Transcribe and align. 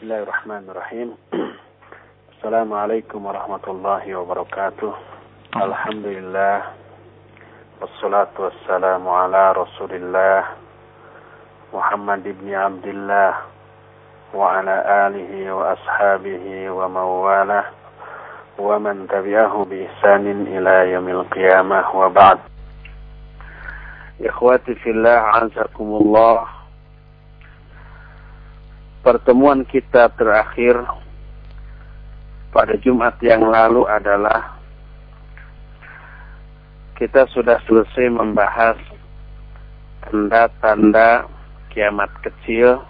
Bismillahirrahmanirrahim. 0.00 1.12
Assalamualaikum 2.32 3.20
warahmatullahi 3.20 4.08
wabarakatuh. 4.16 4.96
Alhamdulillah. 5.60 6.72
Wassalatu 7.84 8.48
wassalamu 8.48 9.12
ala 9.12 9.52
rasulillah. 9.52 10.56
Muhammad 11.76 12.24
ibn 12.24 12.48
Abdullah. 12.48 13.44
Wa 14.32 14.64
ala 14.64 14.88
wa 15.52 15.76
ashabihi 15.76 16.72
wa 16.72 16.88
mawalah. 16.88 17.68
Wa 18.56 18.80
man 18.80 19.04
tabi'ahu 19.04 19.68
bi 19.68 19.84
ihsanin 19.84 20.48
ila 20.48 20.88
qiyamah 21.28 21.92
wa 21.92 22.08
ba'd. 22.08 22.40
Ikhwati 24.16 24.80
fillah, 24.80 25.44
azakumullah. 25.44 26.59
Pertemuan 29.00 29.64
kita 29.64 30.12
terakhir 30.12 30.76
pada 32.52 32.76
Jumat 32.76 33.16
yang 33.24 33.48
lalu 33.48 33.88
adalah 33.88 34.60
kita 37.00 37.24
sudah 37.32 37.56
selesai 37.64 38.12
membahas 38.12 38.76
tanda-tanda 40.04 41.24
kiamat 41.72 42.12
kecil, 42.20 42.84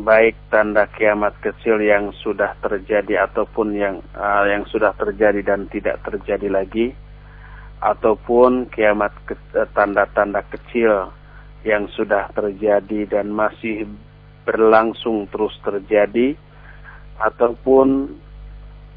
baik 0.00 0.32
tanda 0.48 0.88
kiamat 0.96 1.36
kecil 1.44 1.76
yang 1.84 2.08
sudah 2.24 2.56
terjadi 2.64 3.28
ataupun 3.28 3.76
yang 3.76 4.00
uh, 4.16 4.48
yang 4.48 4.64
sudah 4.72 4.96
terjadi 4.96 5.44
dan 5.44 5.68
tidak 5.68 6.00
terjadi 6.08 6.48
lagi, 6.48 6.96
ataupun 7.84 8.72
kiamat 8.72 9.12
tanda-tanda 9.76 10.40
ke, 10.48 10.56
kecil 10.56 11.12
yang 11.68 11.84
sudah 11.92 12.32
terjadi 12.32 13.12
dan 13.12 13.28
masih 13.28 13.84
berlangsung 14.42 15.30
terus 15.30 15.54
terjadi 15.62 16.34
ataupun 17.22 18.18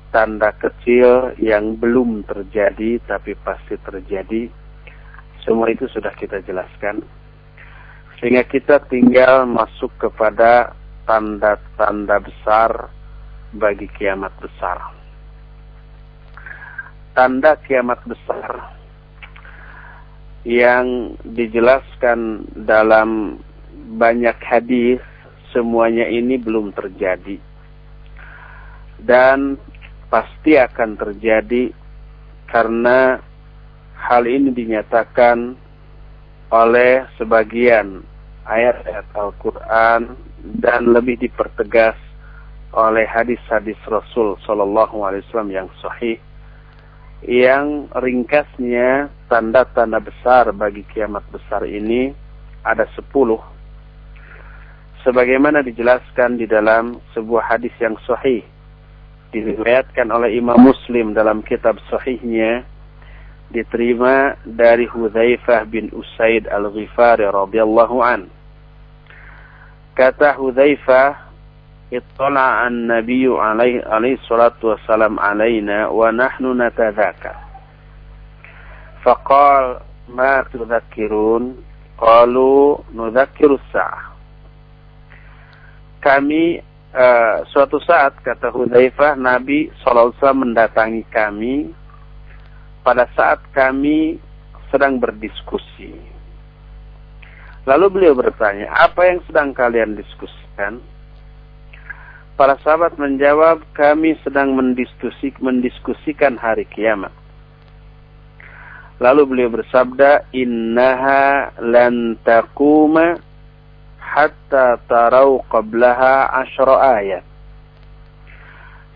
tanda 0.09 0.55
kecil 0.57 1.35
yang 1.37 1.75
belum 1.75 2.23
terjadi 2.25 3.03
tapi 3.03 3.35
pasti 3.43 3.75
terjadi 3.83 4.47
semua 5.45 5.69
itu 5.69 5.85
sudah 5.93 6.09
kita 6.17 6.41
jelaskan. 6.41 7.05
Sehingga 8.17 8.41
kita 8.49 8.81
tinggal 8.89 9.45
masuk 9.45 9.93
kepada 10.01 10.73
tanda-tanda 11.05 12.17
besar 12.17 12.89
bagi 13.53 13.85
kiamat 13.93 14.33
besar. 14.41 14.81
Tanda 17.13 17.55
kiamat 17.63 18.01
besar 18.09 18.73
yang 20.43 21.13
dijelaskan 21.23 22.49
dalam 22.65 23.39
banyak 23.95 24.35
hadis 24.41 24.99
semuanya 25.55 26.11
ini 26.11 26.35
belum 26.35 26.75
terjadi. 26.75 27.39
Dan 28.99 29.55
pasti 30.11 30.59
akan 30.59 30.99
terjadi 30.99 31.71
karena 32.51 33.19
hal 33.95 34.27
ini 34.27 34.51
dinyatakan 34.51 35.55
oleh 36.51 37.07
sebagian 37.15 38.03
ayat-ayat 38.45 39.07
Al-Quran 39.15 40.13
dan 40.61 40.93
lebih 40.93 41.17
dipertegas 41.17 41.97
oleh 42.75 43.07
hadis-hadis 43.07 43.79
Rasul 43.87 44.37
Shallallahu 44.45 45.01
Alaihi 45.01 45.23
Wasallam 45.25 45.51
yang 45.51 45.69
sahih 45.81 46.19
yang 47.25 47.89
ringkasnya 47.95 49.09
tanda-tanda 49.31 49.97
besar 49.97 50.53
bagi 50.53 50.85
kiamat 50.93 51.25
besar 51.33 51.65
ini 51.65 52.13
ada 52.61 52.85
sepuluh 52.93 53.41
sebagaimana 55.05 55.61
dijelaskan 55.61 56.41
di 56.41 56.49
dalam 56.49 56.97
sebuah 57.13 57.53
hadis 57.53 57.71
yang 57.77 57.93
sahih 58.09 58.41
diriwayatkan 59.29 60.09
oleh 60.09 60.33
Imam 60.33 60.57
Muslim 60.57 61.13
dalam 61.13 61.45
kitab 61.45 61.77
sahihnya 61.93 62.65
diterima 63.53 64.33
dari 64.41 64.89
Hudzaifah 64.89 65.69
bin 65.69 65.93
Usaid 65.93 66.49
Al-Ghifari 66.49 67.29
radhiyallahu 67.29 67.97
an. 68.01 68.25
Kata 69.93 70.33
Hudzaifah 70.41 71.13
ittala 71.93 72.65
an-nabiy 72.65 73.29
alaihi 73.29 73.85
alaihi 73.85 74.17
salatu 74.25 74.73
wassalam 74.73 75.21
alaina 75.21 75.93
wa 75.93 76.09
nahnu 76.09 76.57
natadzakar 76.57 77.37
faqal 79.05 79.85
ma 80.09 80.41
tudzakkirun 80.49 81.53
qalu 82.01 82.81
nudzakkirus 82.89 83.61
sa'ah 83.69 84.14
kami 86.05 86.61
uh, 86.93 87.41
suatu 87.49 87.81
saat 87.81 88.13
kata 88.21 88.53
Hudzaifah 88.53 89.17
Nabi 89.17 89.73
SAW 89.81 90.13
mendatangi 90.37 91.01
kami 91.09 91.73
pada 92.85 93.09
saat 93.17 93.41
kami 93.49 94.21
sedang 94.69 95.01
berdiskusi. 95.01 95.97
Lalu 97.65 97.85
beliau 97.89 98.13
bertanya, 98.13 98.69
apa 98.77 99.09
yang 99.09 99.25
sedang 99.25 99.49
kalian 99.49 99.97
diskusikan? 99.97 100.77
Para 102.37 102.61
sahabat 102.61 102.93
menjawab, 103.01 103.65
kami 103.73 104.13
sedang 104.21 104.53
mendiskusi, 104.53 105.33
mendiskusikan 105.41 106.37
hari 106.37 106.69
kiamat. 106.69 107.09
Lalu 109.01 109.21
beliau 109.25 109.49
bersabda, 109.49 110.29
Innaha 110.29 111.57
lan 111.57 112.21
takuma 112.21 113.17
hatta 114.05 114.77
tarau 114.85 115.41
qablaha 115.49 116.29
asyra 116.45 117.01
ayat. 117.01 117.25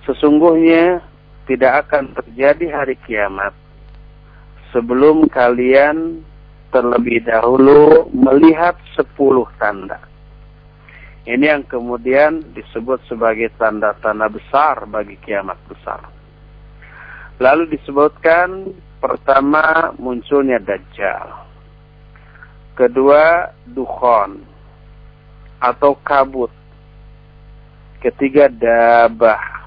Sesungguhnya 0.06 1.02
tidak 1.50 1.90
akan 1.90 2.14
terjadi 2.14 2.66
hari 2.70 2.96
kiamat 3.04 3.52
sebelum 4.70 5.26
kalian 5.28 6.22
terlebih 6.70 7.26
dahulu 7.26 8.06
melihat 8.14 8.78
sepuluh 8.94 9.50
tanda. 9.58 9.98
Ini 11.26 11.58
yang 11.58 11.66
kemudian 11.66 12.42
disebut 12.54 13.06
sebagai 13.10 13.54
tanda-tanda 13.58 14.30
besar 14.30 14.86
bagi 14.90 15.18
kiamat 15.22 15.58
besar. 15.66 16.02
Lalu 17.38 17.78
disebutkan 17.78 18.74
pertama 18.98 19.94
munculnya 19.98 20.58
Dajjal. 20.58 21.28
Kedua, 22.74 23.52
Dukhon 23.68 24.49
atau 25.60 26.00
kabut. 26.00 26.52
Ketiga 28.00 28.48
dabah. 28.48 29.60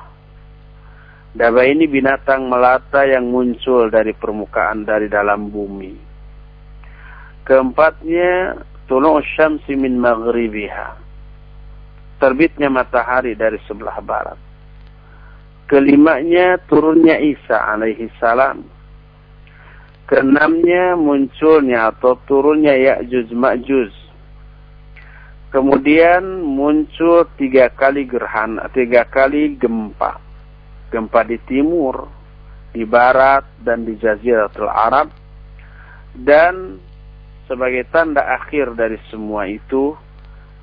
Dabah 1.36 1.64
ini 1.68 1.88
binatang 1.88 2.48
melata 2.48 3.04
yang 3.04 3.28
muncul 3.28 3.88
dari 3.92 4.16
permukaan 4.16 4.84
dari 4.88 5.08
dalam 5.08 5.52
bumi. 5.52 5.96
Keempatnya 7.44 8.56
tulung 8.88 9.20
syamsi 9.36 9.76
min 9.76 10.00
maghribiha. 10.00 11.00
Terbitnya 12.20 12.72
matahari 12.72 13.36
dari 13.36 13.60
sebelah 13.68 13.98
barat. 14.00 14.38
Kelimanya 15.68 16.60
turunnya 16.68 17.16
Isa 17.16 17.56
alaihi 17.56 18.12
salam. 18.20 18.64
Keenamnya 20.04 20.92
munculnya 21.00 21.88
atau 21.88 22.20
turunnya 22.28 22.76
Ya'juj 22.76 23.32
Ma'juj 23.32 24.02
Kemudian 25.52 26.40
muncul 26.40 27.28
tiga 27.36 27.68
kali 27.68 28.08
gerhana, 28.08 28.72
tiga 28.72 29.04
kali 29.04 29.52
gempa. 29.60 30.16
Gempa 30.88 31.20
di 31.28 31.36
timur, 31.44 32.08
di 32.72 32.88
barat, 32.88 33.44
dan 33.60 33.84
di 33.84 33.92
Jaziratul 34.00 34.72
Arab. 34.72 35.12
Dan 36.16 36.80
sebagai 37.44 37.84
tanda 37.92 38.24
akhir 38.32 38.72
dari 38.72 38.96
semua 39.12 39.44
itu 39.44 39.92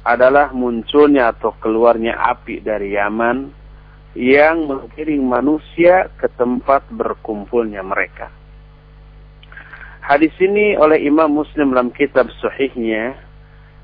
adalah 0.02 0.50
munculnya 0.58 1.38
atau 1.38 1.54
keluarnya 1.62 2.18
api 2.18 2.66
dari 2.66 2.98
Yaman 2.98 3.38
yang 4.18 4.66
mengiring 4.66 5.22
manusia 5.22 6.10
ke 6.18 6.26
tempat 6.34 6.90
berkumpulnya 6.90 7.86
mereka. 7.86 8.34
Hadis 10.02 10.34
ini 10.42 10.74
oleh 10.74 10.98
Imam 11.06 11.30
Muslim 11.30 11.78
dalam 11.78 11.94
kitab 11.94 12.34
sahihnya 12.42 13.29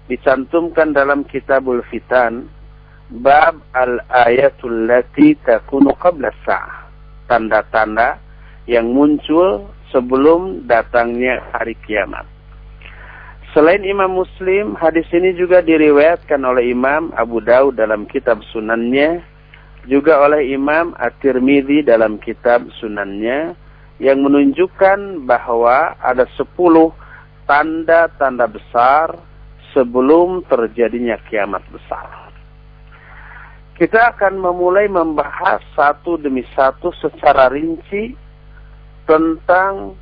dicantumkan 0.05 0.93
dalam 0.93 1.25
kitabul 1.25 1.81
fitan 1.89 2.45
bab 3.21 3.61
al-ayatul 3.73 4.89
lati 4.89 5.37
takunu 5.45 5.93
qabla 5.97 6.33
sa'ah 6.45 6.85
tanda-tanda 7.29 8.21
yang 8.65 8.89
muncul 8.89 9.65
sebelum 9.93 10.65
datangnya 10.65 11.41
hari 11.53 11.77
kiamat. 11.85 12.25
Selain 13.53 13.81
Imam 13.87 14.11
Muslim, 14.19 14.75
hadis 14.75 15.07
ini 15.15 15.31
juga 15.31 15.63
diriwayatkan 15.63 16.43
oleh 16.43 16.75
Imam 16.75 17.15
Abu 17.15 17.39
Daud 17.39 17.79
dalam 17.79 18.03
kitab 18.03 18.43
sunannya, 18.51 19.23
juga 19.87 20.19
oleh 20.19 20.51
Imam 20.51 20.91
At-Tirmidzi 20.99 21.87
dalam 21.87 22.19
kitab 22.19 22.67
sunannya, 22.83 23.55
yang 24.03 24.19
menunjukkan 24.27 25.23
bahwa 25.23 25.95
ada 26.03 26.27
sepuluh 26.35 26.91
tanda-tanda 27.47 28.49
besar 28.51 29.15
sebelum 29.75 30.47
terjadinya 30.47 31.19
kiamat 31.27 31.61
besar. 31.67 32.31
kita 33.75 34.15
akan 34.15 34.39
memulai 34.39 34.87
membahas 34.87 35.59
satu 35.75 36.15
demi 36.15 36.47
satu 36.55 36.95
secara 36.95 37.51
rinci 37.51 38.15
tentang 39.03 39.99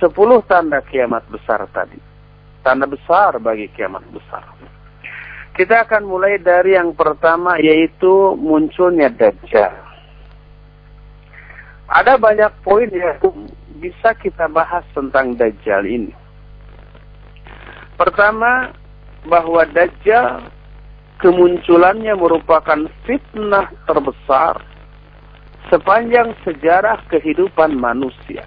sepuluh 0.00 0.40
tanda 0.48 0.80
kiamat 0.80 1.28
besar 1.28 1.68
tadi. 1.76 2.00
Tanda 2.64 2.88
besar 2.88 3.36
bagi 3.36 3.68
kiamat 3.76 4.08
besar. 4.08 4.48
Kita 5.52 5.84
akan 5.84 6.08
mulai 6.08 6.40
dari 6.40 6.72
yang 6.72 6.96
pertama 6.96 7.60
yaitu 7.60 8.32
munculnya 8.40 9.12
Dajjal. 9.12 9.76
Ada 11.92 12.16
banyak 12.16 12.52
poin 12.64 12.88
yang 12.88 13.20
bisa 13.76 14.16
kita 14.16 14.48
bahas 14.48 14.88
tentang 14.96 15.36
Dajjal 15.36 15.84
ini. 15.84 16.21
Pertama, 18.02 18.74
bahwa 19.30 19.62
Dajjal 19.70 20.42
kemunculannya 21.22 22.18
merupakan 22.18 22.90
fitnah 23.06 23.70
terbesar 23.86 24.58
sepanjang 25.70 26.34
sejarah 26.42 26.98
kehidupan 27.06 27.78
manusia. 27.78 28.42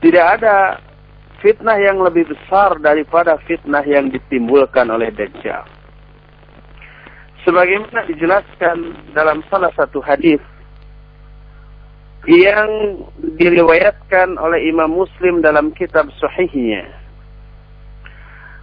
Tidak 0.00 0.24
ada 0.24 0.80
fitnah 1.44 1.76
yang 1.76 2.00
lebih 2.00 2.32
besar 2.32 2.80
daripada 2.80 3.36
fitnah 3.44 3.84
yang 3.84 4.08
ditimbulkan 4.08 4.88
oleh 4.88 5.12
Dajjal. 5.12 5.68
Sebagaimana 7.44 8.08
dijelaskan 8.08 9.04
dalam 9.12 9.44
salah 9.52 9.72
satu 9.76 10.00
hadis 10.00 10.40
yang 12.24 13.04
diriwayatkan 13.36 14.40
oleh 14.40 14.64
Imam 14.64 14.96
Muslim 14.96 15.44
dalam 15.44 15.76
kitab 15.76 16.08
Sahihnya 16.16 16.97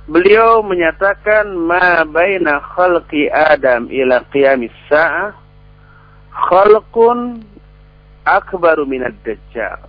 Beliau 0.06 0.62
menyatakan 0.62 1.50
ma 1.58 2.06
baina 2.06 2.62
khalqi 2.62 3.26
Adam 3.34 3.90
ila 3.90 4.22
qiyamis 4.30 4.74
sa'ah 4.86 5.34
khalqun 6.30 7.42
akbaru 8.22 8.86
minad 8.86 9.18
dajjal. 9.26 9.82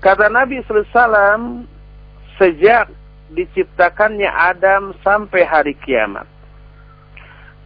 Kata 0.00 0.32
Nabi 0.32 0.64
SAW, 0.64 1.68
sejak 2.40 2.88
diciptakannya 3.36 4.32
Adam 4.32 4.96
sampai 5.04 5.44
hari 5.44 5.76
kiamat. 5.76 6.24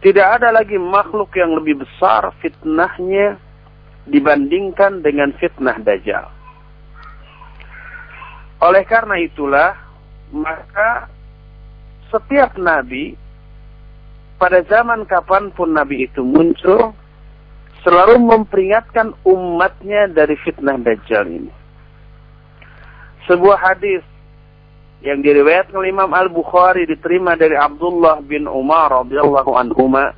Tidak 0.03 0.27
ada 0.27 0.51
lagi 0.51 0.75
makhluk 0.75 1.31
yang 1.39 1.55
lebih 1.55 1.81
besar 1.87 2.35
fitnahnya 2.43 3.39
dibandingkan 4.05 5.01
dengan 5.01 5.33
fitnah 5.39 5.79
Dajjal. 5.81 6.27
Oleh 8.61 8.83
karena 8.85 9.17
itulah, 9.17 9.84
maka 10.33 11.09
setiap 12.13 12.55
nabi 12.57 13.17
pada 14.41 14.63
zaman 14.65 15.05
kapan 15.09 15.51
pun 15.53 15.73
nabi 15.73 16.07
itu 16.07 16.21
muncul 16.23 16.93
selalu 17.85 18.17
memperingatkan 18.17 19.13
umatnya 19.23 20.09
dari 20.09 20.33
fitnah 20.41 20.81
dajjal 20.81 21.29
ini. 21.29 21.53
Sebuah 23.29 23.57
hadis 23.61 24.01
yang 25.05 25.21
diriwayatkan 25.21 25.77
oleh 25.77 25.93
Imam 25.93 26.09
Al-Bukhari 26.09 26.89
diterima 26.89 27.37
dari 27.37 27.53
Abdullah 27.53 28.25
bin 28.25 28.49
Umar 28.49 28.89
radhiyallahu 29.05 29.53
anhuma 29.53 30.13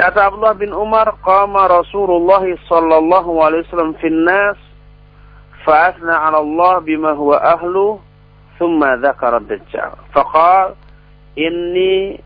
Kata 0.00 0.32
Abdullah 0.32 0.56
bin 0.56 0.72
Umar, 0.72 1.12
"Qama 1.20 1.68
Rasulullah 1.68 2.40
sallallahu 2.40 3.36
alaihi 3.44 3.68
wasallam 3.68 3.92
fi 4.00 4.08
nas 4.08 4.56
فأثنى 5.65 6.11
على 6.11 6.37
الله 6.37 6.79
بما 6.79 7.11
هو 7.11 7.33
أهله 7.33 7.99
ثم 8.59 8.83
ذكر 8.83 9.37
الدجال 9.37 9.91
فقال 10.13 10.73
إني 11.37 12.21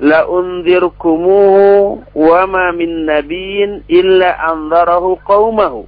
لأنذركموه 0.00 2.02
وما 2.14 2.70
من 2.70 3.06
نبي 3.06 3.64
إلا 3.90 4.52
أنذره 4.52 5.18
قومه 5.26 5.84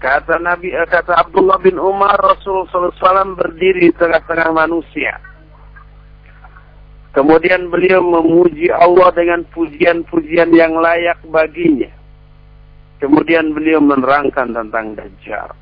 Kata 0.00 0.40
Nabi, 0.40 0.72
kata 0.88 1.12
Abdullah 1.12 1.60
bin 1.60 1.76
Umar, 1.76 2.16
Rasulullah 2.16 2.72
SAW 2.72 3.36
berdiri 3.36 3.84
di 3.84 3.92
tengah-tengah 3.92 4.48
manusia. 4.48 5.20
Kemudian 7.12 7.68
beliau 7.68 8.00
memuji 8.00 8.72
Allah 8.72 9.12
dengan 9.12 9.44
pujian-pujian 9.52 10.56
yang 10.56 10.80
layak 10.80 11.20
baginya. 11.28 11.92
Kemudian 13.05 13.53
beliau 13.53 13.77
menerangkan 13.85 14.49
tentang 14.49 14.97
Dajjal. 14.97 15.53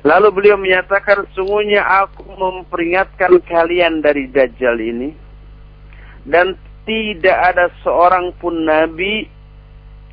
Lalu 0.00 0.28
beliau 0.32 0.56
menyatakan, 0.56 1.28
sungguhnya 1.36 1.84
aku 1.84 2.24
memperingatkan 2.24 3.36
kalian 3.44 4.00
dari 4.00 4.32
Dajjal 4.32 4.80
ini. 4.80 5.12
Dan 6.24 6.56
tidak 6.88 7.52
ada 7.52 7.68
seorang 7.84 8.32
pun 8.40 8.64
Nabi 8.64 9.28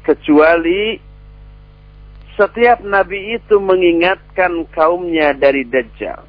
kecuali 0.04 1.00
setiap 2.36 2.84
Nabi 2.84 3.40
itu 3.40 3.64
mengingatkan 3.64 4.68
kaumnya 4.76 5.32
dari 5.40 5.64
Dajjal. 5.64 6.20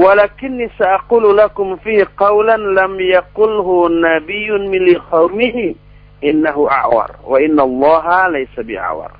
Walakinni 0.00 0.72
sa'akulu 0.80 1.36
lakum 1.36 1.76
fihi 1.84 2.08
qawlan 2.16 2.72
lam 2.72 2.96
yakulhu 2.96 3.92
nabiyyun 3.92 4.72
mili 4.72 4.96
qawmihi 5.12 5.89
innahu 6.20 6.68
a'war. 6.68 7.20
Wa 7.24 7.36
inna 7.40 7.64
allaha 7.64 8.28
laysa 8.32 8.60
bi'awar. 8.64 9.12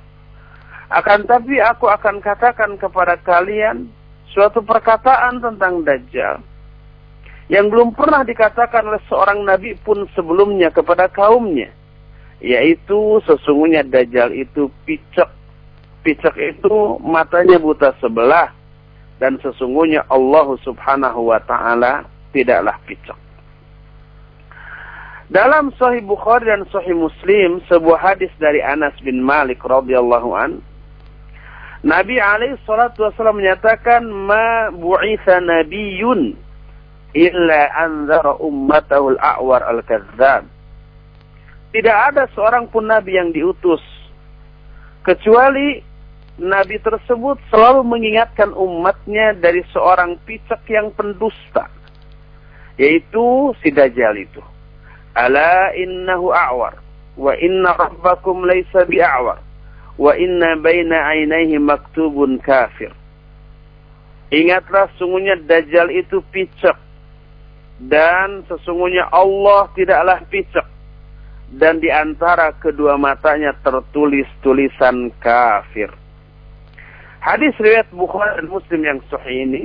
Akan 0.91 1.23
tapi 1.23 1.57
aku 1.61 1.87
akan 1.87 2.19
katakan 2.19 2.75
kepada 2.75 3.15
kalian 3.23 3.87
suatu 4.31 4.59
perkataan 4.59 5.39
tentang 5.39 5.87
Dajjal 5.87 6.43
yang 7.51 7.67
belum 7.67 7.95
pernah 7.95 8.23
dikatakan 8.23 8.87
oleh 8.87 9.03
seorang 9.11 9.43
nabi 9.43 9.75
pun 9.83 10.07
sebelumnya 10.15 10.71
kepada 10.71 11.11
kaumnya 11.11 11.71
yaitu 12.43 13.19
sesungguhnya 13.23 13.87
Dajjal 13.87 14.35
itu 14.35 14.67
picek. 14.83 15.27
Picek 16.01 16.33
itu 16.57 16.97
matanya 16.99 17.61
buta 17.61 17.93
sebelah 18.01 18.51
dan 19.21 19.37
sesungguhnya 19.39 20.03
Allah 20.09 20.49
Subhanahu 20.65 21.29
wa 21.29 21.39
taala 21.45 22.03
tidaklah 22.33 22.75
picek 22.83 23.30
dalam 25.31 25.71
Sahih 25.79 26.03
Bukhari 26.03 26.51
dan 26.51 26.67
Sahih 26.67 26.91
Muslim 26.91 27.63
sebuah 27.71 28.13
hadis 28.13 28.29
dari 28.35 28.59
Anas 28.59 28.91
bin 28.99 29.23
Malik 29.23 29.63
radhiyallahu 29.63 30.29
an 30.35 30.59
Nabi 31.81 32.21
alaihi 32.21 32.61
salatu 32.67 33.07
wasallam 33.07 33.41
menyatakan 33.41 34.05
ma 34.05 34.69
bu'itha 34.69 35.41
nabiyyun 35.41 36.37
illa 37.17 37.61
anzara 37.73 38.37
ummatahu 38.37 39.17
al-a'war 39.17 39.65
al-kadzdzab. 39.65 40.45
Tidak 41.73 41.97
ada 42.11 42.29
seorang 42.35 42.69
pun 42.69 42.85
nabi 42.85 43.17
yang 43.17 43.33
diutus 43.33 43.81
kecuali 45.01 45.81
nabi 46.37 46.77
tersebut 46.83 47.41
selalu 47.49 47.81
mengingatkan 47.87 48.53
umatnya 48.53 49.33
dari 49.39 49.65
seorang 49.73 50.19
picak 50.27 50.61
yang 50.69 50.93
pendusta 50.93 51.65
yaitu 52.77 53.55
si 53.63 53.73
Dajjal 53.73 54.21
itu. 54.21 54.43
Ala 55.11 55.75
innahu 55.75 56.31
a'war 56.31 56.79
wa 57.19 57.35
inna 57.35 57.75
rabbakum 57.75 58.47
laysa 58.47 58.87
bi'a'war 58.87 59.43
wa 59.99 60.11
inna 60.15 60.55
baina 60.57 61.11
kafir. 62.39 62.91
Ingatlah 64.31 64.87
sungguhnya 64.95 65.35
Dajjal 65.43 65.91
itu 65.91 66.23
picek 66.31 66.79
dan 67.83 68.47
sesungguhnya 68.47 69.11
Allah 69.11 69.67
tidaklah 69.75 70.23
picek 70.31 70.63
dan 71.51 71.83
di 71.83 71.91
antara 71.91 72.55
kedua 72.55 72.95
matanya 72.95 73.51
tertulis 73.59 74.27
tulisan 74.39 75.11
kafir. 75.19 75.91
Hadis 77.19 77.53
riwayat 77.59 77.91
Bukhari 77.91 78.39
dan 78.39 78.47
Muslim 78.47 78.81
yang 78.87 78.99
sahih 79.11 79.45
ini 79.45 79.63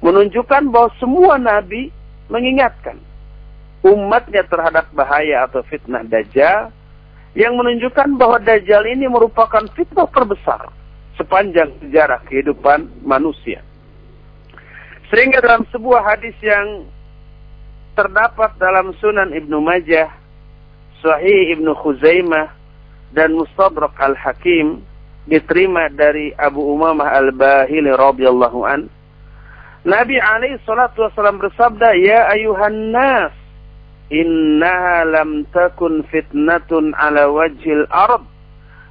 menunjukkan 0.00 0.70
bahwa 0.70 0.88
semua 1.02 1.36
nabi 1.36 1.90
mengingatkan 2.30 2.96
umatnya 3.84 4.40
terhadap 4.48 4.88
bahaya 4.96 5.44
atau 5.44 5.60
fitnah 5.68 6.00
Dajjal 6.08 6.72
yang 7.36 7.52
menunjukkan 7.60 8.16
bahwa 8.16 8.40
Dajjal 8.40 8.88
ini 8.88 9.04
merupakan 9.06 9.62
fitnah 9.76 10.08
terbesar 10.08 10.72
sepanjang 11.20 11.70
sejarah 11.84 12.24
kehidupan 12.24 13.04
manusia. 13.04 13.60
Sehingga 15.12 15.44
dalam 15.44 15.68
sebuah 15.68 16.00
hadis 16.16 16.34
yang 16.40 16.88
terdapat 17.94 18.56
dalam 18.58 18.90
Sunan 18.98 19.30
Ibnu 19.30 19.62
Majah, 19.62 20.10
Sahih 20.98 21.54
Ibnu 21.54 21.76
Khuzaimah 21.76 22.50
dan 23.14 23.36
Mustadrak 23.36 23.94
Al-Hakim 24.00 24.82
diterima 25.30 25.86
dari 25.92 26.34
Abu 26.34 26.64
Umamah 26.72 27.14
Al-Bahili 27.14 27.92
radhiyallahu 27.94 28.60
an. 28.66 28.90
Nabi 29.84 30.16
alaihi 30.16 30.58
salatu 30.64 31.04
wasallam 31.04 31.38
bersabda, 31.38 31.92
"Ya 32.00 32.26
ayuhan 32.32 32.90
nas, 32.90 33.32
innaha 34.10 35.04
lam 35.08 35.44
takun 35.52 36.04
fitnatun 36.12 36.92
ala 36.98 37.28
wajhil 37.30 37.86
ard 37.88 38.24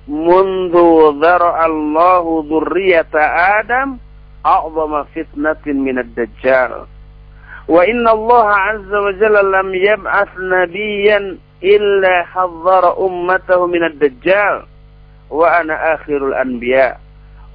mundu 0.08 1.16
dhara 1.22 1.64
Allahu 1.64 2.44
dzurriyyata 2.50 3.22
Adam 3.64 4.00
a'zama 4.44 5.08
fitnatin 5.16 5.80
min 5.80 5.98
ad-dajjal. 5.98 6.86
Wa 7.64 7.82
inna 7.88 8.12
Allah 8.12 8.48
azza 8.76 8.98
wa 9.00 9.16
jalla 9.16 9.42
lam 9.42 9.72
yab'ath 9.72 10.36
nabiyyan 10.36 11.40
illa 11.64 12.28
hadzara 12.28 13.00
ummatahu 13.00 13.72
min 13.72 13.88
ad-dajjal. 13.88 14.68
Wa 15.32 15.64
ana 15.64 15.96
akhirul 15.96 16.36
anbiya. 16.36 17.00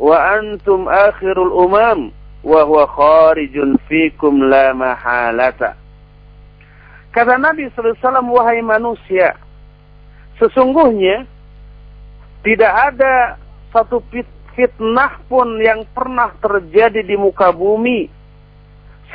Wa 0.01 0.41
antum 0.41 0.89
akhirul 0.89 1.53
umam. 1.53 2.17
Wa 2.41 2.65
huwa 2.65 2.89
kharijun 2.89 3.77
fikum 3.85 4.49
la 4.49 4.73
mahalata. 4.73 5.77
Kata 7.09 7.41
Nabi 7.41 7.67
SAW, 7.73 8.29
wahai 8.29 8.61
manusia, 8.61 9.33
sesungguhnya 10.37 11.25
tidak 12.45 12.73
ada 12.95 13.41
satu 13.73 14.05
fitnah 14.55 15.21
pun 15.27 15.59
yang 15.63 15.87
pernah 15.95 16.31
terjadi 16.39 17.03
di 17.03 17.17
muka 17.17 17.51
bumi 17.55 18.11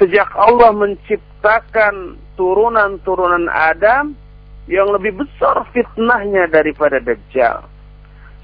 sejak 0.02 0.30
Allah 0.34 0.74
menciptakan 0.74 2.18
turunan-turunan 2.34 3.46
Adam 3.52 4.18
yang 4.66 4.90
lebih 4.90 5.22
besar 5.22 5.68
fitnahnya 5.76 6.50
daripada 6.50 6.98
Dajjal. 6.98 7.68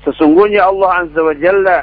Sesungguhnya 0.06 0.68
Allah 0.68 1.08
Azza 1.08 1.22
wa 1.24 1.36
Jalla 1.36 1.80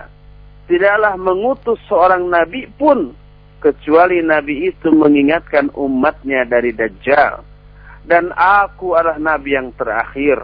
tidaklah 0.71 1.15
mengutus 1.19 1.81
seorang 1.89 2.29
nabi 2.29 2.69
pun 2.77 3.13
kecuali 3.61 4.21
nabi 4.23 4.71
itu 4.71 4.93
mengingatkan 4.93 5.73
umatnya 5.75 6.47
dari 6.47 6.71
Dajjal. 6.71 7.56
Dan 8.07 8.31
aku 8.39 8.95
adalah 8.95 9.19
nabi 9.19 9.59
yang 9.59 9.75
terakhir 9.75 10.39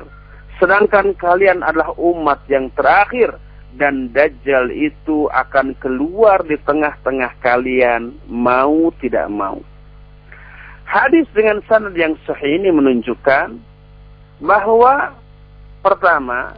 Sedangkan 0.63 1.19
kalian 1.19 1.67
adalah 1.67 1.91
umat 1.99 2.47
yang 2.47 2.71
terakhir 2.79 3.35
dan 3.75 4.15
Dajjal 4.15 4.71
itu 4.71 5.27
akan 5.35 5.75
keluar 5.83 6.39
di 6.47 6.55
tengah-tengah 6.63 7.35
kalian 7.43 8.15
mau 8.31 8.95
tidak 9.03 9.27
mau. 9.27 9.59
Hadis 10.87 11.27
dengan 11.35 11.59
sanad 11.67 11.99
yang 11.99 12.15
sahih 12.23 12.63
ini 12.63 12.71
menunjukkan 12.71 13.59
bahwa 14.39 15.19
pertama 15.83 16.55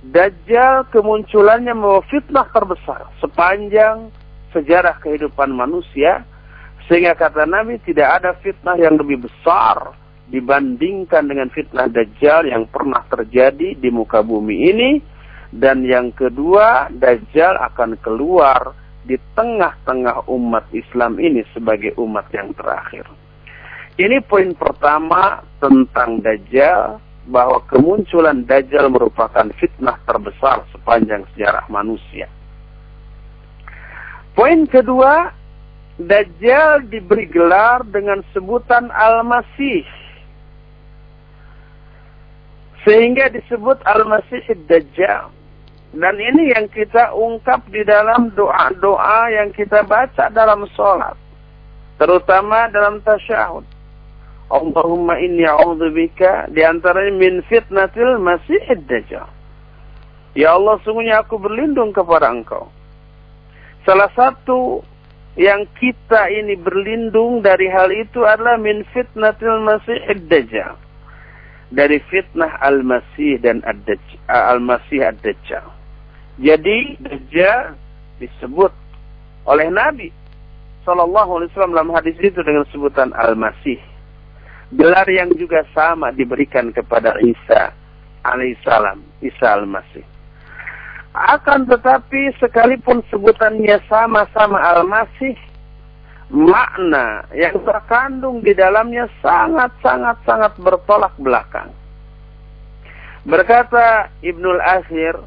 Dajjal 0.00 0.88
kemunculannya 0.88 1.76
membawa 1.76 2.00
fitnah 2.08 2.48
terbesar 2.56 3.04
sepanjang 3.20 4.08
sejarah 4.56 4.96
kehidupan 5.04 5.52
manusia 5.52 6.24
sehingga 6.88 7.12
kata 7.12 7.44
Nabi 7.44 7.76
tidak 7.84 8.24
ada 8.24 8.32
fitnah 8.40 8.80
yang 8.80 8.96
lebih 8.96 9.28
besar 9.28 9.92
dibandingkan 10.30 11.26
dengan 11.26 11.50
fitnah 11.50 11.90
Dajjal 11.90 12.46
yang 12.48 12.70
pernah 12.70 13.02
terjadi 13.10 13.74
di 13.74 13.88
muka 13.90 14.22
bumi 14.22 14.56
ini. 14.70 14.90
Dan 15.50 15.82
yang 15.82 16.14
kedua, 16.14 16.86
Dajjal 16.94 17.58
akan 17.58 17.98
keluar 17.98 18.70
di 19.02 19.18
tengah-tengah 19.34 20.30
umat 20.30 20.70
Islam 20.70 21.18
ini 21.18 21.42
sebagai 21.50 21.98
umat 21.98 22.30
yang 22.30 22.54
terakhir. 22.54 23.10
Ini 23.98 24.22
poin 24.22 24.54
pertama 24.54 25.42
tentang 25.58 26.22
Dajjal, 26.22 27.02
bahwa 27.28 27.60
kemunculan 27.68 28.46
Dajjal 28.46 28.88
merupakan 28.88 29.46
fitnah 29.58 29.98
terbesar 30.08 30.64
sepanjang 30.72 31.26
sejarah 31.34 31.66
manusia. 31.68 32.26
Poin 34.32 34.64
kedua, 34.66 35.34
Dajjal 36.00 36.88
diberi 36.88 37.28
gelar 37.28 37.84
dengan 37.84 38.24
sebutan 38.32 38.88
Al-Masih 38.88 39.99
sehingga 42.84 43.28
disebut 43.28 43.80
Al-Masih 43.84 44.44
Dajjal. 44.64 45.28
Dan 45.90 46.22
ini 46.22 46.54
yang 46.54 46.70
kita 46.70 47.10
ungkap 47.10 47.66
di 47.66 47.82
dalam 47.82 48.30
doa-doa 48.38 49.26
yang 49.34 49.50
kita 49.50 49.82
baca 49.82 50.30
dalam 50.30 50.62
sholat. 50.78 51.18
Terutama 51.98 52.70
dalam 52.70 53.02
tasyahud. 53.02 53.66
Allahumma 54.50 55.18
inni 55.18 55.42
a'udzubika 55.46 56.50
di 56.54 56.62
antaranya 56.62 57.10
min 57.14 57.42
fitnatil 57.50 58.22
masih 58.22 58.62
dajjal. 58.86 59.26
Ya 60.34 60.54
Allah, 60.54 60.78
sungguhnya 60.86 61.26
aku 61.26 61.38
berlindung 61.42 61.90
kepada 61.90 62.30
Engkau. 62.30 62.70
Salah 63.82 64.10
satu 64.14 64.82
yang 65.34 65.66
kita 65.78 66.30
ini 66.30 66.54
berlindung 66.54 67.42
dari 67.42 67.66
hal 67.66 67.90
itu 67.90 68.22
adalah 68.22 68.58
min 68.58 68.86
fitnatil 68.94 69.58
masih 69.62 69.98
dajjal 70.26 70.78
dari 71.70 72.02
fitnah 72.10 72.58
Al-Masih 72.62 73.38
dan 73.42 73.62
Al-Masih 74.26 75.06
Ad-Dajjal. 75.06 75.66
Jadi 76.42 76.98
Dajjal 76.98 77.78
disebut 78.18 78.74
oleh 79.46 79.66
Nabi 79.70 80.10
Sallallahu 80.84 81.40
Alaihi 81.40 81.48
Wasallam 81.54 81.74
dalam 81.76 81.92
hadis 81.94 82.16
itu 82.18 82.40
dengan 82.42 82.66
sebutan 82.74 83.14
Al-Masih. 83.14 83.78
Gelar 84.70 85.06
yang 85.10 85.34
juga 85.34 85.66
sama 85.74 86.14
diberikan 86.14 86.70
kepada 86.70 87.18
Isa 87.22 87.74
alaihissalam, 88.22 89.02
Isa 89.18 89.58
al-Masih. 89.58 90.04
Akan 91.10 91.66
tetapi 91.66 92.30
sekalipun 92.38 93.02
sebutannya 93.10 93.82
sama-sama 93.90 94.62
al-Masih, 94.62 95.34
makna 96.30 97.26
yang 97.34 97.58
terkandung 97.66 98.38
di 98.40 98.54
dalamnya 98.54 99.10
sangat-sangat-sangat 99.18 100.54
bertolak 100.62 101.14
belakang. 101.18 101.74
Berkata 103.26 104.08
Ibnul 104.22 104.62
Akhir 104.62 105.18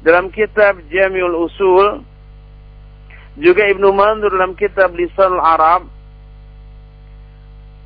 dalam 0.00 0.30
kitab 0.32 0.80
Jamiul 0.88 1.36
Usul, 1.44 2.06
juga 3.36 3.66
Ibnu 3.68 3.90
Mandur 3.92 4.32
dalam 4.32 4.56
kitab 4.56 4.94
Lisan 4.96 5.36
Arab, 5.36 5.90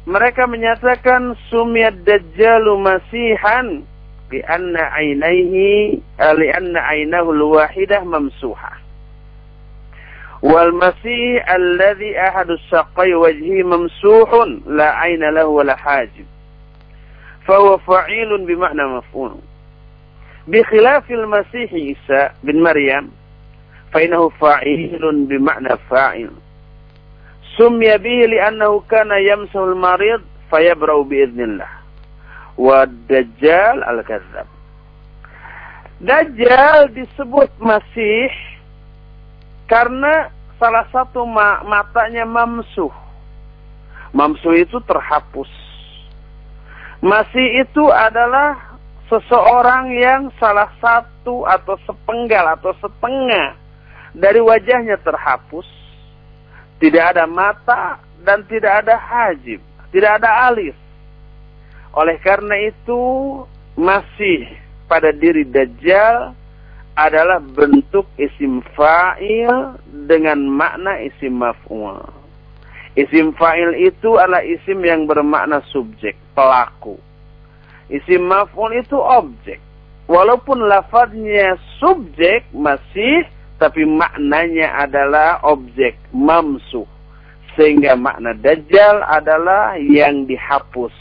mereka 0.05 0.45
menyatakan 0.45 1.33
sumiyad 1.49 2.05
dajjalu 2.05 2.77
masihan 2.77 3.81
li 4.29 4.41
anna 4.45 4.93
ainaihi 4.93 5.97
li 6.21 6.49
anna 6.53 6.81
ainahu 6.93 7.33
al-wahidah 7.33 8.05
mamsuhah 8.05 8.84
والمسيح 10.43 11.51
الذي 11.51 12.21
أحد 12.21 12.51
الساقي 12.51 13.15
وجهه 13.15 13.63
ممسوح 13.63 14.31
لا 14.67 14.91
عين 14.91 15.31
له 15.31 15.47
ولا 15.47 15.77
حاجب. 15.77 16.27
فهو 17.47 17.79
فعيل 17.79 18.47
بمعنى 18.47 18.85
مفعول. 18.85 19.35
بخلاف 20.49 21.11
المسيح 21.11 21.73
عيسى 21.73 22.31
بن 22.43 22.63
مريم 22.63 23.11
فإنه 23.93 24.29
فعيل 24.29 25.27
بمعنى 25.27 25.77
فاعل. 25.91 26.31
سمي 27.57 27.99
به 27.99 28.27
لأنه 28.27 28.81
كان 28.91 29.11
يمسه 29.11 29.65
المريض 29.65 30.23
فيبرأ 30.51 31.03
بإذن 31.03 31.41
الله. 31.41 31.69
والدجال 32.59 33.85
الكذاب. 33.85 34.47
Dajjal 36.05 36.93
disebut 36.93 37.51
Masih 37.63 38.31
karena 39.65 40.29
salah 40.61 40.87
satu 40.93 41.25
ma 41.25 41.65
matanya 41.65 42.25
mamsuh. 42.29 42.93
Mamsuh 44.15 44.55
itu 44.63 44.79
terhapus. 44.87 45.51
Masih 47.03 47.67
itu 47.67 47.85
adalah 47.91 48.79
seseorang 49.11 49.93
yang 49.93 50.31
salah 50.41 50.71
satu 50.81 51.45
atau 51.45 51.77
sepenggal 51.85 52.57
atau 52.57 52.73
setengah 52.79 53.59
dari 54.15 54.41
wajahnya 54.41 54.97
terhapus. 55.03 55.67
Tidak 56.79 57.05
ada 57.17 57.27
mata 57.27 58.01
dan 58.23 58.47
tidak 58.47 58.85
ada 58.85 58.97
hajib, 58.97 59.61
tidak 59.93 60.23
ada 60.23 60.49
alis. 60.49 60.77
Oleh 61.95 62.19
karena 62.23 62.59
itu 62.67 63.03
masih 63.79 64.51
pada 64.91 65.15
diri 65.15 65.47
Dajjal 65.47 66.35
adalah 66.95 67.43
bentuk 67.43 68.07
isim 68.15 68.63
fa'il 68.79 69.75
dengan 70.07 70.39
makna 70.47 71.03
isim 71.03 71.43
maf'ul. 71.43 71.99
Isim 72.95 73.35
fa'il 73.35 73.91
itu 73.91 74.15
adalah 74.15 74.47
isim 74.47 74.79
yang 74.87 75.11
bermakna 75.11 75.59
subjek, 75.75 76.15
pelaku. 76.39 76.95
Isim 77.91 78.31
maf'ul 78.31 78.79
itu 78.79 78.95
objek. 78.95 79.59
Walaupun 80.07 80.71
lafadznya 80.71 81.59
subjek 81.83 82.47
masih, 82.55 83.27
tapi 83.59 83.83
maknanya 83.83 84.87
adalah 84.87 85.43
objek, 85.43 85.99
mamsuh. 86.15 86.87
Sehingga 87.59 87.99
makna 87.99 88.35
dajjal 88.39 89.03
adalah 89.03 89.79
yang 89.79 90.27
dihapus 90.27 90.95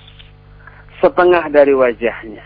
setengah 1.01 1.49
dari 1.53 1.73
wajahnya. 1.75 2.45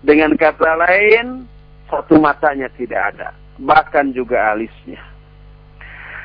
Dengan 0.00 0.34
kata 0.38 0.80
lain, 0.80 1.44
satu 1.92 2.16
matanya 2.16 2.72
tidak 2.80 3.12
ada, 3.12 3.36
bahkan 3.60 4.16
juga 4.16 4.56
alisnya. 4.56 4.98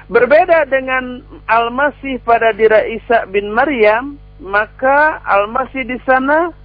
Berbeda 0.07 0.63
dengan 0.71 1.19
Al-Masih 1.51 2.23
pada 2.23 2.55
diri 2.55 2.95
Isa 2.95 3.27
bin 3.27 3.51
Maryam, 3.51 4.15
maka 4.39 5.19
Al-Masih 5.27 5.83
di 5.83 5.99
sana 6.07 6.55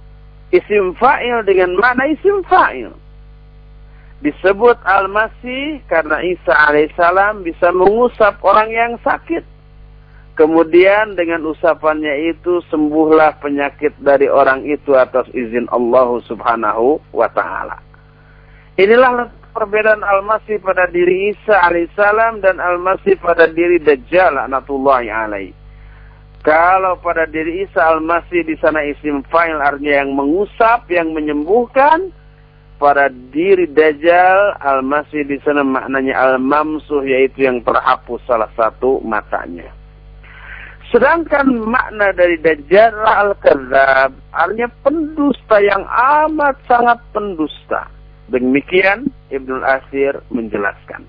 isim 0.55 0.95
fa'il 0.95 1.43
dengan 1.43 1.75
mana 1.75 2.07
isim 2.07 2.39
fa'il. 2.47 2.87
Disebut 4.23 4.79
Al-Masih 4.87 5.83
karena 5.91 6.23
Isa 6.23 6.55
alaihissalam 6.55 7.43
bisa 7.43 7.75
mengusap 7.75 8.39
orang 8.39 8.71
yang 8.71 8.95
sakit. 9.03 9.43
Kemudian 10.39 11.19
dengan 11.19 11.43
usapannya 11.43 12.31
itu 12.31 12.63
sembuhlah 12.71 13.43
penyakit 13.43 13.93
dari 13.99 14.31
orang 14.31 14.63
itu 14.63 14.95
atas 14.95 15.27
izin 15.35 15.67
Allah 15.67 16.09
subhanahu 16.23 17.03
wa 17.11 17.27
ta'ala. 17.27 17.92
Inilah 18.73 19.29
perbedaan 19.53 20.01
Al-Masih 20.01 20.57
pada 20.57 20.89
diri 20.89 21.29
Isa 21.29 21.61
alaihissalam 21.61 22.41
dan 22.41 22.57
Al-Masih 22.57 23.21
pada 23.21 23.45
diri 23.45 23.77
Dajjal 23.77 24.33
anatullahi 24.49 25.13
alaih. 25.13 25.53
Kalau 26.41 26.97
pada 26.97 27.29
diri 27.29 27.61
Isa 27.61 27.85
Al-Masih 27.85 28.41
di 28.43 28.57
sana 28.57 28.81
isim 28.81 29.21
fa'il 29.29 29.61
artinya 29.61 30.01
yang 30.01 30.17
mengusap, 30.17 30.89
yang 30.89 31.13
menyembuhkan, 31.13 32.09
pada 32.81 33.07
diri 33.31 33.69
Dajjal 33.69 34.57
Al-Masih 34.59 35.23
di 35.23 35.37
sana 35.45 35.61
maknanya 35.61 36.33
Al-Mamsuh 36.33 37.05
yaitu 37.05 37.45
yang 37.45 37.61
terhapus 37.61 38.19
salah 38.25 38.49
satu 38.57 38.99
matanya. 39.05 39.69
Sedangkan 40.89 41.47
makna 41.63 42.09
dari 42.11 42.41
Dajjal 42.41 42.91
Al-Kadzab 42.91 44.17
artinya 44.33 44.69
pendusta 44.81 45.61
yang 45.61 45.85
amat 46.25 46.57
sangat 46.65 46.99
pendusta. 47.13 47.87
Demikian 48.31 49.11
Ibnu 49.27 49.59
Asir 49.63 50.15
menjelaskan. 50.31 51.03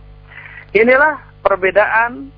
Inilah 0.75 1.23
perbedaan 1.47 2.35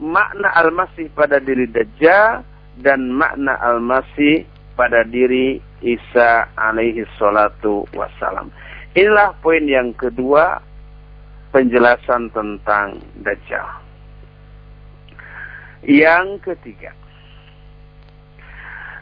makna 0.00 0.48
Al-Masih 0.56 1.12
pada 1.12 1.36
diri 1.42 1.68
Dajjal 1.68 2.40
dan 2.80 3.12
makna 3.12 3.60
Al-Masih 3.60 4.48
pada 4.74 5.04
diri 5.04 5.60
Isa 5.84 6.48
alaihi 6.56 7.04
salatu 7.20 7.84
wassalam. 7.92 8.48
Inilah 8.96 9.36
poin 9.44 9.62
yang 9.68 9.92
kedua 9.92 10.58
penjelasan 11.52 12.32
tentang 12.32 12.98
Dajjal. 13.20 13.68
Yang 15.84 16.40
ketiga, 16.48 16.96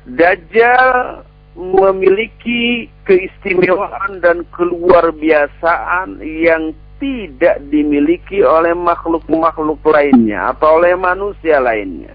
Dajjal 0.02 1.22
memiliki 1.52 2.88
keistimewaan 3.04 4.24
dan 4.24 4.48
keluar 4.56 5.12
biasaan 5.12 6.20
yang 6.24 6.72
tidak 6.96 7.60
dimiliki 7.68 8.40
oleh 8.46 8.72
makhluk-makhluk 8.72 9.82
lainnya 9.84 10.54
atau 10.54 10.80
oleh 10.80 10.94
manusia 10.94 11.58
lainnya. 11.58 12.14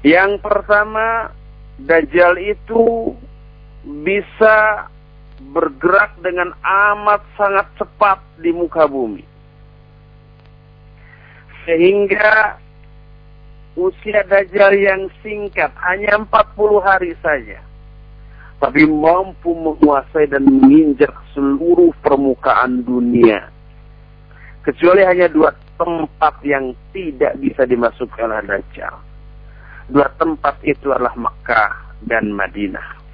Yang 0.00 0.40
pertama, 0.40 1.32
Dajjal 1.74 2.38
itu 2.38 3.12
bisa 3.82 4.88
bergerak 5.52 6.16
dengan 6.22 6.54
amat 6.62 7.20
sangat 7.34 7.66
cepat 7.76 8.22
di 8.38 8.54
muka 8.54 8.86
bumi. 8.86 9.26
Sehingga 11.66 12.60
usia 13.74 14.22
Dajjal 14.26 14.74
yang 14.78 15.10
singkat 15.22 15.70
hanya 15.82 16.22
40 16.26 16.78
hari 16.82 17.12
saja. 17.22 17.58
Tapi 18.62 18.86
mampu 18.86 19.52
menguasai 19.52 20.30
dan 20.30 20.46
menginjak 20.46 21.12
seluruh 21.34 21.92
permukaan 22.00 22.86
dunia. 22.86 23.50
Kecuali 24.64 25.04
hanya 25.04 25.28
dua 25.28 25.52
tempat 25.76 26.40
yang 26.40 26.72
tidak 26.94 27.36
bisa 27.42 27.68
dimasuki 27.68 28.18
oleh 28.24 28.40
Dajjal. 28.46 28.94
Dua 29.92 30.08
tempat 30.16 30.56
itu 30.64 30.88
adalah 30.88 31.12
Mekah 31.12 32.00
dan 32.08 32.32
Madinah. 32.32 33.04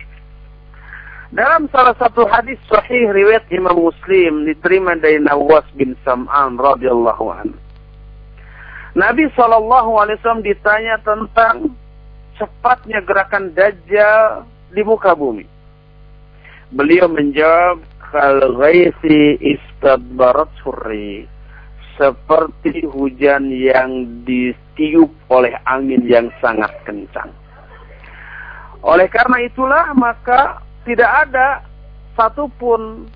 Dalam 1.31 1.71
salah 1.71 1.95
satu 1.95 2.27
hadis 2.27 2.59
sahih 2.67 3.11
riwayat 3.11 3.47
Imam 3.55 3.79
Muslim 3.79 4.51
diterima 4.51 4.99
dari 4.99 5.23
Nawas 5.23 5.63
bin 5.79 5.95
Sam'an 6.03 6.59
radhiyallahu 6.59 7.27
anhu. 7.31 7.59
Nabi 8.99 9.31
Shallallahu 9.39 9.91
alaihi 10.03 10.19
wasallam 10.19 10.43
ditanya 10.43 10.99
tentang 11.07 11.71
cepatnya 12.35 12.99
gerakan 13.07 13.55
Dajjal 13.55 14.43
di 14.75 14.83
muka 14.83 15.15
bumi. 15.15 15.47
Beliau 16.75 17.07
menjawab 17.07 17.83
kal 18.11 18.39
ghaisi 18.59 19.39
istadbarat 19.39 20.51
suri 20.63 21.27
seperti 21.95 22.87
hujan 22.89 23.53
yang 23.53 24.07
ditiup 24.25 25.11
oleh 25.31 25.55
angin 25.69 26.03
yang 26.09 26.33
sangat 26.43 26.71
kencang. 26.83 27.31
Oleh 28.81 29.07
karena 29.13 29.45
itulah 29.45 29.93
maka 29.93 30.65
tidak 30.89 31.29
ada 31.29 31.61
satupun 32.17 33.07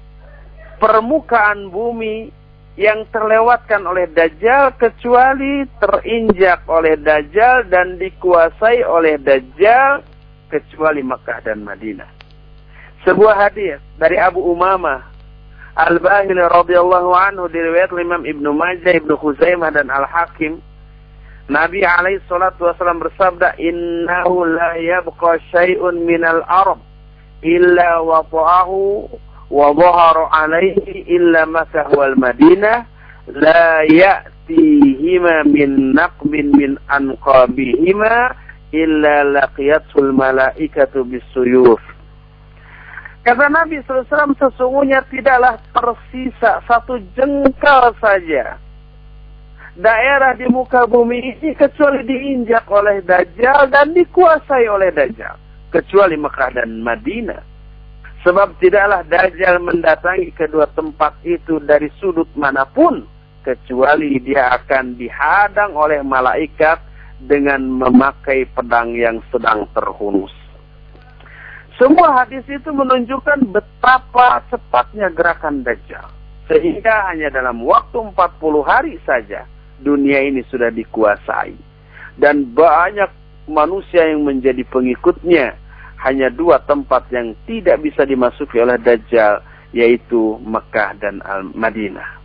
permukaan 0.76 1.72
bumi 1.72 2.28
yang 2.74 3.06
terlewatkan 3.14 3.86
oleh 3.86 4.10
Dajjal 4.10 4.74
kecuali 4.74 5.62
terinjak 5.78 6.66
oleh 6.66 6.98
Dajjal 6.98 7.70
dan 7.70 7.96
dikuasai 8.02 8.82
oleh 8.82 9.14
Dajjal 9.22 10.02
kecuali 10.50 11.02
Mekah 11.06 11.38
dan 11.46 11.62
Madinah. 11.62 12.10
Sebuah 13.06 13.36
hadis 13.36 13.78
dari 14.00 14.18
Abu 14.18 14.42
Umamah 14.42 15.06
Al-Bahili 15.74 16.38
radhiyallahu 16.38 17.10
anhu 17.14 17.50
diriwayat 17.50 17.90
Imam 17.94 18.22
Ibnu 18.22 18.50
Majah, 18.54 18.94
Ibnu 18.94 19.18
Khuzaimah 19.18 19.74
dan 19.74 19.90
Al-Hakim 19.90 20.62
Nabi 21.44 21.84
alaihi 21.84 22.24
salatu 22.24 22.64
wasallam 22.64 23.04
bersabda 23.04 23.60
innahu 23.60 24.48
la 24.48 24.80
yabqa 24.80 25.36
syai'un 25.52 26.00
minal 26.08 26.40
arab 26.48 26.80
illa 27.44 28.00
wata'ahu 28.00 29.12
wa 29.50 29.72
dhahara 29.72 30.30
alaihi 30.32 31.04
illa 31.08 31.44
wal 31.92 32.16
Madinah 32.16 32.86
la 33.32 33.84
ya'tihima 33.88 35.48
min 35.48 35.96
naqbin 35.96 36.52
min 36.56 36.76
anqabihima 36.88 38.36
illa 38.72 39.48
malaikatu 40.12 41.04
bisuyuf 41.06 41.80
Kata 43.24 43.48
Nabi 43.48 43.80
SAW, 43.88 44.36
sesungguhnya 44.36 45.00
tidaklah 45.08 45.56
tersisa 45.72 46.60
satu 46.68 47.00
jengkal 47.16 47.96
saja 47.96 48.60
daerah 49.80 50.36
di 50.38 50.46
muka 50.46 50.86
bumi 50.86 51.34
ini 51.34 51.56
kecuali 51.56 52.06
diinjak 52.06 52.68
oleh 52.70 53.02
Dajjal 53.02 53.72
dan 53.72 53.96
dikuasai 53.96 54.68
oleh 54.70 54.92
Dajjal 54.94 55.34
kecuali 55.72 56.14
Mekah 56.14 56.50
dan 56.54 56.78
Madinah. 56.84 57.53
Sebab 58.24 58.56
tidaklah 58.56 59.04
Dajjal 59.04 59.60
mendatangi 59.60 60.32
kedua 60.32 60.64
tempat 60.72 61.12
itu 61.28 61.60
dari 61.60 61.92
sudut 62.00 62.28
mana 62.32 62.64
pun 62.64 63.04
kecuali 63.44 64.16
dia 64.24 64.48
akan 64.56 64.96
dihadang 64.96 65.76
oleh 65.76 66.00
malaikat 66.00 66.80
dengan 67.20 67.60
memakai 67.60 68.48
pedang 68.56 68.96
yang 68.96 69.20
sedang 69.28 69.68
terhunus. 69.76 70.32
Semua 71.76 72.24
hadis 72.24 72.46
itu 72.48 72.72
menunjukkan 72.72 73.50
betapa 73.52 74.40
cepatnya 74.48 75.12
gerakan 75.12 75.60
Dajjal. 75.60 76.08
Sehingga 76.48 77.12
hanya 77.12 77.28
dalam 77.28 77.60
waktu 77.60 78.08
40 78.08 78.16
hari 78.64 78.96
saja 79.04 79.44
dunia 79.84 80.24
ini 80.24 80.40
sudah 80.48 80.72
dikuasai. 80.72 81.52
Dan 82.16 82.56
banyak 82.56 83.10
manusia 83.50 84.08
yang 84.08 84.24
menjadi 84.24 84.64
pengikutnya 84.70 85.60
hanya 86.04 86.28
dua 86.28 86.60
tempat 86.68 87.08
yang 87.08 87.32
tidak 87.48 87.80
bisa 87.80 88.04
dimasuki 88.04 88.60
oleh 88.60 88.76
Dajjal, 88.76 89.40
yaitu 89.72 90.36
Mekah 90.44 91.00
dan 91.00 91.24
Al 91.24 91.48
Madinah. 91.56 92.20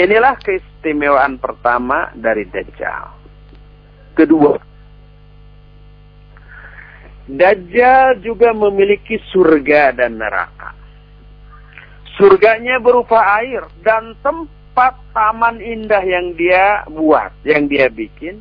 Inilah 0.00 0.40
keistimewaan 0.40 1.36
pertama 1.36 2.08
dari 2.16 2.48
Dajjal. 2.48 3.12
Kedua, 4.16 4.56
Dajjal 7.28 8.24
juga 8.24 8.56
memiliki 8.56 9.20
surga 9.30 9.92
dan 9.92 10.16
neraka. 10.16 10.72
Surganya 12.16 12.80
berupa 12.80 13.20
air 13.38 13.68
dan 13.84 14.16
tempat 14.24 14.96
taman 15.12 15.60
indah 15.60 16.02
yang 16.02 16.32
dia 16.34 16.88
buat, 16.88 17.36
yang 17.44 17.68
dia 17.68 17.92
bikin. 17.92 18.40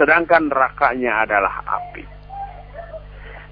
Sedangkan 0.00 0.48
nerakanya 0.48 1.24
adalah 1.24 1.60
api. 1.64 2.15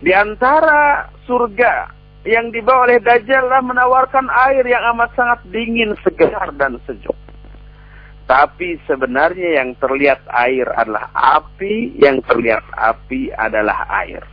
Di 0.02 0.11
antara 0.11 1.11
surga 1.28 1.92
yang 2.24 2.48
dibawa 2.50 2.88
oleh 2.88 2.98
Dajjal 3.04 3.46
lah 3.52 3.61
menawarkan 3.61 4.26
air 4.48 4.64
yang 4.64 4.80
amat 4.96 5.12
sangat 5.12 5.40
dingin, 5.52 5.92
segar 6.00 6.50
dan 6.57 6.80
sejuk. 6.88 7.14
Tapi 8.24 8.80
sebenarnya 8.88 9.61
yang 9.61 9.76
terlihat 9.76 10.24
air 10.33 10.64
adalah 10.72 11.12
api, 11.12 11.92
yang 12.00 12.24
terlihat 12.24 12.64
api 12.72 13.28
adalah 13.37 13.85
air. 14.00 14.24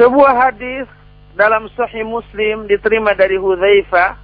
Sebuah 0.00 0.32
hadis 0.48 0.88
dalam 1.36 1.68
Sahih 1.76 2.08
Muslim 2.08 2.64
diterima 2.64 3.12
dari 3.12 3.36
Hudzaifah, 3.36 4.16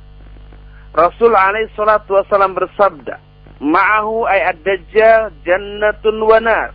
Rasul 0.96 1.36
alaihi 1.36 1.68
salatu 1.76 2.16
wasallam 2.16 2.56
bersabda, 2.56 3.20
"Ma'ahu 3.60 4.24
ay 4.24 4.56
ad-dajjal 4.56 5.36
jannatun 5.44 6.16
wa 6.24 6.40
nar." 6.40 6.72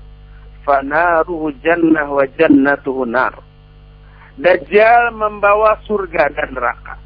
Fanaruhu 0.68 1.56
jannah 1.64 2.12
wa 2.12 2.28
jannatuhu 2.36 3.08
nar. 3.08 3.40
Dajjal 4.36 5.16
membawa 5.16 5.80
surga 5.88 6.30
dan 6.36 6.52
neraka. 6.52 7.00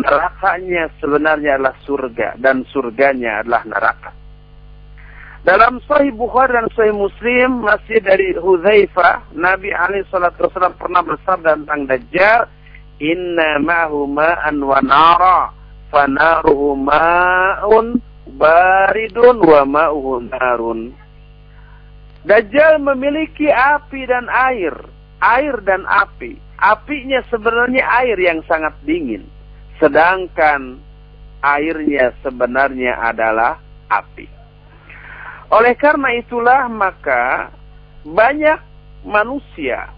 Nerakanya 0.00 0.88
sebenarnya 0.98 1.60
adalah 1.60 1.76
surga 1.84 2.40
dan 2.40 2.64
surganya 2.72 3.44
adalah 3.44 3.62
neraka. 3.68 4.10
Dalam 5.40 5.80
Sahih 5.88 6.12
Bukhari 6.12 6.52
dan 6.52 6.68
Sahih 6.76 6.92
Muslim 6.92 7.64
masih 7.64 7.98
dari 8.04 8.36
Hudzaifah, 8.36 9.32
Nabi 9.34 9.72
alaihi 9.72 10.04
salatu 10.12 10.46
wasallam 10.46 10.76
pernah 10.76 11.00
bersabda 11.00 11.64
tentang 11.64 11.88
Dajjal, 11.88 12.40
"Inna 13.00 13.56
ma'hu 13.62 14.04
ma'an 14.04 14.56
wa 14.60 14.78
nara, 14.84 15.48
fanaruhu 15.88 16.76
ma'un 16.76 17.98
baridun 18.36 19.36
wa 19.40 19.64
ma'uhu 19.64 20.28
narun." 20.28 20.92
Dajjal 22.20 22.76
memiliki 22.84 23.48
api 23.48 24.04
dan 24.04 24.28
air, 24.28 24.76
air 25.24 25.56
dan 25.64 25.88
api. 25.88 26.36
Apinya 26.60 27.24
sebenarnya 27.32 27.80
air 28.04 28.20
yang 28.20 28.44
sangat 28.44 28.76
dingin, 28.84 29.24
sedangkan 29.80 30.76
airnya 31.40 32.12
sebenarnya 32.20 33.00
adalah 33.00 33.56
api. 33.88 34.28
Oleh 35.48 35.72
karena 35.80 36.12
itulah 36.20 36.68
maka 36.68 37.48
banyak 38.04 38.60
manusia 39.08 39.88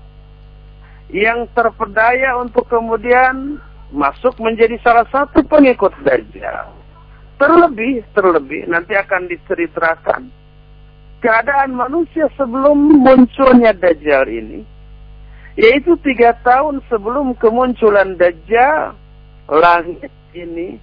yang 1.11 1.51
terpedaya 1.59 2.39
untuk 2.39 2.71
kemudian 2.71 3.59
masuk 3.91 4.39
menjadi 4.39 4.79
salah 4.81 5.05
satu 5.11 5.43
pengikut 5.43 5.91
Dajjal. 6.07 6.71
Terlebih, 7.43 8.07
terlebih 8.15 8.71
nanti 8.71 8.95
akan 8.95 9.27
diceritakan 9.27 10.31
keadaan 11.23 11.79
manusia 11.79 12.27
sebelum 12.35 13.01
munculnya 13.01 13.71
Dajjal 13.73 14.27
ini, 14.27 14.61
yaitu 15.55 15.95
tiga 16.03 16.35
tahun 16.43 16.83
sebelum 16.91 17.39
kemunculan 17.39 18.19
Dajjal, 18.19 18.99
langit 19.47 20.11
ini 20.35 20.77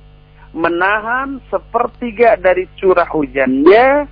menahan 0.55 1.43
sepertiga 1.51 2.39
dari 2.39 2.65
curah 2.79 3.05
hujannya 3.05 4.07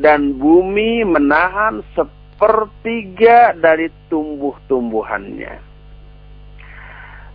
dan 0.00 0.34
bumi 0.34 1.06
menahan 1.06 1.84
sepertiga 1.94 3.54
dari 3.54 3.92
tumbuh-tumbuhannya. 4.10 5.62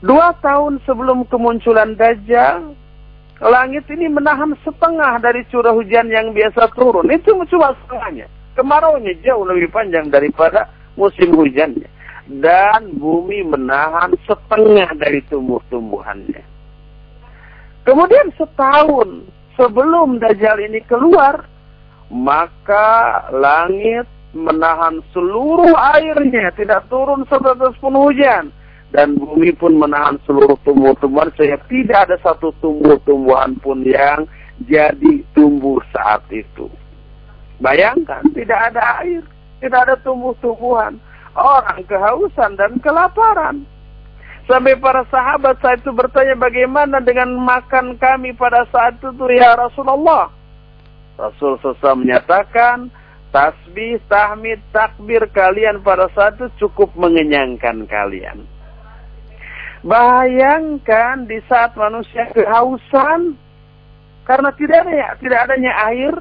Dua 0.01 0.34
tahun 0.41 0.82
sebelum 0.89 1.30
kemunculan 1.30 1.93
Dajjal, 1.93 2.73
langit 3.41 3.89
ini 3.89 4.06
menahan 4.06 4.54
setengah 4.62 5.17
dari 5.17 5.41
curah 5.49 5.73
hujan 5.73 6.13
yang 6.13 6.30
biasa 6.30 6.69
turun. 6.77 7.10
Itu 7.10 7.34
cuma 7.49 7.73
setengahnya. 7.82 8.30
Kemaraunya 8.54 9.17
jauh 9.25 9.47
lebih 9.47 9.73
panjang 9.73 10.13
daripada 10.13 10.69
musim 10.93 11.34
hujannya. 11.34 11.89
Dan 12.30 13.01
bumi 13.01 13.41
menahan 13.41 14.13
setengah 14.30 14.93
dari 14.93 15.25
tumbuh-tumbuhannya. 15.25 16.43
Kemudian 17.82 18.30
setahun 18.38 19.25
sebelum 19.58 20.21
Dajjal 20.21 20.62
ini 20.62 20.86
keluar, 20.86 21.49
maka 22.13 23.25
langit 23.34 24.06
menahan 24.38 25.01
seluruh 25.12 25.73
airnya, 25.97 26.54
tidak 26.54 26.86
turun 26.88 27.25
sebatas 27.25 27.73
pun 27.82 27.97
hujan 27.97 28.54
dan 28.91 29.15
bumi 29.15 29.56
pun 29.56 29.80
menahan 29.80 30.19
seluruh 30.27 30.60
tumbuh-tumbuhan 30.67 31.32
sehingga 31.39 31.60
tidak 31.71 32.12
ada 32.12 32.17
satu 32.19 32.51
tumbuh-tumbuhan 32.60 33.56
pun 33.63 33.80
yang 33.88 34.27
jadi 34.67 35.23
tumbuh 35.32 35.80
saat 35.95 36.21
itu. 36.30 36.67
Bayangkan, 37.63 38.25
tidak 38.36 38.73
ada 38.73 39.01
air, 39.01 39.23
tidak 39.63 39.80
ada 39.88 39.95
tumbuh-tumbuhan. 40.04 40.99
Orang 41.32 41.88
kehausan 41.88 42.60
dan 42.60 42.75
kelaparan. 42.84 43.63
Sampai 44.49 44.75
para 44.75 45.08
sahabat 45.08 45.63
saat 45.63 45.80
itu 45.80 45.95
bertanya 45.95 46.36
bagaimana 46.36 46.99
dengan 46.99 47.32
makan 47.39 47.95
kami 47.95 48.36
pada 48.36 48.67
saat 48.73 48.99
itu 48.99 49.13
ya 49.32 49.56
Rasulullah. 49.56 50.27
Rasul 51.15 51.56
SAW 51.62 52.01
menyatakan, 52.01 52.89
tasbih, 53.30 54.01
tahmid, 54.10 54.60
takbir 54.75 55.23
kalian 55.32 55.80
pada 55.86 56.10
saat 56.17 56.36
itu 56.41 56.67
cukup 56.67 56.91
mengenyangkan 56.97 57.86
kalian. 57.88 58.43
Bayangkan 59.82 61.26
di 61.26 61.41
saat 61.50 61.74
manusia 61.74 62.30
kehausan 62.30 63.34
karena 64.30 64.54
tidak 64.54 64.86
ada 64.86 65.17
tidak 65.17 65.39
adanya 65.50 65.74
air, 65.89 66.13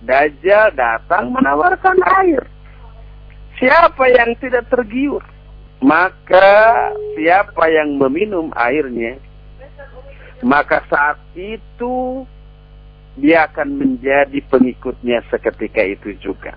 Dajjal 0.00 0.72
datang 0.72 1.28
menawarkan 1.28 1.98
air. 2.22 2.46
Siapa 3.60 4.08
yang 4.08 4.32
tidak 4.40 4.72
tergiur, 4.72 5.20
maka 5.84 6.88
siapa 7.18 7.68
yang 7.68 8.00
meminum 8.00 8.48
airnya, 8.56 9.20
maka 10.40 10.80
saat 10.88 11.20
itu 11.36 12.24
dia 13.20 13.44
akan 13.50 13.76
menjadi 13.76 14.40
pengikutnya 14.48 15.20
seketika 15.28 15.84
itu 15.84 16.16
juga. 16.16 16.56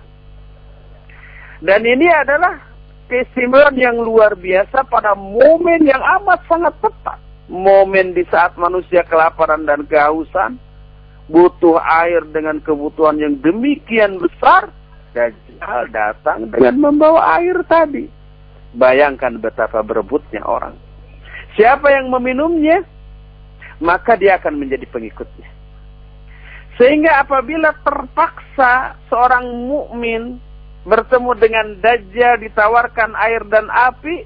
Dan 1.60 1.84
ini 1.84 2.08
adalah 2.08 2.73
keistimewaan 3.14 3.78
yang 3.78 3.94
luar 4.02 4.34
biasa 4.34 4.82
pada 4.90 5.14
momen 5.14 5.86
yang 5.86 6.02
amat 6.18 6.42
sangat 6.50 6.74
tepat. 6.82 7.22
Momen 7.46 8.10
di 8.10 8.26
saat 8.26 8.58
manusia 8.58 9.06
kelaparan 9.06 9.62
dan 9.62 9.86
kehausan, 9.86 10.58
butuh 11.30 11.78
air 11.78 12.26
dengan 12.34 12.58
kebutuhan 12.58 13.22
yang 13.22 13.38
demikian 13.38 14.18
besar, 14.18 14.74
Dajjal 15.14 15.94
datang 15.94 16.50
dengan 16.50 16.90
membawa 16.90 17.38
air 17.38 17.62
tadi. 17.70 18.10
Bayangkan 18.74 19.38
betapa 19.38 19.86
berebutnya 19.86 20.42
orang. 20.42 20.74
Siapa 21.54 21.86
yang 21.94 22.10
meminumnya, 22.10 22.82
maka 23.78 24.18
dia 24.18 24.42
akan 24.42 24.58
menjadi 24.58 24.90
pengikutnya. 24.90 25.46
Sehingga 26.74 27.22
apabila 27.22 27.70
terpaksa 27.86 28.98
seorang 29.06 29.46
mukmin 29.70 30.42
bertemu 30.84 31.30
dengan 31.40 31.66
Dajjal 31.80 32.44
ditawarkan 32.44 33.16
air 33.16 33.42
dan 33.48 33.68
api, 33.72 34.24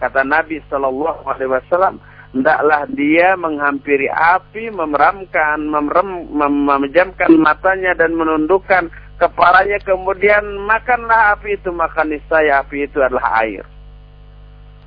kata 0.00 0.24
Nabi 0.24 0.64
Shallallahu 0.66 1.28
Alaihi 1.28 1.52
Wasallam, 1.52 2.00
hendaklah 2.32 2.88
dia 2.96 3.36
menghampiri 3.36 4.08
api, 4.08 4.72
memeramkan, 4.72 5.60
memerem, 5.60 6.26
mem 6.32 6.54
memejamkan 6.64 7.28
matanya 7.36 7.92
dan 7.94 8.16
menundukkan 8.16 8.88
kepalanya, 9.20 9.76
kemudian 9.84 10.42
makanlah 10.64 11.36
api 11.36 11.60
itu, 11.60 11.68
makan 11.68 12.16
niscaya 12.16 12.64
api 12.64 12.88
itu 12.88 12.98
adalah 13.04 13.44
air. 13.44 13.62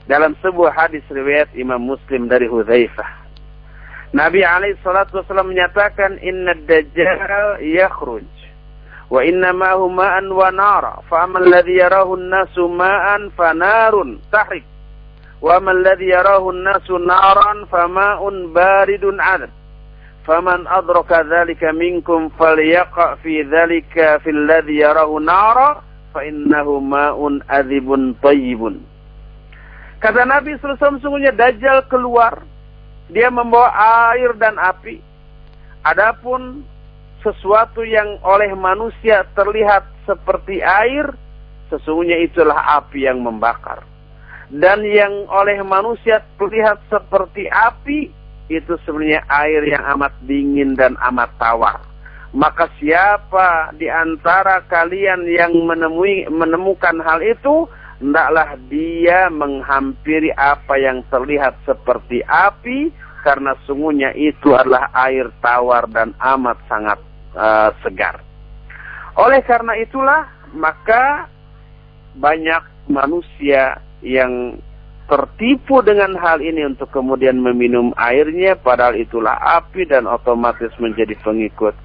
Dalam 0.03 0.35
sebuah 0.43 0.75
hadis 0.75 1.05
riwayat 1.07 1.55
Imam 1.55 1.79
Muslim 1.79 2.27
dari 2.27 2.49
Hudzaifah, 2.49 3.23
Nabi 4.13 4.45
alaihi 4.45 4.77
salatu 4.85 5.21
wasallam 5.23 5.49
menyatakan 5.49 6.21
inna 6.21 6.53
dajjal 6.69 7.57
yakhruj 7.63 8.42
wa 9.13 9.21
inna 9.21 9.53
ma 9.53 9.77
huma 9.77 10.17
an 10.17 10.33
wa 10.33 10.49
nara. 10.49 10.97
Fa 11.05 11.29
amal 11.29 11.45
ladzi 11.45 11.77
yarahu 11.77 12.17
an-nasu 12.17 12.65
ma'an 12.65 13.29
fa 13.37 13.53
narun 13.53 14.17
tahrik. 14.33 14.65
Wa 15.37 15.61
amal 15.61 15.77
ladzi 15.85 16.09
yarahu 16.09 16.49
an-nasu 16.49 16.97
naran 16.97 17.69
fa 17.69 17.85
ma'un 17.85 18.49
baridun 18.49 19.21
'adab 19.21 19.53
faman 20.23 20.63
adraka 20.71 21.27
dzalika 21.27 21.75
minkum 21.75 22.31
falyaqa 22.39 23.19
fi 23.19 23.43
dzalika 23.43 24.23
fil 24.23 24.47
ladzi 24.47 24.79
yarahu 24.79 25.19
nara 25.19 25.83
fa 26.15 26.23
innahu 26.23 26.79
ma'un 26.79 27.43
adzibun 27.51 28.15
thayyibun 28.23 28.79
kata 29.99 30.23
Nabi 30.23 30.55
sallallahu 30.59 30.79
alaihi 30.79 31.03
sungguhnya 31.03 31.31
dajjal 31.31 31.79
keluar. 31.87 32.43
Dia 33.07 33.31
membawa 33.31 33.71
air 34.15 34.35
dan 34.35 34.59
api. 34.59 34.99
Adapun 35.83 36.63
sesuatu 37.23 37.81
yang 37.87 38.19
oleh 38.21 38.51
manusia 38.53 39.23
terlihat 39.33 39.87
seperti 40.03 40.59
air, 40.59 41.15
sesungguhnya 41.71 42.19
itulah 42.21 42.83
api 42.83 43.07
yang 43.07 43.23
membakar. 43.23 43.81
Dan 44.53 44.85
yang 44.85 45.25
oleh 45.31 45.63
manusia 45.65 46.21
terlihat 46.37 46.83
seperti 46.91 47.49
api, 47.49 48.11
itu 48.51 48.73
sebenarnya 48.85 49.23
air 49.31 49.63
yang 49.65 49.81
amat 49.97 50.13
dingin 50.27 50.77
dan 50.77 50.93
amat 51.09 51.31
tawar. 51.41 51.81
Maka 52.35 52.69
siapa 52.77 53.73
di 53.79 53.87
antara 53.89 54.61
kalian 54.67 55.25
yang 55.25 55.53
menemui, 55.53 56.29
menemukan 56.29 57.01
hal 57.01 57.23
itu, 57.23 57.65
hendaklah 58.03 58.59
dia 58.67 59.31
menghampiri 59.31 60.29
apa 60.35 60.75
yang 60.77 61.01
terlihat 61.07 61.57
seperti 61.65 62.21
api, 62.25 62.91
karena 63.23 63.55
sungguhnya 63.63 64.11
itu 64.13 64.51
adalah 64.51 64.91
air 65.07 65.31
tawar 65.39 65.87
dan 65.87 66.11
amat 66.19 66.59
sangat 66.67 66.99
uh, 67.37 67.69
segar. 67.85 68.21
Oleh 69.13 69.45
karena 69.45 69.77
itulah 69.77 70.25
maka 70.53 71.29
banyak 72.17 72.61
manusia 72.89 73.81
yang 74.01 74.57
tertipu 75.07 75.83
dengan 75.83 76.15
hal 76.17 76.39
ini 76.39 76.63
untuk 76.63 76.89
kemudian 76.89 77.37
meminum 77.37 77.91
airnya 77.99 78.55
padahal 78.55 78.95
itulah 78.95 79.35
api 79.59 79.83
dan 79.85 80.07
otomatis 80.07 80.71
menjadi 80.79 81.13
pengikut 81.21 81.75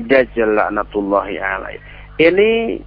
Dajjal 0.00 0.54
laknatullahi 0.54 1.36
alaih. 1.42 1.80
Ini 2.16 2.78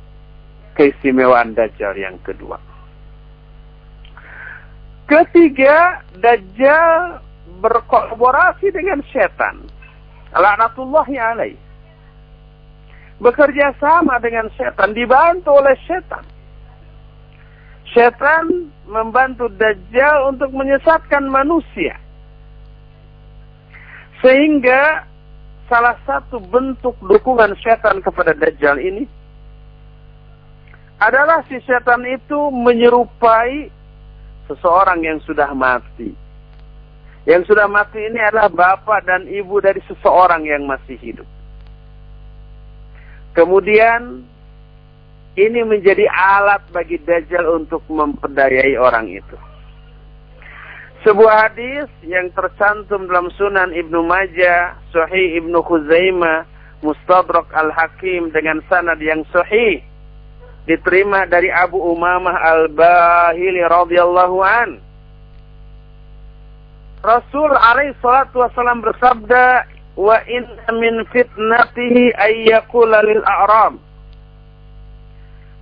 keistimewaan 0.73 1.52
Dajjal 1.52 1.93
yang 1.99 2.17
kedua. 2.23 2.58
Ketiga, 5.04 5.99
Dajjal 6.15 7.19
berkolaborasi 7.60 8.71
dengan 8.71 9.04
setan. 9.12 9.67
Laknatullahi 10.32 11.15
alaih. 11.19 11.56
Bekerja 13.21 13.73
sama 13.78 14.17
dengan 14.17 14.49
setan, 14.58 14.93
dibantu 14.93 15.58
oleh 15.58 15.78
setan. 15.86 16.26
Setan 17.93 18.73
membantu 18.89 19.49
Dajjal 19.54 20.34
untuk 20.34 20.49
menyesatkan 20.49 21.30
manusia. 21.30 21.93
Sehingga 24.23 25.06
salah 25.69 25.99
satu 26.08 26.41
bentuk 26.41 26.97
dukungan 27.04 27.54
setan 27.62 28.02
kepada 28.02 28.34
Dajjal 28.34 28.82
ini 28.82 29.06
adalah 31.04 31.43
si 31.52 31.60
setan 31.67 32.08
itu 32.08 32.49
menyerupai 32.49 33.67
seseorang 34.47 35.04
yang 35.04 35.19
sudah 35.23 35.52
mati. 35.52 36.15
Yang 37.23 37.56
sudah 37.56 37.67
mati 37.71 38.04
ini 38.04 38.19
adalah 38.19 38.52
bapak 38.52 39.08
dan 39.08 39.28
ibu 39.32 39.60
dari 39.63 39.80
seseorang 39.88 40.43
yang 40.43 40.67
masih 40.67 40.99
hidup. 40.99 41.28
Kemudian 43.33 44.21
ini 45.33 45.61
menjadi 45.65 46.05
alat 46.13 46.61
bagi 46.69 47.01
Dajjal 47.01 47.49
untuk 47.57 47.81
memperdayai 47.89 48.77
orang 48.77 49.09
itu. 49.09 49.37
Sebuah 51.03 51.51
hadis 51.51 51.89
yang 52.07 52.31
tercantum 52.31 53.11
dalam 53.11 53.27
Sunan 53.35 53.75
Ibnu 53.75 54.07
Majah, 54.07 54.79
Sahih 54.93 55.41
Ibnu 55.41 55.59
Khuzaimah, 55.59 56.47
Mustadrak 56.79 57.51
Al-Hakim 57.51 58.31
dengan 58.31 58.63
sanad 58.71 58.99
yang 59.03 59.23
sahih 59.31 59.83
diterima 60.63 61.27
dari 61.27 61.51
Abu 61.51 61.75
Umamah 61.79 62.39
Al-Bahili 62.39 63.63
radhiyallahu 63.67 64.37
an. 64.43 64.69
Rasul 67.03 67.51
alaihi 67.51 67.99
salatu 67.99 68.39
wasallam 68.39 68.79
bersabda, 68.79 69.67
"Wa 69.93 70.17
in 70.25 70.45
min 70.79 71.06
fitnatihi 71.10 72.13
ayyakula 72.17 73.06
lil 73.06 73.21
a'ram." 73.23 73.77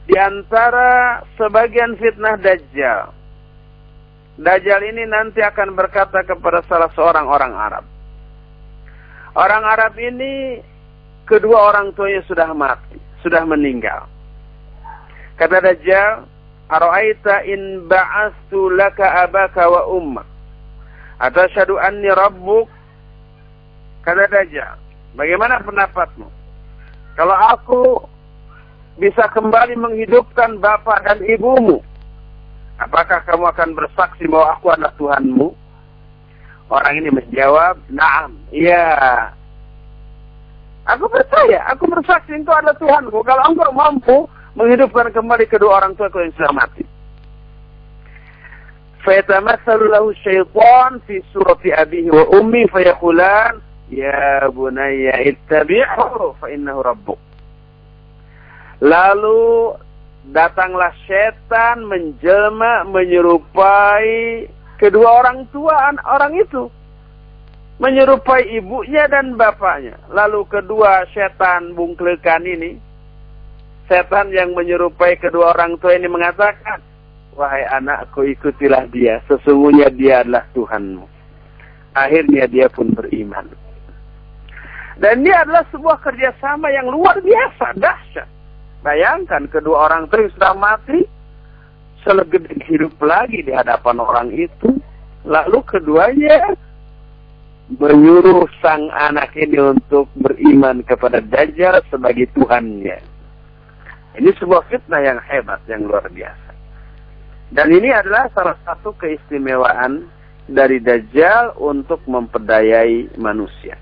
Di 0.08 0.17
antara 0.17 1.22
sebagian 1.38 1.96
fitnah 1.96 2.36
Dajjal. 2.36 3.13
Dajjal 4.41 4.82
ini 4.89 5.06
nanti 5.06 5.39
akan 5.39 5.78
berkata 5.78 6.26
kepada 6.26 6.65
salah 6.65 6.89
seorang 6.98 7.30
orang 7.30 7.54
Arab. 7.54 7.86
Orang 9.38 9.63
Arab 9.63 9.96
ini 9.96 10.60
kedua 11.24 11.72
orang 11.72 11.96
tuanya 11.96 12.26
sudah 12.28 12.50
mati, 12.52 13.00
sudah 13.24 13.46
meninggal. 13.48 14.10
Kata 15.39 15.63
Dajjal, 15.63 16.28
Ara'aita 16.72 17.44
in 17.48 17.88
ba'astu 17.88 18.72
laka 18.72 19.28
abaka 19.28 19.67
wa 19.67 19.91
ummak. 19.91 20.28
Atashadu 21.20 21.76
anni 21.76 22.08
rabbuk. 22.08 22.67
Kata 24.02 24.26
Dajjal, 24.26 24.82
bagaimana 25.14 25.62
pendapatmu? 25.62 26.26
Kalau 27.14 27.38
aku 27.38 27.82
bisa 28.98 29.30
kembali 29.30 29.78
menghidupkan 29.78 30.58
bapak 30.58 31.06
dan 31.06 31.22
ibumu, 31.22 31.86
apakah 32.82 33.22
kamu 33.30 33.46
akan 33.54 33.70
bersaksi 33.78 34.26
bahwa 34.26 34.58
aku 34.58 34.66
adalah 34.74 34.94
Tuhanmu? 34.98 35.48
Orang 36.72 36.94
ini 36.98 37.14
menjawab, 37.14 37.78
Naam, 37.92 38.42
iya. 38.50 38.90
Aku 40.90 41.06
percaya, 41.06 41.62
aku 41.70 41.86
bersaksi 41.86 42.34
engkau 42.34 42.58
adalah 42.58 42.74
Tuhanku. 42.82 43.22
Kalau 43.22 43.44
engkau 43.54 43.70
mampu 43.70 44.18
menghidupkan 44.58 45.14
kembali 45.14 45.46
kedua 45.46 45.84
orang 45.84 45.94
tua 45.94 46.10
yang 46.10 46.34
sudah 46.34 46.54
mati. 46.58 46.84
Lahu 49.02 50.14
syaitan 50.22 51.02
fi 51.06 51.22
surati 51.34 51.74
abihi 51.74 52.10
wa 52.14 52.26
ummi 52.38 52.70
fayaqulan 52.70 53.70
ya 53.91 54.47
bunayya 54.49 55.19
ittabi'hu 55.27 56.39
fa 56.39 56.47
innahu 56.47 56.80
rabbuk. 56.82 57.19
Lalu 58.82 59.75
datanglah 60.32 60.95
setan 61.06 61.86
menjelma 61.86 62.88
menyerupai 62.89 64.47
kedua 64.82 65.21
orang 65.21 65.45
tua 65.54 65.93
orang 66.08 66.34
itu. 66.39 66.65
Menyerupai 67.82 68.45
ibunya 68.58 69.10
dan 69.10 69.38
bapaknya. 69.38 69.97
Lalu 70.13 70.45
kedua 70.49 71.06
setan 71.13 71.73
bungklekan 71.73 72.45
ini 72.45 72.77
setan 73.91 74.32
yang 74.32 74.56
menyerupai 74.56 75.19
kedua 75.19 75.51
orang 75.51 75.75
tua 75.75 75.99
ini 75.99 76.08
mengatakan, 76.08 76.80
Wahai 77.36 77.67
anakku 77.67 78.23
ikutilah 78.23 78.88
dia, 78.91 79.19
sesungguhnya 79.27 79.91
dia 79.91 80.23
adalah 80.23 80.47
Tuhanmu. 80.56 81.08
Akhirnya 81.95 82.47
dia 82.47 82.67
pun 82.71 82.91
beriman. 82.91 83.51
Dan 85.02 85.26
ini 85.26 85.34
adalah 85.34 85.66
sebuah 85.74 85.98
kerjasama 86.06 86.70
yang 86.70 86.94
luar 86.94 87.18
biasa, 87.26 87.74
dahsyat. 87.74 88.30
Bayangkan 88.86 89.50
kedua 89.50 89.90
orang 89.90 90.06
tua 90.06 90.30
yang 90.30 90.34
sudah 90.38 90.54
mati, 90.54 91.02
selegede 92.06 92.54
hidup 92.70 92.94
lagi 93.02 93.42
di 93.42 93.50
hadapan 93.50 93.98
orang 93.98 94.30
itu. 94.30 94.78
Lalu 95.26 95.58
keduanya 95.66 96.54
menyuruh 97.82 98.46
sang 98.62 98.94
anak 98.94 99.34
ini 99.34 99.74
untuk 99.74 100.06
beriman 100.22 100.86
kepada 100.86 101.18
Dajjal 101.18 101.82
sebagai 101.90 102.30
Tuhannya. 102.38 103.02
Ini 104.22 104.30
sebuah 104.38 104.70
fitnah 104.70 105.02
yang 105.02 105.18
hebat, 105.26 105.66
yang 105.66 105.90
luar 105.90 106.06
biasa. 106.14 106.52
Dan 107.58 107.74
ini 107.74 107.90
adalah 107.90 108.30
salah 108.38 108.58
satu 108.62 108.94
keistimewaan 109.02 110.06
dari 110.46 110.78
Dajjal 110.78 111.58
untuk 111.58 112.06
memperdayai 112.06 113.18
manusia. 113.18 113.82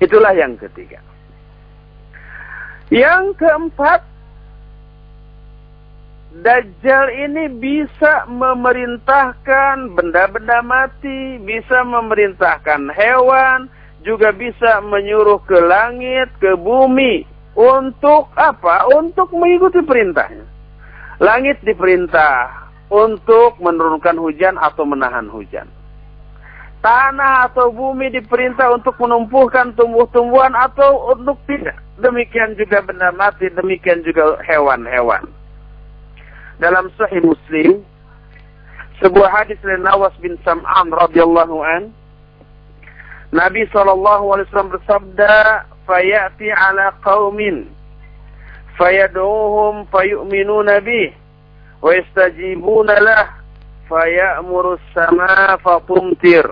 Itulah 0.00 0.32
yang 0.32 0.56
ketiga. 0.56 0.98
Yang 2.90 3.38
keempat, 3.38 4.00
Dajjal 6.30 7.10
ini 7.10 7.50
bisa 7.58 8.22
memerintahkan 8.30 9.98
benda-benda 9.98 10.62
mati, 10.62 11.42
bisa 11.42 11.82
memerintahkan 11.82 12.86
hewan, 12.94 13.66
juga 14.06 14.30
bisa 14.30 14.78
menyuruh 14.78 15.42
ke 15.42 15.58
langit, 15.58 16.30
ke 16.38 16.54
bumi, 16.54 17.26
untuk 17.58 18.30
apa? 18.38 18.86
Untuk 18.94 19.34
mengikuti 19.34 19.82
perintahnya. 19.82 20.46
Langit 21.18 21.60
diperintah 21.66 22.70
untuk 22.88 23.58
menurunkan 23.58 24.16
hujan 24.16 24.54
atau 24.56 24.86
menahan 24.86 25.26
hujan 25.28 25.66
tanah 26.80 27.52
atau 27.52 27.68
bumi 27.68 28.08
diperintah 28.12 28.72
untuk 28.72 28.96
menumpuhkan 28.96 29.76
tumbuh-tumbuhan 29.76 30.56
atau 30.56 31.12
untuk 31.12 31.36
tidak. 31.44 31.76
Demikian 32.00 32.56
juga 32.56 32.80
benda 32.80 33.12
mati, 33.12 33.52
demikian 33.52 34.00
juga 34.00 34.40
hewan-hewan. 34.48 35.28
Dalam 36.56 36.88
Sahih 36.96 37.20
Muslim, 37.20 37.84
sebuah 39.04 39.28
hadis 39.32 39.60
dari 39.60 39.80
Nawas 39.80 40.12
bin 40.24 40.40
Sam'an 40.44 40.88
radhiyallahu 40.88 41.56
an, 41.60 41.92
Nabi 43.30 43.68
saw 43.70 43.86
bersabda, 44.66 45.64
"Fayati 45.84 46.48
ala 46.50 46.96
qaumin, 47.04 47.68
fayadohum 48.74 49.86
fayuminu 49.92 50.66
nabi, 50.66 51.14
wa 51.78 51.94
yastajibuna 51.94 52.96
lah, 52.98 53.28
fayamurus 53.86 54.82
sama 54.96 55.54
fatumtir." 55.60 56.48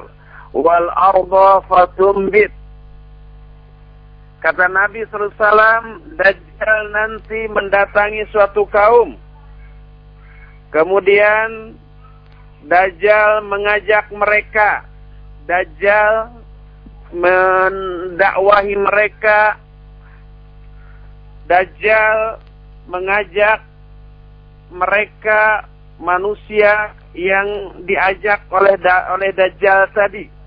wal 0.58 0.90
arda 0.90 1.62
fatumbit. 1.70 2.50
Kata 4.42 4.66
Nabi 4.70 5.06
SAW, 5.10 6.02
Dajjal 6.18 6.80
nanti 6.94 7.46
mendatangi 7.50 8.26
suatu 8.30 8.66
kaum. 8.66 9.14
Kemudian 10.74 11.78
Dajjal 12.66 13.46
mengajak 13.46 14.10
mereka. 14.10 14.82
Dajjal 15.46 16.38
mendakwahi 17.14 18.74
mereka. 18.78 19.58
Dajjal 21.46 22.42
mengajak 22.86 23.62
mereka 24.68 25.64
manusia 25.98 26.92
yang 27.16 27.74
diajak 27.88 28.44
oleh 28.52 28.76
oleh 29.16 29.30
Dajjal 29.34 29.88
tadi 29.96 30.37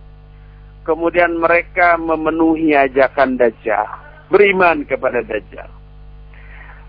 Kemudian 0.81 1.37
mereka 1.37 1.93
memenuhi 2.01 2.73
ajakan 2.73 3.37
Dajjal, 3.37 3.85
beriman 4.33 4.81
kepada 4.89 5.21
Dajjal. 5.21 5.69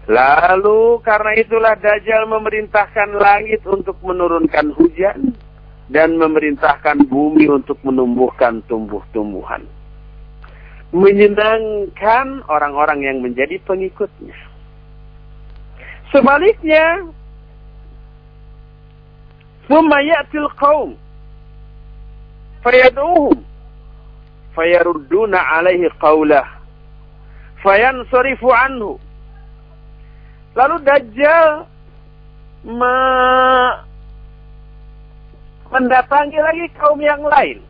Lalu 0.09 0.99
karena 1.05 1.33
itulah 1.37 1.77
Dajjal 1.77 2.25
memerintahkan 2.25 3.21
langit 3.21 3.61
untuk 3.69 4.01
menurunkan 4.01 4.73
hujan 4.73 5.37
dan 5.93 6.17
memerintahkan 6.17 7.05
bumi 7.05 7.53
untuk 7.53 7.77
menumbuhkan 7.85 8.65
tumbuh-tumbuhan. 8.65 9.69
Menyenangkan 10.97 12.49
orang-orang 12.49 13.05
yang 13.05 13.21
menjadi 13.21 13.61
pengikutnya. 13.69 14.37
Sebaliknya, 16.13 17.13
Fumayatil 19.69 20.49
kaum. 20.57 20.97
fayaduhum 22.63 23.52
fayarudduna 24.57 25.39
alaihi 25.59 25.91
qawlah. 26.01 26.47
Fayansarifu 27.63 28.49
anhu. 28.51 28.99
Lalu 30.53 30.77
dajjal 30.85 31.65
me 32.69 32.97
mendatangi 35.73 36.39
lagi 36.39 36.67
kaum 36.77 37.01
yang 37.01 37.25
lain. 37.25 37.65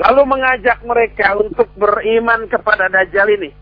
Lalu 0.00 0.22
mengajak 0.24 0.80
mereka 0.88 1.36
untuk 1.36 1.68
beriman 1.76 2.48
kepada 2.48 2.88
dajjal 2.88 3.28
ini. 3.28 3.52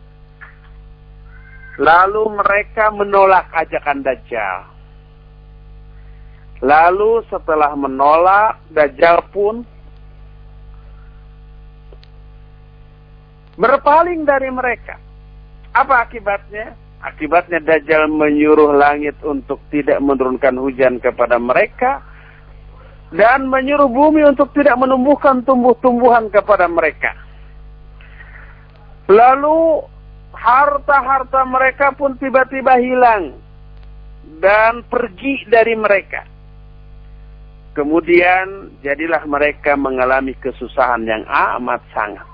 Lalu 1.80 2.22
mereka 2.38 2.94
menolak 2.94 3.50
ajakan 3.50 4.06
dajjal. 4.06 4.70
Lalu 6.60 7.24
setelah 7.32 7.72
menolak, 7.72 8.60
Dajjal 8.68 9.24
pun 9.32 9.64
berpaling 13.56 14.22
dari 14.28 14.50
mereka. 14.52 14.98
Apa 15.74 16.06
akibatnya? 16.06 16.74
Akibatnya 17.00 17.64
Dajjal 17.64 18.12
menyuruh 18.12 18.76
langit 18.76 19.16
untuk 19.24 19.56
tidak 19.72 20.04
menurunkan 20.04 20.60
hujan 20.60 21.00
kepada 21.00 21.40
mereka 21.40 22.04
dan 23.10 23.48
menyuruh 23.50 23.88
bumi 23.88 24.22
untuk 24.28 24.52
tidak 24.54 24.76
menumbuhkan 24.76 25.42
tumbuh-tumbuhan 25.42 26.28
kepada 26.28 26.68
mereka. 26.70 27.16
Lalu 29.10 29.82
harta-harta 30.30 31.42
mereka 31.42 31.90
pun 31.96 32.14
tiba-tiba 32.20 32.78
hilang 32.78 33.34
dan 34.38 34.86
pergi 34.86 35.42
dari 35.50 35.74
mereka. 35.74 36.22
Kemudian 37.74 38.78
jadilah 38.82 39.26
mereka 39.26 39.74
mengalami 39.74 40.34
kesusahan 40.38 41.02
yang 41.06 41.22
amat 41.26 41.82
sangat. 41.90 42.29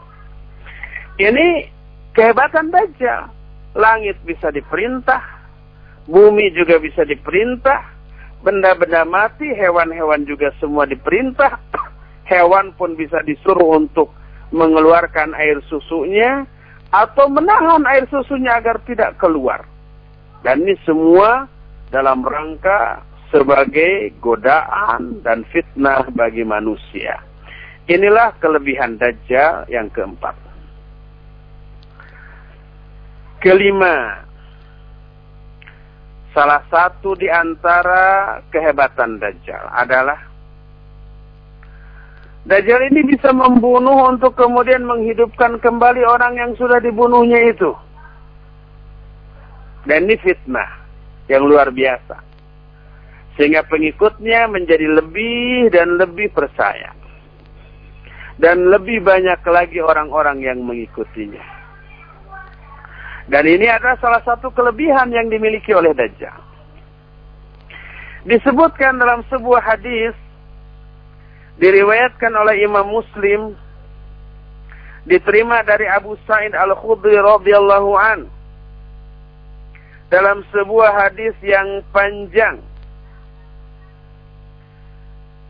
Ini 1.16 1.64
kehebatan 2.12 2.68
Dajjal. 2.68 3.32
Langit 3.76 4.16
bisa 4.24 4.48
diperintah, 4.48 5.20
bumi 6.08 6.48
juga 6.56 6.80
bisa 6.80 7.04
diperintah, 7.04 7.84
benda-benda 8.40 9.04
mati, 9.04 9.52
hewan-hewan 9.52 10.24
juga 10.24 10.48
semua 10.56 10.88
diperintah, 10.88 11.60
hewan 12.32 12.72
pun 12.80 12.96
bisa 12.96 13.20
disuruh 13.20 13.76
untuk 13.76 14.12
mengeluarkan 14.48 15.36
air 15.36 15.60
susunya 15.68 16.48
atau 16.88 17.28
menahan 17.28 17.84
air 17.84 18.08
susunya 18.08 18.56
agar 18.56 18.80
tidak 18.88 19.20
keluar. 19.20 19.68
Dan 20.40 20.64
ini 20.64 20.80
semua 20.88 21.44
dalam 21.92 22.24
rangka 22.24 23.04
sebagai 23.28 24.14
godaan 24.24 25.20
dan 25.20 25.44
fitnah 25.52 26.06
bagi 26.16 26.48
manusia. 26.48 27.20
Inilah 27.92 28.32
kelebihan 28.40 28.96
Dajjal 28.96 29.68
yang 29.68 29.92
keempat. 29.92 30.45
Kelima, 33.46 34.26
salah 36.34 36.66
satu 36.66 37.14
di 37.14 37.30
antara 37.30 38.42
kehebatan 38.50 39.22
Dajjal 39.22 39.70
adalah 39.70 40.18
Dajjal 42.42 42.90
ini 42.90 43.06
bisa 43.06 43.30
membunuh 43.30 44.10
untuk 44.10 44.34
kemudian 44.34 44.82
menghidupkan 44.82 45.62
kembali 45.62 46.02
orang 46.02 46.34
yang 46.34 46.58
sudah 46.58 46.82
dibunuhnya 46.82 47.54
itu. 47.54 47.70
Dan 49.86 50.10
ini 50.10 50.18
fitnah 50.18 50.82
yang 51.30 51.46
luar 51.46 51.70
biasa. 51.70 52.18
Sehingga 53.38 53.62
pengikutnya 53.70 54.50
menjadi 54.50 54.90
lebih 54.90 55.70
dan 55.70 56.02
lebih 56.02 56.34
percaya. 56.34 56.90
Dan 58.42 58.74
lebih 58.74 59.06
banyak 59.06 59.38
lagi 59.46 59.78
orang-orang 59.78 60.42
yang 60.42 60.58
mengikutinya. 60.66 61.55
Dan 63.26 63.42
ini 63.42 63.66
adalah 63.66 63.98
salah 63.98 64.22
satu 64.22 64.54
kelebihan 64.54 65.10
yang 65.10 65.26
dimiliki 65.26 65.74
oleh 65.74 65.90
Dajjal. 65.90 66.38
Disebutkan 68.26 68.98
dalam 68.98 69.22
sebuah 69.26 69.62
hadis 69.62 70.14
diriwayatkan 71.58 72.30
oleh 72.34 72.62
Imam 72.62 72.86
Muslim 72.86 73.54
diterima 75.06 75.62
dari 75.62 75.86
Abu 75.86 76.18
Sa'id 76.26 76.54
Al-Khudri 76.54 77.14
radhiyallahu 77.14 77.90
an 77.94 78.26
dalam 80.10 80.42
sebuah 80.50 80.90
hadis 81.06 81.34
yang 81.42 81.82
panjang 81.94 82.58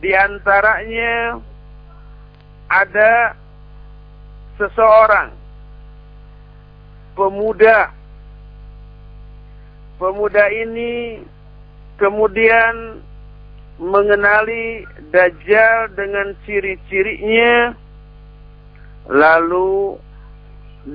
di 0.01 0.13
antaranya 0.13 1.41
ada 2.69 3.33
seseorang 4.61 5.33
pemuda. 7.17 7.91
Pemuda 9.97 10.45
ini 10.53 11.25
kemudian 11.97 13.01
mengenali 13.81 14.85
Dajjal 15.09 15.97
dengan 15.97 16.37
ciri-cirinya 16.45 17.73
lalu 19.09 19.97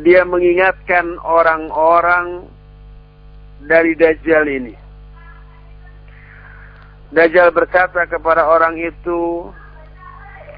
dia 0.06 0.24
mengingatkan 0.24 1.18
orang-orang 1.26 2.46
dari 3.66 3.98
Dajjal 3.98 4.46
ini. 4.48 4.74
Dajjal 7.12 7.52
berkata 7.52 8.08
kepada 8.08 8.48
orang 8.48 8.80
itu, 8.80 9.52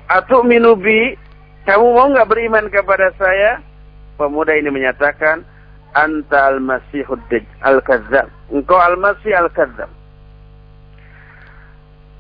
Atuk 0.06 0.46
minubi, 0.46 1.18
kamu 1.66 1.86
mau 1.98 2.06
nggak 2.14 2.30
beriman 2.30 2.70
kepada 2.70 3.10
saya? 3.18 3.58
Pemuda 4.22 4.54
ini 4.54 4.70
menyatakan, 4.70 5.42
Anta 5.94 6.54
al-masihud 6.54 7.22
al-kazzab. 7.62 8.28
Engkau 8.50 8.78
al-masih 8.78 9.34
al-kazzab. 9.34 9.90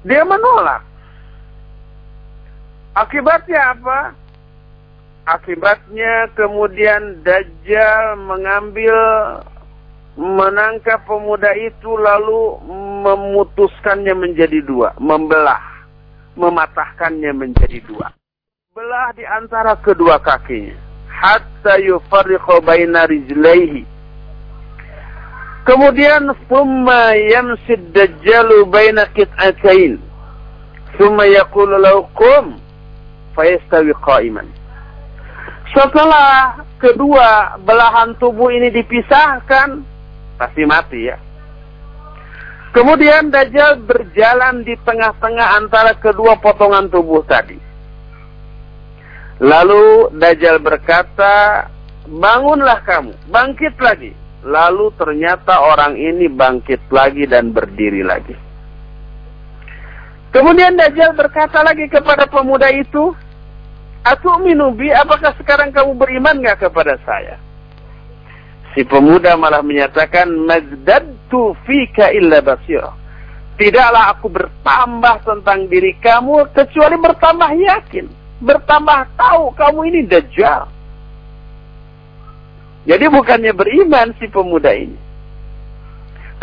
Dia 0.05 0.21
menolak. 0.27 0.83
Akibatnya 2.93 3.73
apa? 3.73 3.99
Akibatnya 5.23 6.29
kemudian 6.35 7.23
Dajjal 7.23 8.19
mengambil 8.19 8.93
menangkap 10.13 11.01
pemuda 11.09 11.55
itu 11.57 11.97
lalu 11.97 12.59
memutuskannya 13.01 14.13
menjadi 14.13 14.61
dua, 14.61 14.93
membelah, 15.01 15.63
mematahkannya 16.37 17.31
menjadi 17.33 17.81
dua. 17.87 18.13
Belah 18.75 19.09
di 19.17 19.25
antara 19.25 19.73
kedua 19.81 20.21
kakinya. 20.21 20.92
Hatta 21.13 21.77
yufarriqu 21.79 22.61
baina 22.65 23.05
rijlaihi. 23.05 23.85
Kemudian 25.63 26.33
summa 26.49 27.15
yamsid 27.15 27.93
dajjalu 27.95 28.67
baina 28.67 29.07
qit'atain. 29.15 30.01
Summa 30.99 31.23
yaqulu 31.29 31.79
lahu 31.79 32.09
qum 32.17 32.59
fayastawi 33.37 33.95
qa'iman. 34.03 34.45
Setelah 35.73 36.61
kedua 36.77 37.57
belahan 37.63 38.13
tubuh 38.21 38.51
ini 38.53 38.69
dipisahkan, 38.69 39.81
pasti 40.37 40.67
mati 40.67 41.09
ya. 41.09 41.17
Kemudian 42.73 43.29
Dajjal 43.29 43.85
berjalan 43.85 44.65
di 44.65 44.73
tengah-tengah 44.81 45.61
antara 45.61 45.93
kedua 45.93 46.33
potongan 46.41 46.89
tubuh 46.89 47.21
tadi. 47.29 47.53
Lalu 49.41 50.13
Dajjal 50.13 50.61
berkata, 50.61 51.65
bangunlah 52.05 52.85
kamu, 52.85 53.13
bangkit 53.33 53.75
lagi. 53.81 54.13
Lalu 54.43 54.91
ternyata 54.99 55.63
orang 55.63 55.95
ini 55.95 56.27
bangkit 56.27 56.91
lagi 56.91 57.23
dan 57.25 57.55
berdiri 57.55 58.03
lagi. 58.03 58.35
Kemudian 60.29 60.77
Dajjal 60.77 61.15
berkata 61.17 61.63
lagi 61.63 61.89
kepada 61.89 62.27
pemuda 62.29 62.69
itu, 62.69 63.15
Aku 64.03 64.35
minubi, 64.43 64.91
apakah 64.91 65.31
sekarang 65.39 65.71
kamu 65.71 65.95
beriman 65.95 66.43
gak 66.43 66.67
kepada 66.67 66.99
saya? 67.07 67.39
Si 68.75 68.83
pemuda 68.83 69.39
malah 69.39 69.63
menyatakan 69.63 70.27
mazdadtu 70.27 71.55
fika 71.63 72.11
illa 72.11 72.43
basira. 72.43 72.91
Tidaklah 73.55 74.11
aku 74.11 74.27
bertambah 74.27 75.15
tentang 75.23 75.71
diri 75.71 75.95
kamu 76.03 76.51
kecuali 76.51 76.99
bertambah 76.99 77.51
yakin, 77.53 78.05
bertambah 78.43 78.99
tahu 79.15 79.55
kamu 79.55 79.79
ini 79.89 80.01
dajjal. 80.05 80.67
Jadi 82.83 83.05
bukannya 83.07 83.55
beriman 83.55 84.11
si 84.19 84.27
pemuda 84.27 84.75
ini. 84.75 84.99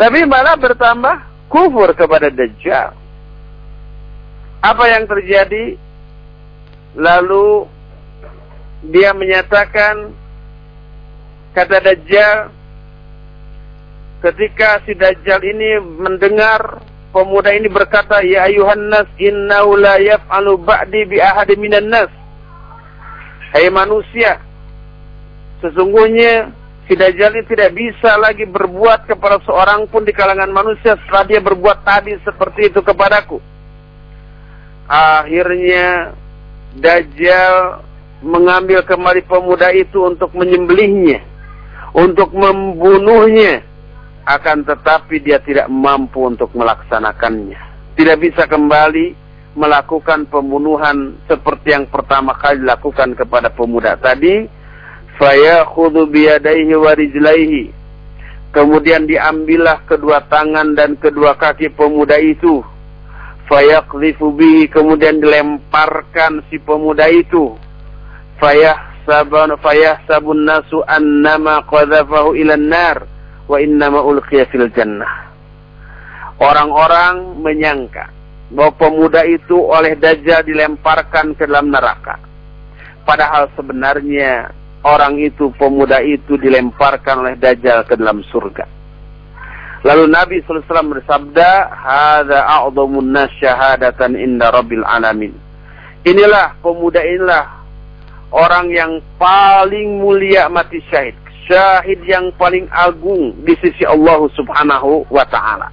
Tapi 0.01 0.25
malah 0.25 0.57
bertambah 0.57 1.45
kufur 1.45 1.93
kepada 1.93 2.33
dajjal. 2.33 2.97
Apa 4.61 4.83
yang 4.89 5.05
terjadi? 5.05 5.77
Lalu 6.97 7.69
dia 8.89 9.13
menyatakan 9.13 10.17
Kata 11.51 11.83
Dajjal, 11.83 12.47
ketika 14.23 14.79
si 14.87 14.95
Dajjal 14.95 15.43
ini 15.43 15.83
mendengar 15.83 16.79
pemuda 17.11 17.51
ini 17.51 17.67
berkata, 17.67 18.23
"Ya 18.23 18.47
ayuhan 18.47 18.89
nas, 18.89 19.07
innahu 19.19 19.77
la 19.77 19.99
yaf'alu 19.99 20.57
ba'di 20.59 21.07
bi 21.11 21.17
ahadin 21.19 21.59
minan 21.59 21.91
nas." 21.91 22.11
Hai 23.51 23.67
manusia, 23.67 24.39
sesungguhnya 25.59 26.55
si 26.87 26.95
Dajjal 26.95 27.35
ini 27.35 27.43
tidak 27.51 27.75
bisa 27.75 28.15
lagi 28.15 28.47
berbuat 28.47 29.11
kepada 29.11 29.43
seorang 29.43 29.91
pun 29.91 30.07
di 30.07 30.15
kalangan 30.15 30.51
manusia 30.51 30.95
setelah 31.03 31.27
dia 31.27 31.39
berbuat 31.43 31.83
tadi 31.83 32.15
seperti 32.23 32.71
itu 32.71 32.79
kepadaku. 32.79 33.43
Akhirnya 34.87 36.15
Dajjal 36.79 37.83
mengambil 38.23 38.87
kembali 38.87 39.27
pemuda 39.27 39.75
itu 39.75 40.07
untuk 40.07 40.31
menyembelihnya, 40.31 41.19
untuk 41.91 42.31
membunuhnya 42.31 43.67
akan 44.37 44.63
tetapi 44.63 45.19
dia 45.19 45.41
tidak 45.41 45.67
mampu 45.67 46.29
untuk 46.29 46.53
melaksanakannya. 46.55 47.59
Tidak 47.97 48.17
bisa 48.21 48.47
kembali 48.47 49.17
melakukan 49.57 50.31
pembunuhan 50.31 51.19
seperti 51.27 51.75
yang 51.75 51.85
pertama 51.91 52.31
kali 52.39 52.63
dilakukan 52.63 53.17
kepada 53.17 53.51
pemuda 53.51 53.99
tadi. 53.99 54.47
Faya 55.19 55.67
khudu 55.67 56.07
biyadaihi 56.07 56.71
warijlaihi. 56.71 57.63
Kemudian 58.51 59.07
diambillah 59.07 59.83
kedua 59.87 60.27
tangan 60.27 60.75
dan 60.75 60.95
kedua 60.99 61.35
kaki 61.35 61.71
pemuda 61.71 62.19
itu. 62.19 62.63
Bihi 63.51 64.71
kemudian 64.71 65.19
dilemparkan 65.19 66.39
si 66.47 66.55
pemuda 66.55 67.11
itu. 67.11 67.51
Sabun 69.01 69.59
fayah 69.59 69.99
sabun 70.07 70.47
nasu 70.47 70.79
annama 70.87 71.59
qadhafahu 71.67 72.31
ilan 72.39 72.63
nar 72.71 73.10
wa 73.51 73.59
innama 73.59 73.99
ulqiya 73.99 74.47
fil 74.47 74.71
jannah. 74.71 75.27
Orang-orang 76.39 77.43
menyangka 77.43 78.07
bahwa 78.55 78.71
pemuda 78.79 79.27
itu 79.27 79.59
oleh 79.59 79.99
Dajjal 79.99 80.47
dilemparkan 80.47 81.35
ke 81.35 81.43
dalam 81.43 81.67
neraka. 81.67 82.15
Padahal 83.03 83.51
sebenarnya 83.59 84.49
orang 84.87 85.19
itu, 85.19 85.51
pemuda 85.59 85.99
itu 85.99 86.39
dilemparkan 86.39 87.27
oleh 87.27 87.35
Dajjal 87.35 87.83
ke 87.83 87.99
dalam 87.99 88.23
surga. 88.31 88.65
Lalu 89.81 90.03
Nabi 90.13 90.35
SAW 90.45 90.93
bersabda, 90.97 91.49
Hada 91.73 92.45
a'udhamun 92.45 93.11
nas 93.11 93.33
syahadatan 93.41 94.13
inda 94.13 94.53
rabbil 94.53 94.85
alamin. 94.85 95.33
Inilah 96.05 96.57
pemuda 96.61 97.01
inilah 97.01 97.45
orang 98.33 98.73
yang 98.73 98.91
paling 99.21 100.01
mulia 100.01 100.49
mati 100.49 100.81
syahid 100.89 101.20
syahid 101.49 102.01
yang 102.05 102.29
paling 102.37 102.69
agung 102.69 103.33
di 103.41 103.53
sisi 103.59 103.85
Allah 103.87 104.21
Subhanahu 104.37 105.07
wa 105.09 105.25
taala. 105.25 105.69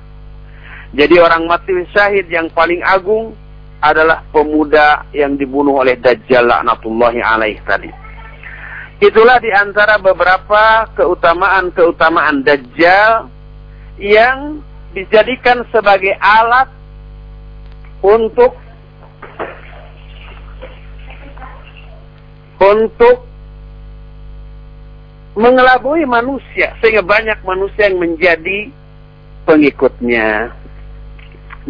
Jadi 0.96 1.20
orang 1.20 1.44
mati 1.44 1.72
syahid 1.92 2.26
yang 2.32 2.48
paling 2.56 2.80
agung 2.80 3.36
adalah 3.78 4.24
pemuda 4.32 5.06
yang 5.12 5.36
dibunuh 5.36 5.84
oleh 5.84 5.94
Dajjal 6.00 6.48
laknatullahi 6.48 7.20
alaih 7.22 7.60
tadi. 7.62 7.92
Itulah 8.98 9.38
di 9.38 9.52
antara 9.54 9.94
beberapa 10.02 10.90
keutamaan-keutamaan 10.98 12.42
Dajjal 12.42 13.30
yang 14.02 14.58
dijadikan 14.90 15.62
sebagai 15.70 16.18
alat 16.18 16.66
untuk 18.02 18.58
untuk 22.58 23.28
mengelabui 25.39 26.03
manusia 26.03 26.74
sehingga 26.82 27.07
banyak 27.07 27.39
manusia 27.47 27.86
yang 27.86 28.03
menjadi 28.03 28.74
pengikutnya 29.47 30.51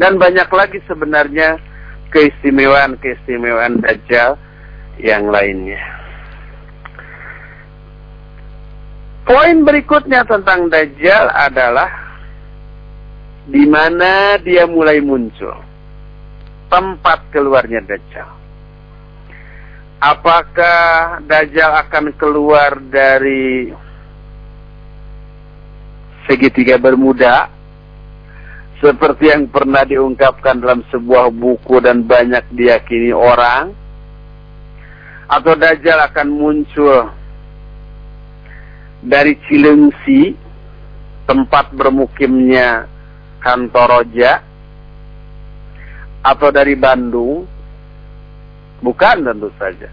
dan 0.00 0.16
banyak 0.16 0.48
lagi 0.48 0.80
sebenarnya 0.88 1.60
keistimewaan-keistimewaan 2.08 3.84
Dajjal 3.84 4.40
yang 5.04 5.28
lainnya. 5.28 5.84
Poin 9.28 9.60
berikutnya 9.68 10.24
tentang 10.24 10.72
Dajjal 10.72 11.28
adalah 11.28 11.92
di 13.44 13.68
mana 13.68 14.40
dia 14.40 14.64
mulai 14.64 15.04
muncul. 15.04 15.60
Tempat 16.72 17.28
keluarnya 17.36 17.84
Dajjal 17.84 18.37
apakah 19.98 21.18
Dajjal 21.26 21.74
akan 21.86 22.14
keluar 22.14 22.78
dari 22.78 23.70
segitiga 26.26 26.78
bermuda? 26.78 27.50
Seperti 28.78 29.34
yang 29.34 29.50
pernah 29.50 29.82
diungkapkan 29.82 30.62
dalam 30.62 30.86
sebuah 30.86 31.34
buku 31.34 31.82
dan 31.82 32.06
banyak 32.06 32.46
diyakini 32.54 33.10
orang 33.10 33.74
atau 35.26 35.52
Dajjal 35.58 35.98
akan 36.08 36.28
muncul 36.30 37.10
dari 39.02 39.34
Cilengsi 39.46 40.34
tempat 41.26 41.74
bermukimnya 41.74 42.86
Kantoroja 43.42 44.42
atau 46.22 46.48
dari 46.50 46.74
Bandung 46.78 47.57
Bukan 48.78 49.26
tentu 49.26 49.50
saja. 49.58 49.90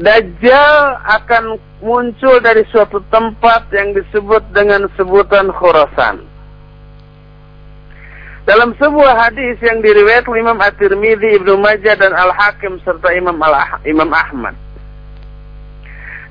Dajjal 0.00 0.76
akan 1.20 1.60
muncul 1.84 2.40
dari 2.40 2.64
suatu 2.72 3.04
tempat 3.12 3.68
yang 3.74 3.92
disebut 3.92 4.48
dengan 4.56 4.88
sebutan 4.96 5.52
Khurasan. 5.52 6.24
Dalam 8.48 8.72
sebuah 8.80 9.28
hadis 9.28 9.60
yang 9.60 9.84
diriwayatkan 9.84 10.32
Imam 10.40 10.56
At-Tirmidzi, 10.56 11.36
Ibnu 11.36 11.60
Majah 11.60 12.00
dan 12.00 12.16
Al-Hakim 12.16 12.80
serta 12.80 13.12
Imam 13.12 13.36
Al 13.44 13.84
Imam 13.84 14.08
Ahmad. 14.08 14.56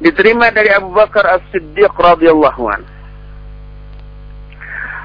Diterima 0.01 0.49
dari 0.49 0.73
Abu 0.73 0.89
Bakar 0.89 1.27
As-Siddiq 1.37 1.93
radhiyallahu 1.93 2.63
anhu. 2.65 2.91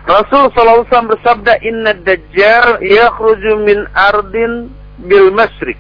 Rasul 0.05 0.53
sallallahu 0.53 0.85
alaihi 0.85 0.89
wasallam 0.89 1.13
bersabda, 1.17 1.53
"Inna 1.65 1.93
Dajjal 1.97 2.69
yakhruju 2.81 3.53
min 3.61 3.79
ardin 3.93 4.73
bil 5.03 5.35
masrik 5.35 5.79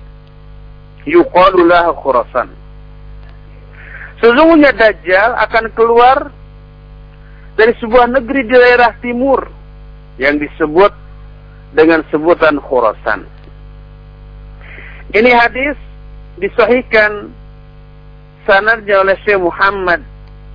yuqalu 1.06 1.68
Khurasan. 2.00 2.48
Sesungguhnya 4.18 4.72
Dajjal 4.72 5.36
akan 5.36 5.64
keluar 5.76 6.18
dari 7.54 7.72
sebuah 7.78 8.10
negeri 8.10 8.40
di 8.48 8.54
daerah 8.56 8.90
timur 8.98 9.46
yang 10.18 10.40
disebut 10.40 10.90
dengan 11.76 12.02
sebutan 12.08 12.58
Khurasan. 12.58 13.26
Ini 15.14 15.30
hadis 15.30 15.76
disahihkan 16.40 17.30
sanadnya 18.48 19.04
oleh 19.06 19.14
Syekh 19.22 19.38
Muhammad 19.38 20.02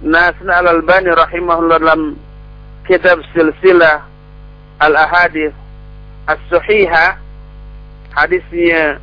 Nasr 0.04 0.48
Al-Albani 0.48 1.12
rahimahullah 1.12 1.78
dalam 1.80 2.16
kitab 2.88 3.20
silsilah 3.36 4.04
Al-Ahadith 4.80 5.56
As-Sahihah 6.28 7.29
hadisnya 8.14 9.02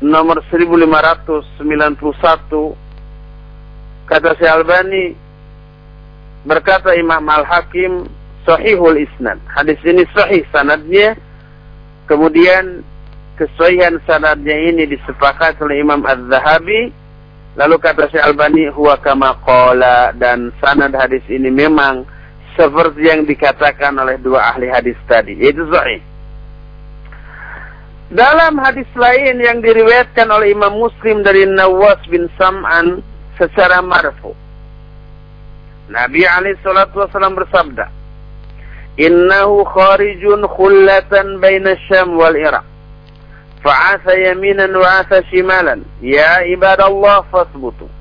nomor 0.00 0.38
1591 0.48 1.68
kata 4.08 4.30
Syekh 4.38 4.52
Albani 4.52 5.12
berkata 6.48 6.94
Imam 6.96 7.20
Al-Hakim 7.28 8.08
sahihul 8.48 9.04
isnad. 9.04 9.36
Hadis 9.52 9.76
ini 9.84 10.08
sahih 10.16 10.40
sanadnya. 10.48 11.12
Kemudian 12.08 12.80
kesahihan 13.36 14.00
sanadnya 14.08 14.56
ini 14.56 14.88
disepakati 14.88 15.60
oleh 15.60 15.84
Imam 15.84 16.00
Az-Zahabi. 16.08 16.88
Lalu 17.60 17.76
kata 17.82 18.08
Syekh 18.08 18.24
Albani 18.24 18.70
huwa 18.72 18.96
kama 19.02 19.36
qala 19.44 20.16
dan 20.16 20.54
sanad 20.62 20.94
hadis 20.96 21.20
ini 21.28 21.52
memang 21.52 22.06
seperti 22.56 23.02
yang 23.04 23.28
dikatakan 23.28 23.92
oleh 23.98 24.16
dua 24.22 24.56
ahli 24.56 24.72
hadis 24.72 24.96
tadi. 25.04 25.36
Itu 25.36 25.68
sahih. 25.68 26.00
Dalam 28.08 28.56
hadis 28.56 28.88
lain 28.96 29.36
yang 29.36 29.60
diriwayatkan 29.60 30.32
oleh 30.32 30.56
Imam 30.56 30.80
Muslim 30.80 31.20
dari 31.20 31.44
Nawas 31.44 32.00
bin 32.08 32.24
Sam'an 32.40 33.04
secara 33.36 33.84
marfu. 33.84 34.32
Nabi 35.92 36.24
alaihi 36.24 36.56
salatu 36.64 37.04
wasallam 37.04 37.36
bersabda, 37.36 37.84
"Innahu 38.96 39.60
kharijun 39.68 40.40
khullatan 40.48 41.36
baina 41.36 41.76
Syam 41.84 42.16
wal 42.16 42.32
Iraq." 42.32 42.64
Fa'asa 43.60 44.16
yaminan 44.16 44.72
wa 44.72 45.04
asa 45.04 45.20
shimalan. 45.28 45.84
Ya 46.00 46.48
ibadallah 46.48 47.28
fasbutu. 47.28 47.92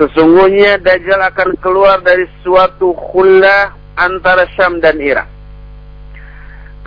Sesungguhnya 0.00 0.80
Dajjal 0.80 1.20
akan 1.28 1.60
keluar 1.60 2.00
dari 2.00 2.24
suatu 2.40 2.96
khullah 2.96 3.76
antara 4.00 4.48
Syam 4.56 4.80
dan 4.80 4.96
Irak 4.96 5.37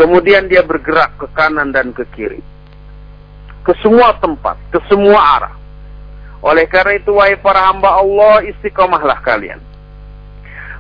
Kemudian 0.02 0.50
dia 0.50 0.66
bergerak 0.66 1.14
ke 1.22 1.30
kanan 1.38 1.70
dan 1.70 1.94
ke 1.94 2.02
kiri. 2.18 2.42
Ke 3.62 3.78
semua 3.86 4.18
tempat, 4.18 4.58
ke 4.74 4.82
semua 4.90 5.22
arah. 5.38 5.54
Oleh 6.42 6.66
karena 6.66 6.98
itu, 6.98 7.14
wahai 7.14 7.38
para 7.38 7.70
hamba 7.70 8.02
Allah, 8.02 8.42
istiqomahlah 8.50 9.22
kalian. 9.22 9.62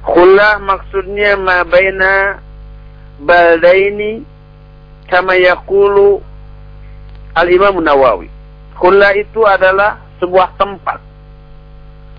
Khullah 0.01 0.57
maksudnya 0.57 1.38
ma 1.38 1.61
baina 1.61 2.41
baldaini 3.22 4.26
kama 5.05 5.38
yaqulu 5.38 6.17
Al-Imam 7.38 7.78
Nawawi. 7.78 8.26
Khulla 8.74 9.13
itu 9.13 9.45
adalah 9.45 10.01
sebuah 10.17 10.57
tempat 10.57 10.97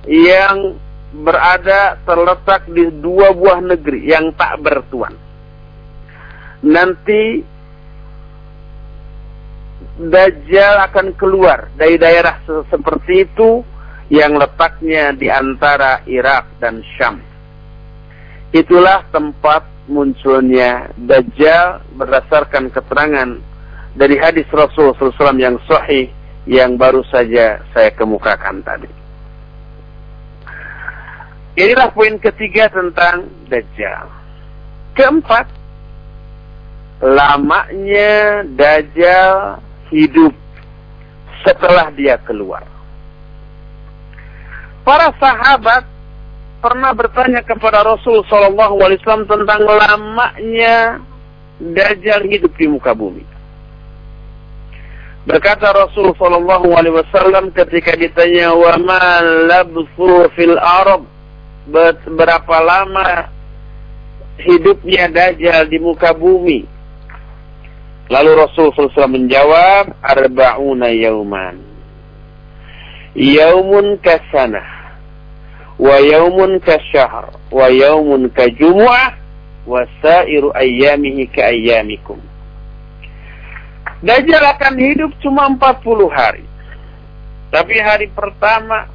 yang 0.07 0.79
berada 1.11 1.99
terletak 2.07 2.71
di 2.71 2.87
dua 3.03 3.35
buah 3.35 3.59
negeri 3.59 4.07
yang 4.07 4.31
tak 4.39 4.63
bertuan. 4.63 5.19
Nanti 6.63 7.53
Dajjal 9.93 10.89
akan 10.89 11.15
keluar 11.19 11.69
dari 11.77 12.01
daerah 12.01 12.41
seperti 12.47 13.29
itu 13.29 13.61
yang 14.09 14.41
letaknya 14.41 15.13
di 15.13 15.29
antara 15.29 16.01
Irak 16.09 16.49
dan 16.63 16.81
Syam. 16.97 17.21
Itulah 18.55 19.05
tempat 19.13 19.65
munculnya 19.91 20.91
Dajjal 20.97 21.83
berdasarkan 21.99 22.73
keterangan 22.73 23.31
dari 23.93 24.17
hadis 24.17 24.49
Rasul 24.49 24.97
SAW 24.97 25.37
yang 25.37 25.61
sahih 25.69 26.09
yang 26.49 26.81
baru 26.81 27.05
saja 27.13 27.61
saya 27.71 27.91
kemukakan 27.93 28.65
tadi. 28.65 28.91
Inilah 31.53 31.93
poin 31.93 32.17
ketiga 32.17 32.73
tentang 32.73 33.29
Dajjal. 33.53 34.09
Keempat, 34.97 35.47
lamanya 37.03 38.47
Dajjal 38.55 39.59
hidup 39.91 40.31
setelah 41.43 41.91
dia 41.91 42.15
keluar. 42.23 42.63
Para 44.87 45.11
sahabat 45.19 45.83
pernah 46.63 46.95
bertanya 46.95 47.43
kepada 47.43 47.83
Rasul 47.83 48.23
Shallallahu 48.31 48.79
Alaihi 48.79 49.03
Wasallam 49.03 49.27
tentang 49.27 49.63
lamanya 49.67 51.03
Dajjal 51.59 52.23
hidup 52.31 52.55
di 52.55 52.67
muka 52.71 52.95
bumi. 52.95 53.27
Berkata 55.27 55.75
Rasul 55.75 56.15
Shallallahu 56.15 56.71
Alaihi 56.75 56.99
Wasallam 57.03 57.51
ketika 57.51 57.99
ditanya 57.99 58.55
wa 58.55 58.79
labsu 59.51 60.31
fil 60.39 60.59
Arab 60.59 61.07
berapa 62.07 62.57
lama 62.63 63.31
hidupnya 64.39 65.11
Dajjal 65.11 65.67
di 65.71 65.79
muka 65.79 66.11
bumi 66.15 66.72
Lalu 68.13 68.45
Rasul 68.45 68.77
SAW 68.77 69.09
menjawab, 69.09 69.97
Arba'una 70.05 70.93
yauman. 70.93 71.57
Yaumun 73.17 73.97
kasanah. 74.05 74.69
Wa 75.81 75.97
yaumun 75.97 76.61
kasyahr. 76.61 77.33
Wa 77.49 77.73
yaumun 77.73 78.29
kajumu'ah. 78.37 79.17
Wa 79.65 79.89
sairu 80.05 80.53
ayyamihi 80.53 81.25
ka 81.33 81.57
ayyamikum. 81.57 82.21
Dajjal 84.05 84.45
akan 84.45 84.75
hidup 84.77 85.17
cuma 85.25 85.49
40 85.49 86.13
hari. 86.13 86.45
Tapi 87.49 87.81
hari 87.81 88.13
pertama 88.13 88.93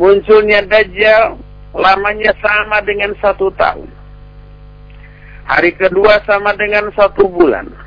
munculnya 0.00 0.64
Dajjal 0.64 1.36
lamanya 1.76 2.32
sama 2.40 2.80
dengan 2.80 3.12
satu 3.20 3.52
tahun. 3.52 3.90
Hari 5.44 5.76
kedua 5.76 6.24
sama 6.24 6.56
dengan 6.56 6.88
satu 6.96 7.28
bulan. 7.28 7.81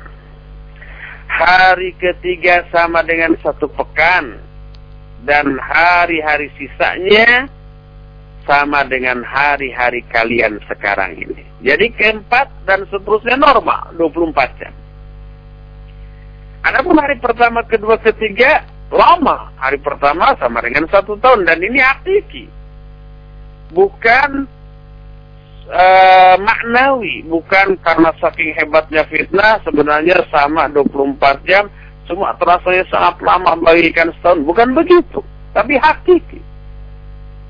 Hari 1.26 1.90
ketiga 1.98 2.64
sama 2.70 3.02
dengan 3.02 3.34
satu 3.42 3.66
pekan. 3.70 4.40
Dan 5.26 5.58
hari-hari 5.58 6.46
sisanya 6.54 7.50
sama 8.46 8.86
dengan 8.86 9.26
hari-hari 9.26 10.06
kalian 10.14 10.62
sekarang 10.70 11.18
ini. 11.18 11.42
Jadi 11.66 11.90
keempat 11.98 12.46
dan 12.62 12.86
seterusnya 12.86 13.34
normal, 13.34 13.90
24 13.98 14.60
jam. 14.62 14.74
Adapun 16.62 16.94
hari 16.98 17.18
pertama, 17.18 17.66
kedua, 17.66 17.98
ketiga 17.98 18.62
lama. 18.90 19.50
Hari 19.58 19.82
pertama 19.82 20.34
sama 20.38 20.62
dengan 20.62 20.86
satu 20.86 21.18
tahun 21.18 21.42
dan 21.46 21.58
ini 21.58 21.78
hakiki. 21.82 22.46
Bukan 23.74 24.46
uh, 25.70 26.34
maknawi 26.38 27.22
bukan 27.26 27.78
karena 27.82 28.10
saking 28.22 28.54
hebatnya 28.54 29.02
fitnah 29.10 29.58
sebenarnya 29.66 30.26
sama 30.30 30.70
24 30.70 31.48
jam 31.48 31.66
cuma 32.06 32.30
terasanya 32.38 32.86
sangat 32.86 33.18
lama 33.22 33.58
bagikan 33.58 34.14
setahun. 34.18 34.46
Bukan 34.46 34.74
begitu 34.74 35.20
tapi 35.56 35.80
hakiki. 35.80 36.40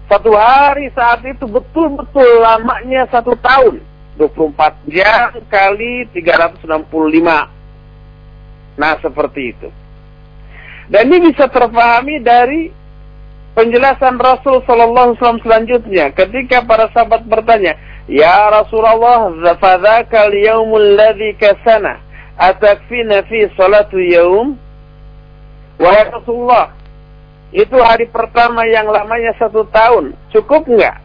Satu 0.07 0.31
hari 0.39 0.87
saat 0.95 1.27
itu 1.27 1.51
betul-betul 1.51 2.39
lamanya 2.39 3.11
satu 3.11 3.35
tahun. 3.43 3.83
24 4.17 4.97
jam 4.97 5.29
kali 5.53 6.09
365 6.15 6.65
nah 8.77 8.95
seperti 9.01 9.43
itu. 9.53 9.69
Dan 10.87 11.11
ini 11.11 11.35
bisa 11.35 11.51
terpahami 11.51 12.23
dari 12.23 12.71
penjelasan 13.57 14.21
Rasul 14.21 14.63
Shallallahu 14.69 15.17
Alaihi 15.17 15.19
Wasallam 15.19 15.43
selanjutnya 15.43 16.13
ketika 16.13 16.63
para 16.63 16.93
sahabat 16.93 17.25
bertanya 17.25 17.75
Ya 18.07 18.55
Rasulullah, 18.55 19.35
fadzaka 19.59 20.31
al-yawmul 20.31 20.95
ladzi 20.95 21.35
kasana 21.43 21.99
atakfina 22.39 23.27
fi 23.27 23.51
salatu 23.59 23.99
yaum? 23.99 24.55
Wahai 25.83 26.15
Rasulullah, 26.15 26.71
itu 27.51 27.75
hari 27.83 28.07
pertama 28.07 28.63
yang 28.71 28.87
lamanya 28.87 29.35
satu 29.43 29.67
tahun. 29.75 30.15
Cukup 30.31 30.71
enggak 30.71 31.03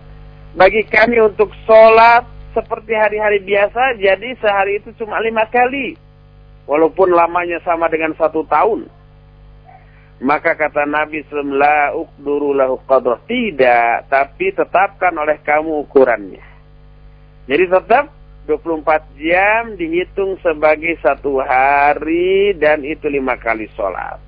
bagi 0.53 0.85
kami 0.85 1.17
untuk 1.25 1.49
sholat 1.65 2.21
seperti 2.53 2.93
hari-hari 2.93 3.41
biasa? 3.49 3.97
Jadi 3.97 4.37
sehari 4.37 4.77
itu 4.83 4.93
cuma 5.01 5.17
lima 5.25 5.49
kali. 5.49 5.97
Walaupun 6.69 7.17
lamanya 7.17 7.57
sama 7.65 7.89
dengan 7.89 8.13
satu 8.13 8.45
tahun. 8.45 8.85
Maka 10.21 10.53
kata 10.53 10.85
Nabi 10.85 11.25
sallallahu 11.25 12.05
alaihi 12.21 13.25
Tidak, 13.25 13.93
tapi 14.05 14.53
tetapkan 14.53 15.17
oleh 15.17 15.41
kamu 15.41 15.89
ukurannya. 15.89 16.50
Jadi 17.51 17.67
tetap 17.67 18.07
24 18.47 19.11
jam 19.19 19.75
dihitung 19.75 20.39
sebagai 20.39 20.95
satu 21.03 21.43
hari 21.43 22.55
dan 22.55 22.79
itu 22.87 23.11
lima 23.11 23.35
kali 23.35 23.67
sholat. 23.75 24.23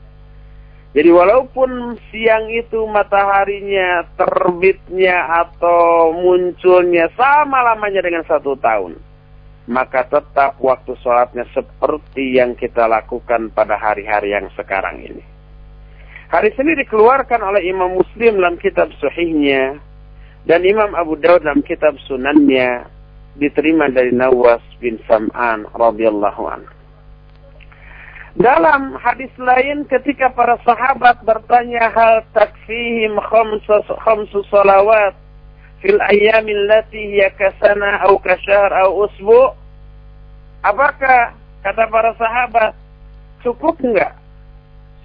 Jadi 0.92 1.08
walaupun 1.08 1.96
siang 2.12 2.52
itu 2.52 2.84
mataharinya 2.84 4.12
terbitnya 4.20 5.24
atau 5.48 6.12
munculnya 6.20 7.08
sama 7.16 7.64
lamanya 7.64 8.04
dengan 8.04 8.28
satu 8.28 8.60
tahun. 8.60 9.00
Maka 9.72 10.04
tetap 10.12 10.60
waktu 10.60 10.92
sholatnya 11.00 11.48
seperti 11.56 12.36
yang 12.36 12.60
kita 12.60 12.92
lakukan 12.92 13.56
pada 13.56 13.80
hari-hari 13.80 14.36
yang 14.36 14.52
sekarang 14.60 15.00
ini. 15.00 15.24
Hari 16.28 16.52
ini 16.60 16.76
dikeluarkan 16.84 17.40
oleh 17.40 17.72
Imam 17.72 18.04
Muslim 18.04 18.36
dalam 18.36 18.60
kitab 18.60 18.92
Sahihnya 19.00 19.80
dan 20.44 20.60
Imam 20.68 20.92
Abu 20.92 21.16
Dawud 21.16 21.48
dalam 21.48 21.64
kitab 21.64 21.96
Sunannya 22.04 22.92
diterima 23.38 23.90
dari 23.90 24.14
Nawas 24.14 24.62
bin 24.78 25.02
Sam'an 25.10 25.66
radhiyallahu 25.74 26.44
anhu. 26.46 26.74
Dalam 28.34 28.98
hadis 28.98 29.30
lain 29.38 29.86
ketika 29.86 30.34
para 30.34 30.58
sahabat 30.66 31.22
bertanya 31.22 31.94
hal 31.94 32.26
takfihim 32.34 33.14
khamsu 33.22 34.42
salawat 34.50 35.14
fil 35.86 36.02
ayyamil 36.10 36.66
lati 36.66 37.14
hiya 37.14 37.30
kasana 37.38 38.02
au 38.10 38.18
kasyahr 38.18 38.74
au 38.74 39.06
usbu 39.06 39.54
apakah 40.66 41.38
kata 41.62 41.86
para 41.94 42.12
sahabat 42.18 42.74
cukup 43.46 43.78
enggak 43.86 44.18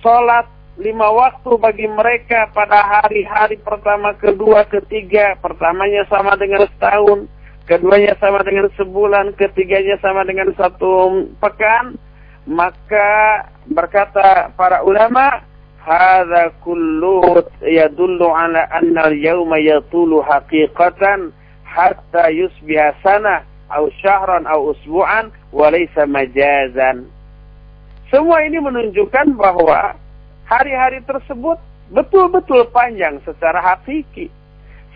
salat 0.01 0.49
lima 0.79 1.11
waktu 1.11 1.51
bagi 1.59 1.87
mereka 1.91 2.47
pada 2.55 3.03
hari-hari 3.03 3.59
pertama, 3.59 4.15
kedua, 4.15 4.63
ketiga, 4.71 5.35
pertamanya 5.43 6.07
sama 6.07 6.39
dengan 6.39 6.71
setahun, 6.71 7.27
keduanya 7.69 8.17
sama 8.17 8.41
dengan 8.41 8.73
sebulan, 8.75 9.37
ketiganya 9.37 10.01
sama 10.01 10.25
dengan 10.25 10.49
satu 10.57 11.29
pekan, 11.37 12.01
maka 12.49 13.45
berkata 13.69 14.49
para 14.57 14.81
ulama, 14.81 15.45
hadza 15.85 16.57
kullu 16.65 17.45
yadullu 17.61 18.33
ala 18.33 18.65
anna 18.73 19.13
al-yawma 19.13 19.61
yatulu 19.61 20.25
haqiqatan 20.25 21.29
hatta 21.69 22.33
yusbiha 22.33 22.97
sana 23.05 23.45
au 23.69 23.93
syahran 24.01 24.49
au 24.49 24.73
usbu'an 24.73 25.29
wa 25.53 25.69
laysa 25.69 26.09
majazan. 26.09 27.05
Semua 28.09 28.41
ini 28.49 28.57
menunjukkan 28.57 29.37
bahwa 29.37 29.93
hari-hari 30.49 31.05
tersebut 31.05 31.61
betul-betul 31.93 32.65
panjang 32.73 33.21
secara 33.29 33.61
hakiki 33.61 34.33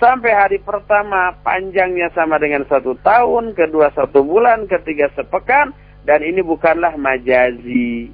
Sampai 0.02 0.34
hari 0.34 0.58
pertama 0.58 1.30
panjangnya 1.46 2.10
sama 2.10 2.34
dengan 2.42 2.66
satu 2.66 2.98
tahun, 3.06 3.54
kedua 3.54 3.94
satu 3.94 4.26
bulan, 4.26 4.66
ketiga 4.66 5.06
sepekan, 5.14 5.70
dan 6.02 6.26
ini 6.26 6.42
bukanlah 6.42 6.98
majazi, 6.98 8.10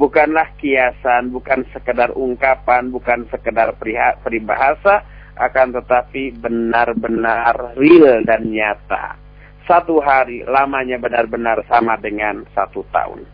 bukanlah 0.00 0.48
kiasan, 0.56 1.28
bukan 1.28 1.68
sekedar 1.76 2.08
ungkapan, 2.16 2.88
bukan 2.88 3.28
sekedar 3.28 3.76
peribahasa, 4.24 5.04
akan 5.36 5.76
tetapi 5.76 6.40
benar-benar 6.40 7.76
real 7.76 8.24
dan 8.24 8.48
nyata. 8.48 9.20
satu 9.68 10.00
hari 10.00 10.40
lamanya 10.48 10.96
benar-benar 10.96 11.60
sama 11.68 12.00
dengan 12.00 12.48
satu 12.56 12.80
tahun. 12.94 13.28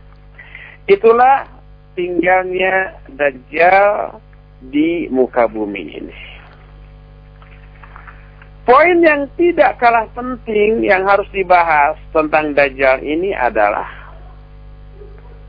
Itulah 0.91 1.47
tinggalnya 1.95 2.99
Dajjal 3.15 4.19
di 4.59 5.07
muka 5.07 5.47
bumi 5.47 5.83
ini. 6.03 6.32
Poin 8.63 9.03
yang 9.03 9.27
tidak 9.35 9.83
kalah 9.83 10.07
penting 10.15 10.87
yang 10.87 11.03
harus 11.03 11.27
dibahas 11.35 11.99
tentang 12.15 12.55
Dajjal 12.55 13.03
ini 13.03 13.35
adalah 13.35 13.91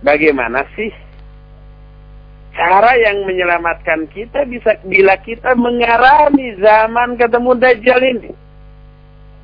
bagaimana 0.02 0.66
sih 0.74 0.90
cara 2.58 2.98
yang 2.98 3.22
menyelamatkan 3.30 4.10
kita 4.10 4.50
bisa 4.50 4.82
bila 4.90 5.14
kita 5.22 5.54
mengalami 5.54 6.58
zaman 6.58 7.14
ketemu 7.14 7.52
Dajjal 7.54 8.02
ini. 8.02 8.32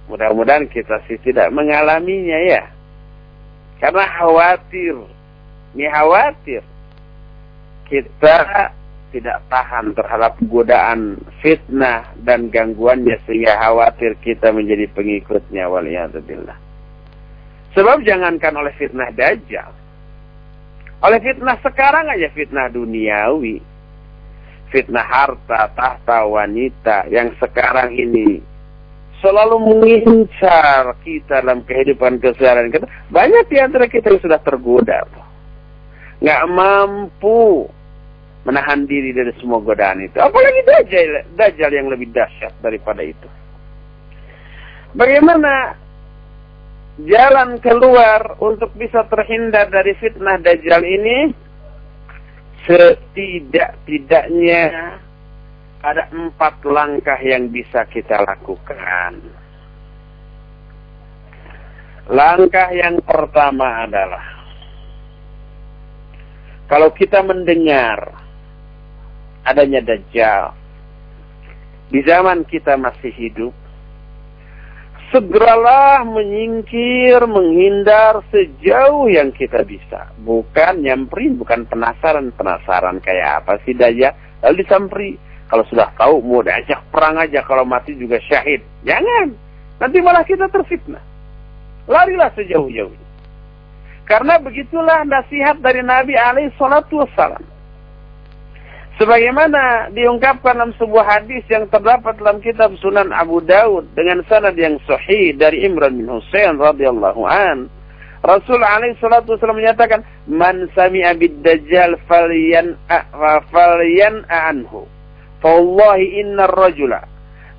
Mudah-mudahan 0.09 0.65
kita 0.65 1.05
sih 1.05 1.21
tidak 1.21 1.53
mengalaminya 1.53 2.41
ya. 2.41 2.65
Karena 3.77 4.09
khawatir. 4.17 4.97
Ini 5.77 5.85
khawatir. 5.93 6.65
Kita 7.85 8.73
tidak 9.09 9.41
tahan 9.49 9.93
terhadap 9.97 10.37
godaan 10.49 11.17
fitnah 11.41 12.13
dan 12.21 12.53
gangguannya 12.53 13.17
sehingga 13.25 13.57
khawatir 13.57 14.17
kita 14.21 14.53
menjadi 14.53 14.85
pengikutnya 14.93 15.65
waliyadzubillah. 15.65 16.57
Sebab 17.73 18.01
jangankan 18.05 18.53
oleh 18.57 18.73
fitnah 18.77 19.09
dajjal. 19.13 19.71
Oleh 20.99 21.19
fitnah 21.21 21.57
sekarang 21.61 22.11
aja 22.11 22.27
fitnah 22.33 22.67
duniawi. 22.69 23.61
Fitnah 24.69 25.05
harta, 25.05 25.73
tahta, 25.73 26.29
wanita 26.29 27.09
yang 27.09 27.33
sekarang 27.41 27.97
ini 27.97 28.37
selalu 29.19 29.57
mengincar 29.59 30.95
kita 31.03 31.41
dalam 31.41 31.65
kehidupan 31.65 32.21
keseharian 32.21 32.69
kita. 32.69 32.85
Banyak 33.09 33.45
di 33.49 33.57
antara 33.57 33.85
kita 33.89 34.13
yang 34.13 34.21
sudah 34.21 34.39
tergoda. 34.41 35.03
Nggak 36.19 36.43
mampu 36.51 37.71
menahan 38.49 38.89
diri 38.89 39.13
dari 39.13 39.29
semua 39.37 39.61
godaan 39.61 40.01
itu. 40.01 40.17
Apalagi 40.17 40.65
dajjal, 40.65 41.37
dajjal 41.37 41.69
yang 41.69 41.93
lebih 41.93 42.09
dahsyat 42.09 42.57
daripada 42.65 43.05
itu. 43.05 43.29
Bagaimana 44.97 45.77
jalan 47.05 47.61
keluar 47.61 48.41
untuk 48.41 48.73
bisa 48.73 49.05
terhindar 49.05 49.69
dari 49.69 49.93
fitnah 50.01 50.41
dajjal 50.41 50.81
ini? 50.81 51.29
Setidak-tidaknya 52.65 54.97
ada 55.85 56.09
empat 56.09 56.65
langkah 56.65 57.21
yang 57.21 57.53
bisa 57.53 57.85
kita 57.85 58.17
lakukan. 58.25 59.21
Langkah 62.09 62.73
yang 62.73 62.97
pertama 63.05 63.85
adalah 63.85 64.25
kalau 66.65 66.89
kita 66.93 67.21
mendengar 67.21 68.28
adanya 69.49 69.81
Dajjal. 69.81 70.53
Di 71.89 71.99
zaman 72.05 72.45
kita 72.45 72.77
masih 72.77 73.09
hidup, 73.17 73.53
segeralah 75.09 76.05
menyingkir, 76.05 77.17
menghindar 77.25 78.21
sejauh 78.29 79.09
yang 79.09 79.33
kita 79.33 79.65
bisa. 79.65 80.13
Bukan 80.21 80.85
nyamperin, 80.85 81.41
bukan 81.41 81.65
penasaran-penasaran 81.65 83.01
kayak 83.01 83.43
apa 83.43 83.57
sih 83.65 83.73
Dajjal. 83.73 84.13
Lalu 84.45 84.55
disamperi. 84.63 85.11
Kalau 85.49 85.65
sudah 85.65 85.89
tahu 85.97 86.21
mau 86.21 86.45
diajak 86.45 86.77
perang 86.93 87.17
aja, 87.17 87.41
kalau 87.41 87.65
mati 87.65 87.97
juga 87.97 88.21
syahid. 88.21 88.61
Jangan. 88.85 89.33
Nanti 89.81 89.97
malah 89.97 90.21
kita 90.21 90.45
terfitnah. 90.45 91.01
Larilah 91.89 92.29
sejauh-jauhnya. 92.37 93.09
Karena 94.05 94.37
begitulah 94.37 95.05
nasihat 95.09 95.57
dari 95.57 95.81
Nabi 95.81 96.13
alaihi 96.13 96.53
salatu. 96.53 97.01
Sebagaimana 98.99 99.95
diungkapkan 99.95 100.59
dalam 100.59 100.75
sebuah 100.75 101.07
hadis 101.07 101.47
yang 101.47 101.71
terdapat 101.71 102.19
dalam 102.19 102.43
kitab 102.43 102.75
Sunan 102.83 103.15
Abu 103.15 103.39
Daud 103.39 103.87
dengan 103.95 104.19
sanad 104.27 104.59
yang 104.59 104.75
sahih 104.83 105.31
dari 105.39 105.63
Imran 105.63 105.95
bin 105.95 106.11
Husain 106.11 106.59
radhiyallahu 106.59 107.23
an. 107.23 107.71
Rasul 108.19 108.59
alaihi 108.59 108.99
salatu 108.99 109.39
wasallam 109.39 109.63
menyatakan, 109.63 110.03
"Man 110.27 110.67
sami'a 110.75 111.15
bid-dajjal 111.15 111.95
falyan 112.11 112.75
falyan 113.55 114.27
anhu." 114.27 114.83
Fawallahi 115.39 116.19
inna 116.19 116.51
ar-rajula 116.51 116.99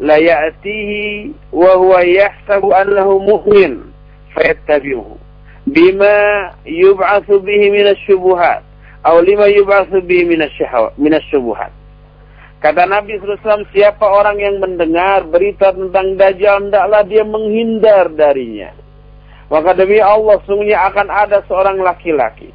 la 0.01 0.21
ya'tihi 0.21 1.33
wa 1.57 1.73
huwa 1.81 2.05
yahsabu 2.05 2.69
annahu 2.77 3.17
mu'min 3.25 3.89
fayattabi'uhu 4.37 5.17
bima 5.69 6.53
yub'atsu 6.69 7.41
bihi 7.41 7.73
min 7.73 7.85
asy-syubuhat 7.89 8.61
aw 9.05 9.17
lima 9.25 9.49
bi 10.05 10.19
minasyubuhat. 10.97 11.73
Kata 12.61 12.85
Nabi 12.85 13.17
SAW, 13.17 13.65
siapa 13.73 14.05
orang 14.05 14.37
yang 14.37 14.61
mendengar 14.61 15.25
berita 15.25 15.73
tentang 15.73 16.21
Dajjal, 16.21 16.69
hendaklah 16.69 17.09
dia 17.09 17.25
menghindar 17.25 18.13
darinya. 18.13 18.77
Maka 19.49 19.73
demi 19.73 19.97
Allah, 19.97 20.37
sungguhnya 20.45 20.85
akan 20.93 21.09
ada 21.09 21.41
seorang 21.49 21.81
laki-laki. 21.81 22.53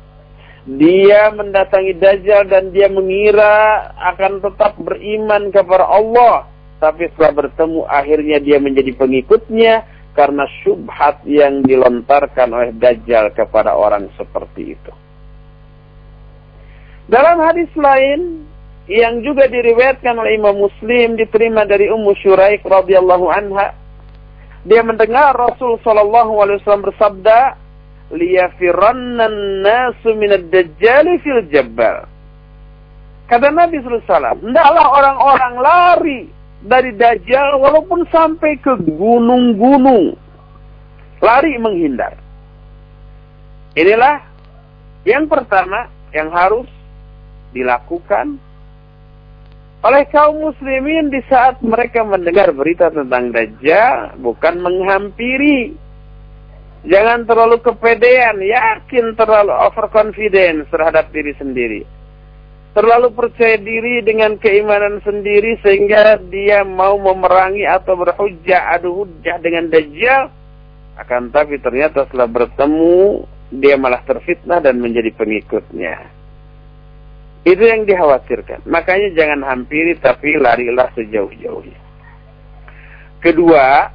Dia 0.70 1.34
mendatangi 1.34 1.98
Dajjal 1.98 2.46
dan 2.54 2.70
dia 2.70 2.86
mengira 2.86 3.90
akan 4.14 4.46
tetap 4.46 4.78
beriman 4.78 5.50
kepada 5.50 5.90
Allah. 5.90 6.54
Tapi 6.78 7.10
setelah 7.10 7.42
bertemu, 7.42 7.82
akhirnya 7.90 8.38
dia 8.38 8.62
menjadi 8.62 8.94
pengikutnya 8.94 9.74
karena 10.14 10.46
syubhat 10.62 11.26
yang 11.26 11.66
dilontarkan 11.66 12.54
oleh 12.54 12.70
Dajjal 12.78 13.34
kepada 13.34 13.74
orang 13.74 14.14
seperti 14.14 14.78
itu. 14.78 14.94
Dalam 17.06 17.38
hadis 17.42 17.70
lain 17.78 18.46
yang 18.90 19.22
juga 19.22 19.46
diriwayatkan 19.50 20.14
oleh 20.18 20.38
Imam 20.38 20.58
Muslim 20.58 21.18
diterima 21.18 21.66
dari 21.66 21.90
Ummu 21.90 22.14
Syuraik 22.22 22.66
radhiyallahu 22.66 23.30
anha 23.34 23.74
dia 24.66 24.82
mendengar 24.82 25.34
Rasul 25.38 25.78
sallallahu 25.86 26.34
alaihi 26.42 26.62
wasallam 26.62 26.90
bersabda 26.90 27.58
liyafiranna 28.14 29.30
nasu 29.62 30.14
minad 30.18 30.50
dajjal 30.54 31.06
fil 31.22 31.42
kata 33.26 33.50
Nabi 33.50 33.82
sallallahu 33.82 34.46
hendaklah 34.46 34.86
orang-orang 34.86 35.54
lari 35.58 36.22
dari 36.66 36.98
dajjal 36.98 37.62
walaupun 37.62 38.10
sampai 38.10 38.58
ke 38.58 38.74
gunung-gunung. 38.82 40.18
Lari 41.22 41.58
menghindar. 41.62 42.18
Inilah 43.78 44.26
yang 45.06 45.30
pertama 45.30 45.88
yang 46.10 46.34
harus 46.34 46.66
dilakukan 47.56 48.36
oleh 49.86 50.02
kaum 50.10 50.50
muslimin 50.50 51.14
di 51.14 51.22
saat 51.30 51.62
mereka 51.62 52.02
mendengar 52.02 52.50
berita 52.58 52.90
tentang 52.90 53.30
Dajjal 53.30 54.18
bukan 54.18 54.58
menghampiri. 54.58 55.78
Jangan 56.90 57.30
terlalu 57.30 57.62
kepedean 57.62 58.42
yakin 58.42 59.14
terlalu 59.14 59.54
overconfidence 59.54 60.66
terhadap 60.74 61.14
diri 61.14 61.38
sendiri. 61.38 61.82
Terlalu 62.74 63.14
percaya 63.14 63.62
diri 63.62 64.02
dengan 64.02 64.42
keimanan 64.42 65.06
sendiri 65.06 65.62
sehingga 65.62 66.18
dia 66.34 66.66
mau 66.66 66.98
memerangi 66.98 67.70
atau 67.70 67.94
berhujjah 67.94 68.74
adu 68.74 69.06
hujjah 69.06 69.38
dengan 69.38 69.70
Dajjal 69.70 70.34
akan 70.98 71.30
tapi 71.30 71.62
ternyata 71.62 72.10
setelah 72.10 72.26
bertemu 72.26 73.22
dia 73.54 73.78
malah 73.78 74.02
terfitnah 74.02 74.66
dan 74.66 74.82
menjadi 74.82 75.14
pengikutnya 75.14 76.15
itu 77.46 77.62
yang 77.62 77.86
dikhawatirkan. 77.86 78.66
Makanya 78.66 79.14
jangan 79.14 79.46
hampiri 79.46 79.94
tapi 80.02 80.34
larilah 80.42 80.90
sejauh-jauhnya. 80.98 81.78
Kedua 83.22 83.86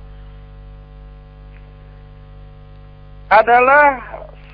adalah 3.30 3.86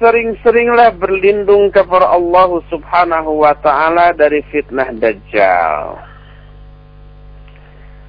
sering-seringlah 0.01 0.97
berlindung 0.97 1.69
kepada 1.73 2.13
Allah 2.13 2.61
Subhanahu 2.73 3.45
wa 3.45 3.53
taala 3.61 4.17
dari 4.17 4.41
fitnah 4.49 4.89
dajjal. 4.97 6.01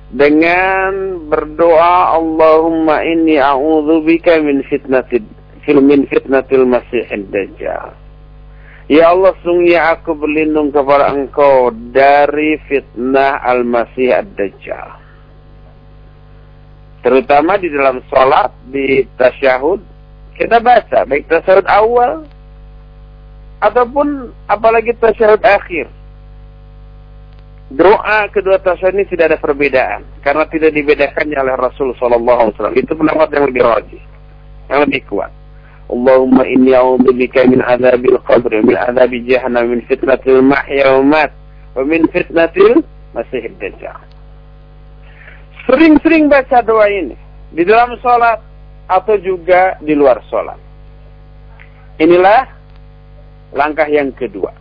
Dengan 0.07 1.19
berdoa 1.27 2.15
Allahumma 2.15 3.03
inni 3.03 3.35
a'udzubika 3.35 4.39
min 4.39 4.63
fitnatil 4.71 5.27
min 5.83 6.07
fitnatil 6.07 6.63
masiihid 6.63 7.27
dajjal. 7.27 8.07
Ya 8.88 9.11
Allah, 9.11 9.35
sungguh 9.43 9.75
aku 9.75 10.15
berlindung 10.15 10.71
kepada 10.71 11.11
engkau 11.11 11.75
dari 11.91 12.55
fitnah 12.71 13.43
Al-Masih 13.43 14.15
Ad-Dajjal. 14.15 14.89
Terutama 17.03 17.59
di 17.59 17.67
dalam 17.67 17.99
sholat, 18.07 18.55
di 18.71 19.03
tasyahud, 19.19 19.83
kita 20.39 20.63
baca, 20.63 21.03
baik 21.03 21.27
tasyahud 21.27 21.67
awal, 21.67 22.23
ataupun 23.59 24.31
apalagi 24.47 24.95
tasyahud 24.95 25.43
akhir. 25.43 25.91
Doa 27.67 28.31
kedua 28.31 28.55
tasyahud 28.63 28.95
ini 28.95 29.05
tidak 29.11 29.35
ada 29.35 29.39
perbedaan, 29.43 30.07
karena 30.23 30.47
tidak 30.47 30.71
dibedakannya 30.71 31.35
oleh 31.35 31.55
Rasul 31.59 31.91
Wasallam. 31.91 32.71
Itu 32.71 32.95
pendapat 32.95 33.35
yang 33.35 33.51
lebih 33.51 33.63
rajih. 33.67 34.03
yang 34.67 34.83
lebih 34.83 35.03
kuat. 35.07 35.31
Inni 35.88 36.75
a'udzubika 36.75 37.47
min 37.47 37.63
adzabil 37.63 38.19
qabr 38.27 38.51
min 38.59 38.75
adzabi 38.75 39.23
jahannam 39.23 39.71
min 39.71 39.79
fitnatil 39.88 40.43
mahya 40.43 40.99
wa 40.99 41.03
mat 41.03 41.31
wa 41.75 41.83
min 41.88 42.03
fitnatil 42.11 42.83
masihid 43.15 43.55
dajjal. 43.55 43.95
Sering-sering 45.67 46.27
baca 46.27 46.59
doa 46.63 46.88
ini 46.91 47.15
di 47.55 47.63
dalam 47.63 47.95
sholat 48.03 48.39
atau 48.88 49.15
juga 49.19 49.79
di 49.79 49.95
luar 49.95 50.19
sholat. 50.27 50.59
Inilah 51.99 52.47
langkah 53.55 53.88
yang 53.88 54.11
kedua. 54.11 54.51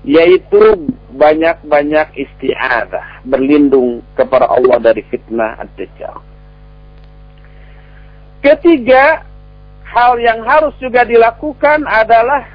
Yaitu 0.00 0.88
banyak-banyak 1.12 2.16
isti'adah. 2.16 3.24
Berlindung 3.28 4.00
kepada 4.16 4.48
Allah 4.48 4.80
dari 4.80 5.04
fitnah 5.12 5.60
ad-dajjal. 5.60 6.16
Ketiga, 8.40 9.28
hal 9.90 10.16
yang 10.22 10.46
harus 10.46 10.74
juga 10.78 11.02
dilakukan 11.02 11.82
adalah 11.84 12.46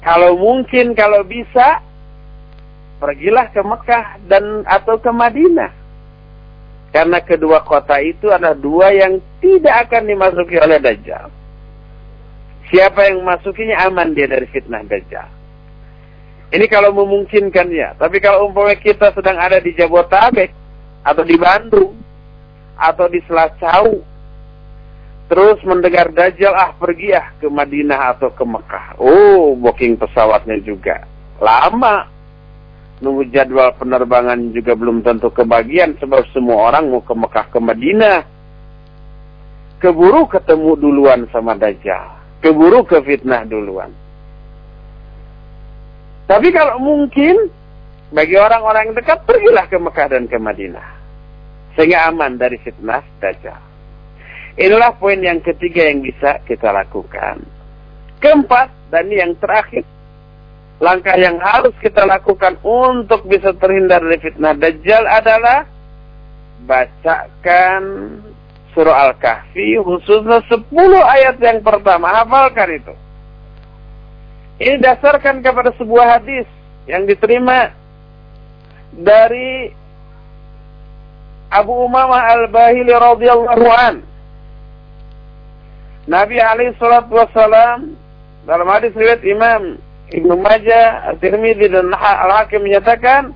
kalau 0.00 0.32
mungkin, 0.40 0.96
kalau 0.96 1.20
bisa, 1.22 1.84
pergilah 2.96 3.52
ke 3.52 3.60
Mekah 3.60 4.06
dan 4.26 4.64
atau 4.64 4.96
ke 4.96 5.12
Madinah. 5.12 5.72
Karena 6.90 7.22
kedua 7.22 7.62
kota 7.62 8.00
itu 8.02 8.32
adalah 8.32 8.56
dua 8.56 8.90
yang 8.90 9.22
tidak 9.38 9.86
akan 9.86 10.10
dimasuki 10.10 10.58
oleh 10.58 10.82
Dajjal. 10.82 11.30
Siapa 12.72 13.12
yang 13.12 13.22
masukinya 13.22 13.86
aman 13.86 14.16
dia 14.16 14.26
dari 14.26 14.48
fitnah 14.50 14.82
Dajjal. 14.82 15.28
Ini 16.50 16.66
kalau 16.66 16.90
memungkinkan 16.90 17.70
ya. 17.70 17.94
Tapi 17.94 18.18
kalau 18.18 18.50
umpamanya 18.50 18.82
kita 18.82 19.14
sedang 19.14 19.38
ada 19.38 19.62
di 19.62 19.70
Jabotabek 19.76 20.50
atau 21.06 21.22
di 21.22 21.38
Bandung 21.38 21.94
atau 22.74 23.06
di 23.06 23.22
Selacau 23.28 24.02
terus 25.30 25.62
mendengar 25.62 26.10
Dajjal 26.10 26.50
ah 26.50 26.74
pergi 26.74 27.14
ah 27.14 27.30
ke 27.38 27.46
Madinah 27.46 28.18
atau 28.18 28.34
ke 28.34 28.42
Mekah. 28.42 28.98
Oh, 28.98 29.54
booking 29.54 29.94
pesawatnya 29.94 30.58
juga 30.60 31.06
lama. 31.38 32.10
Nunggu 33.00 33.32
jadwal 33.32 33.72
penerbangan 33.80 34.52
juga 34.52 34.76
belum 34.76 35.00
tentu 35.00 35.32
kebagian 35.32 35.96
sebab 35.96 36.26
semua 36.36 36.68
orang 36.68 36.92
mau 36.92 37.00
ke 37.00 37.14
Mekah 37.14 37.46
ke 37.48 37.58
Madinah. 37.62 38.18
Keburu 39.80 40.28
ketemu 40.28 40.76
duluan 40.76 41.24
sama 41.32 41.56
Dajjal 41.56 42.20
keburu 42.40 42.82
ke 42.88 42.98
fitnah 43.04 43.44
duluan. 43.44 43.92
Tapi 46.26 46.48
kalau 46.50 46.80
mungkin 46.80 47.52
bagi 48.10 48.34
orang-orang 48.34 48.90
yang 48.90 48.96
dekat 48.96 49.22
pergilah 49.28 49.68
ke 49.68 49.76
Mekah 49.76 50.06
dan 50.10 50.24
ke 50.26 50.38
Madinah. 50.40 50.88
Sehingga 51.78 52.10
aman 52.10 52.34
dari 52.40 52.58
fitnah 52.58 53.04
Dajjal. 53.22 53.69
Inilah 54.58 54.98
poin 54.98 55.18
yang 55.22 55.38
ketiga 55.44 55.86
yang 55.86 56.02
bisa 56.02 56.42
kita 56.46 56.74
lakukan. 56.74 57.42
Keempat, 58.18 58.68
dan 58.90 59.06
ini 59.06 59.22
yang 59.22 59.34
terakhir. 59.38 59.86
Langkah 60.80 61.14
yang 61.20 61.36
harus 61.38 61.76
kita 61.78 62.08
lakukan 62.08 62.56
untuk 62.64 63.28
bisa 63.28 63.52
terhindar 63.52 64.00
dari 64.00 64.16
fitnah 64.16 64.56
Dajjal 64.56 65.04
adalah 65.04 65.68
bacakan 66.64 67.82
surah 68.72 69.12
Al-Kahfi 69.12 69.76
khususnya 69.80 70.40
10 70.48 70.72
ayat 71.04 71.36
yang 71.36 71.60
pertama. 71.60 72.08
Hafalkan 72.24 72.68
itu. 72.80 72.94
Ini 74.60 74.76
dasarkan 74.80 75.40
kepada 75.40 75.72
sebuah 75.76 76.20
hadis 76.20 76.48
yang 76.84 77.08
diterima 77.08 77.72
dari 78.92 79.72
Abu 81.48 81.72
Umamah 81.88 82.40
Al-Bahili 82.40 82.92
radhiyallahu 82.92 83.68
an. 83.68 84.09
Nabi 86.08 86.40
alaihi 86.40 86.76
wassalam 86.80 87.96
dalam 88.48 88.66
hadis 88.72 88.96
riwayat 88.96 89.20
Imam 89.26 89.76
Ibnu 90.10 90.34
Majah, 90.40 91.14
At-Tirmidzi 91.14 91.70
dan 91.70 91.94
Al-Hakim 91.94 92.66
menyatakan 92.66 93.30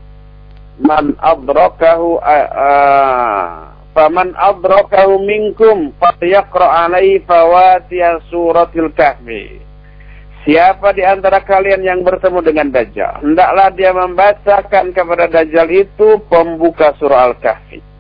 man 0.83 1.15
adrakahu 1.23 2.19
Faman 3.95 4.35
adrakahu 4.35 5.23
minkum 5.23 5.95
falyaqra 6.03 6.91
alaihi 6.91 7.23
fawatiha 7.23 8.27
suratil 8.27 8.91
kahfi. 8.91 9.63
Siapa 10.43 10.91
di 10.93 11.07
antara 11.07 11.41
kalian 11.47 11.81
yang 11.87 12.03
bertemu 12.03 12.43
dengan 12.43 12.75
Dajjal, 12.75 13.23
hendaklah 13.23 13.71
dia 13.73 13.95
membacakan 13.95 14.93
kepada 14.93 15.31
Dajjal 15.31 15.71
itu 15.73 16.21
pembuka 16.27 16.93
surah 16.99 17.33
Al-Kahfi. 17.33 17.94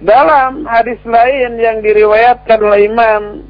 Dalam 0.00 0.64
hadis 0.64 0.96
lain 1.04 1.60
yang 1.60 1.84
diriwayatkan 1.84 2.56
oleh 2.56 2.88
Imam 2.88 3.44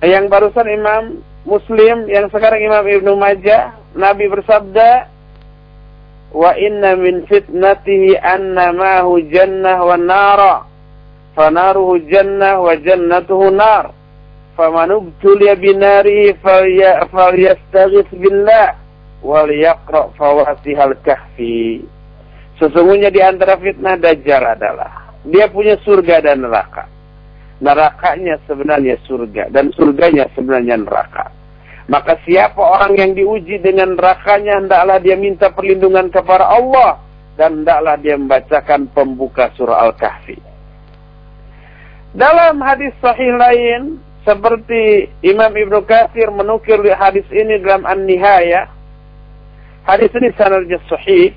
yang 0.00 0.32
barusan 0.32 0.68
Imam 0.72 1.20
Muslim, 1.44 2.08
yang 2.08 2.32
sekarang 2.32 2.64
Imam 2.64 2.80
Ibnu 2.80 3.12
Majah, 3.12 3.76
Nabi 3.92 4.32
bersabda, 4.32 5.12
wa 6.32 6.56
inna 6.56 6.96
min 6.96 7.28
fitnatihi 7.28 8.16
anna 8.16 8.72
mahu 8.72 9.20
jannah 9.28 9.78
wa 9.84 9.96
nara 10.00 10.54
fanaruhu 11.36 12.08
jannah 12.08 12.64
wa 12.64 12.72
jannatuhu 12.80 13.52
nar. 13.52 13.92
Faman 14.56 14.96
ubtuliya 14.96 15.60
binarihi 15.60 16.40
falyastaghith 17.10 18.08
billah 18.16 18.80
wal 19.20 19.50
yaqra 19.50 20.08
fawasihal 20.16 20.94
kahfi 21.04 21.84
sesungguhnya 22.60 23.10
di 23.10 23.20
antara 23.20 23.58
fitnah 23.58 23.98
dajjal 23.98 24.42
adalah 24.58 25.14
dia 25.24 25.48
punya 25.48 25.78
surga 25.82 26.24
dan 26.24 26.44
neraka 26.44 26.86
nerakanya 27.62 28.38
sebenarnya 28.44 28.98
surga 29.06 29.50
dan 29.50 29.72
surganya 29.74 30.28
sebenarnya 30.34 30.78
neraka 30.78 31.30
maka 31.84 32.16
siapa 32.24 32.56
orang 32.56 32.96
yang 32.96 33.12
diuji 33.12 33.60
dengan 33.60 33.92
nerakanya, 33.92 34.56
hendaklah 34.64 34.96
dia 35.04 35.20
minta 35.20 35.52
perlindungan 35.52 36.08
kepada 36.08 36.48
Allah. 36.48 36.96
Dan 37.34 37.60
hendaklah 37.60 37.98
dia 37.98 38.14
membacakan 38.14 38.88
pembuka 38.94 39.50
surah 39.58 39.90
Al-Kahfi. 39.90 40.38
Dalam 42.14 42.62
hadis 42.62 42.94
sahih 43.02 43.34
lain, 43.34 43.98
seperti 44.22 45.10
Imam 45.26 45.50
Ibnu 45.50 45.82
Katsir 45.82 46.30
menukir 46.30 46.78
hadis 46.94 47.26
ini 47.34 47.58
dalam 47.58 47.84
An-Nihayah. 47.84 48.70
Hadis 49.84 50.14
ini 50.14 50.30
sanadnya 50.38 50.78
sahih. 50.88 51.34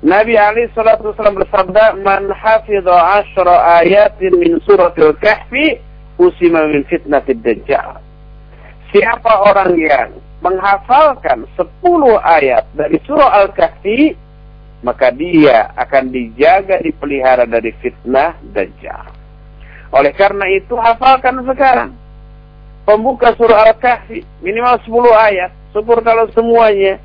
Nabi 0.00 0.32
Ali 0.40 0.64
salatu 0.72 1.12
wasallam 1.12 1.44
bersabda, 1.44 2.00
"Man 2.00 2.32
hafidha 2.32 3.20
asyra 3.20 3.84
ayatin 3.84 4.32
min 4.40 4.56
suratil 4.64 5.12
kahfi 5.20 5.76
usima 6.16 6.64
min 6.68 6.88
fitnatid 6.88 7.44
dajjal." 7.44 8.00
Siapa 8.90 9.46
orang 9.46 9.76
yang 9.78 10.10
menghafalkan 10.40 11.44
10 11.54 12.16
ayat 12.16 12.64
dari 12.72 12.96
surah 13.04 13.44
Al-Kahfi, 13.44 14.16
maka 14.80 15.12
dia 15.12 15.68
akan 15.76 16.08
dijaga, 16.08 16.80
dipelihara 16.80 17.44
dari 17.44 17.70
fitnah 17.78 18.34
Dajjal. 18.40 19.12
Oleh 19.92 20.12
karena 20.16 20.48
itu, 20.50 20.72
hafalkan 20.74 21.44
sekarang. 21.44 21.92
Pembuka 22.88 23.36
surah 23.36 23.68
Al-Kahfi, 23.68 24.24
minimal 24.40 24.80
10 24.82 25.12
ayat. 25.12 25.52
Syukur 25.76 26.00
kalau 26.02 26.26
semuanya. 26.32 26.98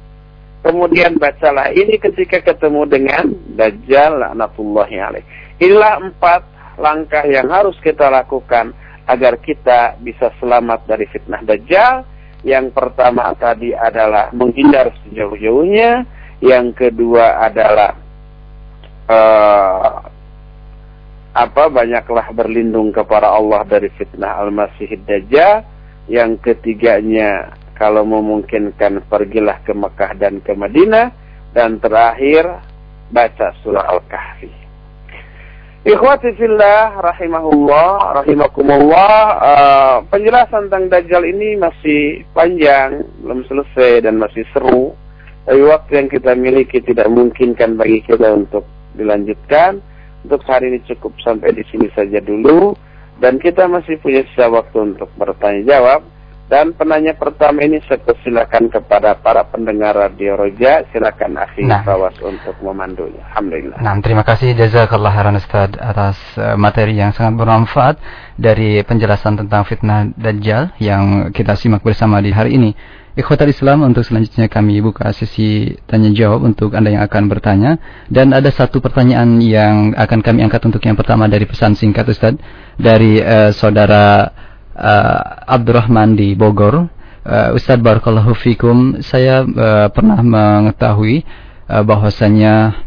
Kemudian 0.65 1.21
bacalah 1.21 1.69
ini 1.77 2.01
ketika 2.01 2.41
ketemu 2.41 2.89
dengan 2.89 3.29
Dajjal 3.53 4.17
laknatullahi 4.17 4.97
alaih. 4.97 5.25
Inilah 5.61 6.01
empat 6.09 6.41
langkah 6.81 7.21
yang 7.29 7.47
harus 7.53 7.77
kita 7.85 8.09
lakukan 8.09 8.73
agar 9.05 9.37
kita 9.39 9.95
bisa 10.01 10.33
selamat 10.41 10.89
dari 10.89 11.05
fitnah 11.07 11.41
dajjal. 11.45 12.03
Yang 12.45 12.73
pertama 12.77 13.33
tadi 13.37 13.73
adalah 13.73 14.29
menghindar 14.33 14.93
sejauh-jauhnya, 15.05 16.05
yang 16.45 16.73
kedua 16.77 17.41
adalah 17.41 17.97
uh, 19.09 19.97
apa 21.35 21.63
banyaklah 21.73 22.29
berlindung 22.37 22.93
kepada 22.93 23.33
Allah 23.33 23.65
dari 23.65 23.89
fitnah 23.97 24.41
al-masih 24.45 24.97
dajjal. 25.05 25.65
Yang 26.05 26.53
ketiganya 26.53 27.57
kalau 27.75 28.07
memungkinkan 28.07 29.03
pergilah 29.11 29.59
ke 29.67 29.75
Mekah 29.75 30.15
dan 30.15 30.39
ke 30.39 30.55
Madinah. 30.55 31.11
Dan 31.55 31.79
terakhir 31.79 32.51
baca 33.11 33.55
surah 33.63 33.87
Al-Kahfi. 33.95 34.51
Ikhwati 35.85 36.33
fillah 36.35 36.97
rahimahullah 36.97 38.19
rahimakumullah. 38.19 39.15
Uh, 39.37 39.95
penjelasan 40.09 40.67
tentang 40.67 40.89
Dajjal 40.89 41.23
ini 41.29 41.55
masih 41.55 42.25
panjang 42.33 43.05
belum 43.21 43.45
selesai 43.45 44.03
dan 44.03 44.17
masih 44.17 44.43
seru. 44.49 44.97
Tapi 45.45 45.61
waktu 45.61 45.91
yang 46.01 46.09
kita 46.09 46.33
miliki 46.33 46.81
tidak 46.81 47.05
mungkinkan 47.07 47.77
bagi 47.77 48.01
kita 48.01 48.33
untuk 48.33 48.65
dilanjutkan. 48.97 49.77
Untuk 50.25 50.41
hari 50.49 50.73
ini 50.73 50.79
cukup 50.89 51.13
sampai 51.21 51.53
di 51.53 51.61
sini 51.69 51.85
saja 51.93 52.17
dulu. 52.17 52.73
Dan 53.21 53.37
kita 53.37 53.69
masih 53.69 54.01
punya 54.01 54.25
sisa 54.33 54.49
waktu 54.49 54.75
untuk 54.91 55.07
bertanya 55.15 55.77
jawab 55.77 56.01
Dan 56.45 56.77
penanya 56.77 57.17
pertama 57.17 57.65
ini 57.65 57.81
saya 57.89 57.97
persilakan 58.05 58.69
kepada 58.69 59.17
para 59.17 59.41
pendengar 59.49 59.97
Radio 59.97 60.37
Roja. 60.37 60.85
Silakan 60.93 61.41
Akhi 61.41 61.65
nah. 61.65 61.81
Fawas 61.81 62.13
untuk 62.21 62.53
memandunya. 62.61 63.25
Alhamdulillah. 63.33 63.81
Nah, 63.81 63.97
terima 63.97 64.21
kasih 64.21 64.53
jazakallah 64.53 65.09
khairan 65.09 65.41
Ustaz 65.41 65.73
atas 65.73 66.21
uh, 66.37 66.53
materi 66.53 67.01
yang 67.01 67.17
sangat 67.17 67.41
bermanfaat 67.41 67.97
dari 68.37 68.77
penjelasan 68.85 69.41
tentang 69.41 69.65
fitnah 69.65 70.05
Dajjal 70.13 70.77
yang 70.77 71.33
kita 71.33 71.57
simak 71.57 71.81
bersama 71.81 72.21
di 72.21 72.29
hari 72.29 72.61
ini. 72.61 72.77
Ikhwatal 73.15 73.47
Islam 73.47 73.87
untuk 73.87 74.03
selanjutnya 74.03 74.51
kami 74.51 74.83
buka 74.83 75.07
sesi 75.15 75.71
tanya 75.87 76.11
jawab 76.11 76.51
untuk 76.51 76.75
Anda 76.75 76.99
yang 76.99 77.03
akan 77.07 77.31
bertanya 77.31 77.79
dan 78.11 78.35
ada 78.35 78.51
satu 78.51 78.83
pertanyaan 78.83 79.39
yang 79.39 79.95
akan 79.95 80.19
kami 80.19 80.43
angkat 80.43 80.67
untuk 80.67 80.83
yang 80.83 80.99
pertama 80.99 81.23
dari 81.31 81.47
pesan 81.47 81.79
singkat 81.79 82.11
Ustaz 82.11 82.35
dari 82.75 83.23
uh, 83.23 83.55
saudara 83.55 84.35
uh, 84.75 85.19
Abdurrahman 85.47 86.19
di 86.19 86.35
Bogor. 86.35 86.91
Uh, 87.25 87.57
Ustaz 87.57 87.81
Barakallahu 87.81 88.37
Fikum, 88.37 89.01
saya 89.01 89.41
uh, 89.41 89.87
pernah 89.89 90.21
mengetahui 90.21 91.25
uh, 91.65 91.81
bahwasanya 91.81 92.85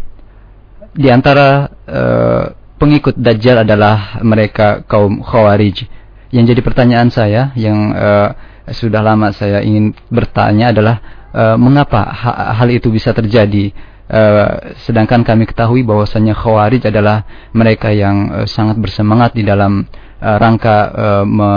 di 0.95 1.11
antara 1.11 1.66
uh, 1.91 2.45
pengikut 2.78 3.18
Dajjal 3.18 3.66
adalah 3.66 4.22
mereka 4.22 4.86
kaum 4.86 5.26
Khawarij. 5.26 5.91
Yang 6.30 6.45
jadi 6.55 6.61
pertanyaan 6.62 7.11
saya 7.11 7.51
yang 7.59 7.91
uh, 7.97 8.30
sudah 8.70 9.01
lama 9.01 9.32
saya 9.32 9.64
ingin 9.64 9.97
bertanya 10.12 10.70
adalah 10.70 10.97
uh, 11.32 11.57
mengapa 11.57 12.05
ha 12.05 12.53
hal 12.57 12.68
itu 12.68 12.93
bisa 12.93 13.16
terjadi 13.16 13.72
uh, 14.12 14.76
sedangkan 14.84 15.24
kami 15.24 15.49
ketahui 15.49 15.84
bahwasanya 15.84 16.36
khawarij 16.36 16.89
adalah 16.89 17.24
mereka 17.57 17.93
yang 17.93 18.45
uh, 18.45 18.47
sangat 18.49 18.76
bersemangat 18.80 19.36
di 19.36 19.45
dalam 19.45 19.89
rangka 20.19 20.77
uh, 20.91 21.25
me 21.25 21.51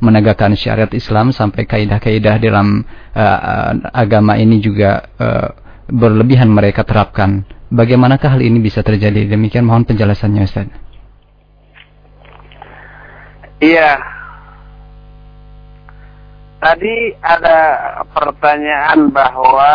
menegakkan 0.00 0.56
syariat 0.56 0.88
Islam 0.92 1.32
sampai 1.32 1.68
kaidah-kaidah 1.68 2.36
dalam 2.40 2.84
uh, 3.12 3.70
agama 3.92 4.40
ini 4.40 4.60
juga 4.60 5.04
uh, 5.20 5.48
berlebihan 5.88 6.48
mereka 6.48 6.82
terapkan. 6.82 7.44
Bagaimanakah 7.66 8.38
hal 8.38 8.42
ini 8.42 8.62
bisa 8.62 8.80
terjadi? 8.80 9.26
Demikian 9.26 9.66
mohon 9.66 9.84
penjelasannya 9.84 10.42
Ustaz. 10.46 10.70
Iya, 13.56 13.98
Tadi 16.56 17.12
ada 17.20 17.60
pertanyaan 18.16 19.12
bahwa 19.12 19.72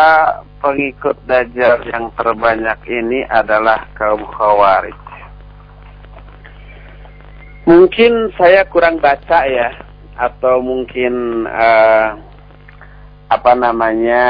pengikut 0.58 1.14
Dajjal 1.30 1.86
yang 1.88 2.10
terbanyak 2.18 2.78
ini 2.90 3.22
adalah 3.30 3.86
kaum 3.94 4.26
Khawarij. 4.26 5.01
Mungkin 7.62 8.34
saya 8.34 8.66
kurang 8.66 8.98
baca 8.98 9.46
ya, 9.46 9.70
atau 10.18 10.58
mungkin 10.60 11.46
uh, 11.46 12.18
apa 13.32 13.52
namanya 13.56 14.24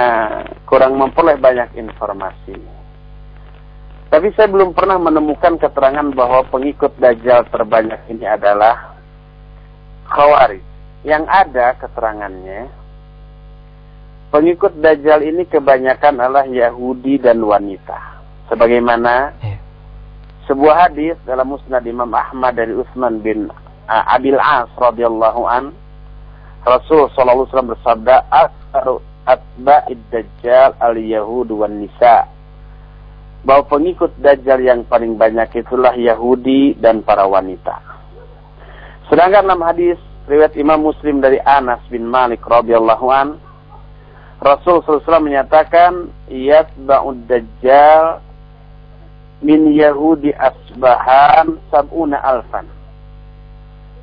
kurang 0.69 0.95
memperoleh 1.01 1.41
banyak 1.41 1.75
informasi. 1.75 2.55
Tapi 4.13 4.29
saya 4.37 4.45
belum 4.53 4.77
pernah 4.77 5.01
menemukan 5.01 5.57
keterangan 5.57 6.13
bahwa 6.13 6.45
pengikut 6.53 6.93
Dajjal 7.01 7.49
terbanyak 7.49 8.13
ini 8.13 8.29
adalah 8.29 8.93
Khawarij 10.13 10.61
yang 11.03 11.25
ada 11.25 11.73
keterangannya 11.81 12.69
pengikut 14.29 14.77
Dajjal 14.77 15.25
ini 15.25 15.49
kebanyakan 15.49 16.21
adalah 16.21 16.45
Yahudi 16.45 17.25
dan 17.25 17.41
wanita. 17.41 18.21
Sebagaimana 18.53 19.33
yeah. 19.41 19.62
Sebuah 20.47 20.89
hadis 20.89 21.15
dalam 21.23 21.55
Musnad 21.55 21.87
Imam 21.87 22.11
Ahmad 22.11 22.59
dari 22.59 22.75
Utsman 22.75 23.23
bin 23.23 23.47
uh, 23.87 24.05
Abil 24.11 24.39
As 24.39 24.71
radhiyallahu 24.75 25.43
an 25.47 25.71
Rasul 26.63 27.11
sallallahu 27.15 27.47
alaihi 27.47 27.51
wasallam 27.51 27.73
bersabda 27.75 28.15
asharu 28.31 28.97
atba'id 29.27 29.99
dajjal 30.11 30.75
al 30.83 30.99
yahud 30.99 31.51
wan 31.55 31.79
nisa 31.83 32.27
bahwa 33.43 33.67
pengikut 33.67 34.15
dajjal 34.23 34.63
yang 34.63 34.87
paling 34.87 35.19
banyak 35.19 35.51
itulah 35.59 35.95
Yahudi 35.99 36.79
dan 36.79 37.03
para 37.03 37.27
wanita. 37.27 37.75
Sedangkan 39.11 39.51
dalam 39.51 39.63
hadis 39.67 39.99
riwayat 40.31 40.55
Imam 40.55 40.87
Muslim 40.87 41.19
dari 41.19 41.43
Anas 41.43 41.83
bin 41.91 42.07
Malik 42.07 42.43
radhiyallahu 42.47 43.07
an 43.11 43.29
Rasul 44.43 44.83
SAW 44.83 45.23
menyatakan 45.23 46.11
yatba'ud 46.31 47.27
dajjal 47.31 48.23
min 49.43 49.75
Yahudi 49.75 50.31
asbahan 50.33 51.59
sab'una 51.69 52.19
alfan 52.23 52.67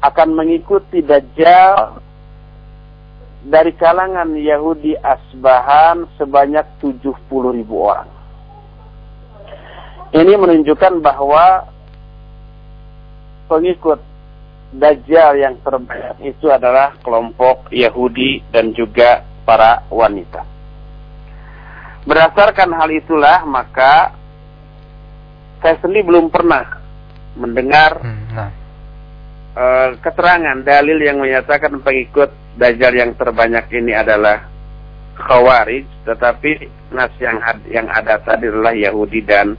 akan 0.04 0.30
mengikuti 0.36 1.00
dajjal 1.04 2.00
dari 3.48 3.72
kalangan 3.80 4.36
Yahudi 4.36 5.00
asbahan 5.00 6.06
sebanyak 6.20 6.68
70 6.84 7.16
ribu 7.56 7.88
orang 7.88 8.12
ini 10.12 10.36
menunjukkan 10.36 11.00
bahwa 11.00 11.72
pengikut 13.48 14.10
Dajjal 14.70 15.42
yang 15.42 15.58
terbanyak 15.66 16.30
itu 16.30 16.46
adalah 16.46 16.94
kelompok 17.02 17.74
Yahudi 17.74 18.46
dan 18.54 18.70
juga 18.78 19.26
para 19.42 19.82
wanita. 19.90 20.46
Berdasarkan 22.06 22.78
hal 22.78 22.90
itulah 22.94 23.50
maka 23.50 24.14
saya 25.60 25.76
sendiri 25.84 26.08
belum 26.08 26.32
pernah 26.32 26.80
mendengar 27.36 28.00
hmm, 28.00 28.26
nah. 28.36 28.52
uh, 29.56 29.90
keterangan 30.00 30.58
dalil 30.64 30.98
yang 31.00 31.20
menyatakan 31.20 31.80
pengikut 31.84 32.32
Dajjal 32.60 32.92
yang 32.92 33.12
terbanyak 33.16 33.72
ini 33.72 33.96
adalah 33.96 34.44
Khawarij, 35.16 35.88
tetapi 36.04 36.52
nas 36.92 37.12
yang 37.20 37.40
yang 37.72 37.88
ada 37.88 38.20
tadi 38.20 38.52
adalah 38.52 38.76
Yahudi 38.76 39.24
dan 39.24 39.56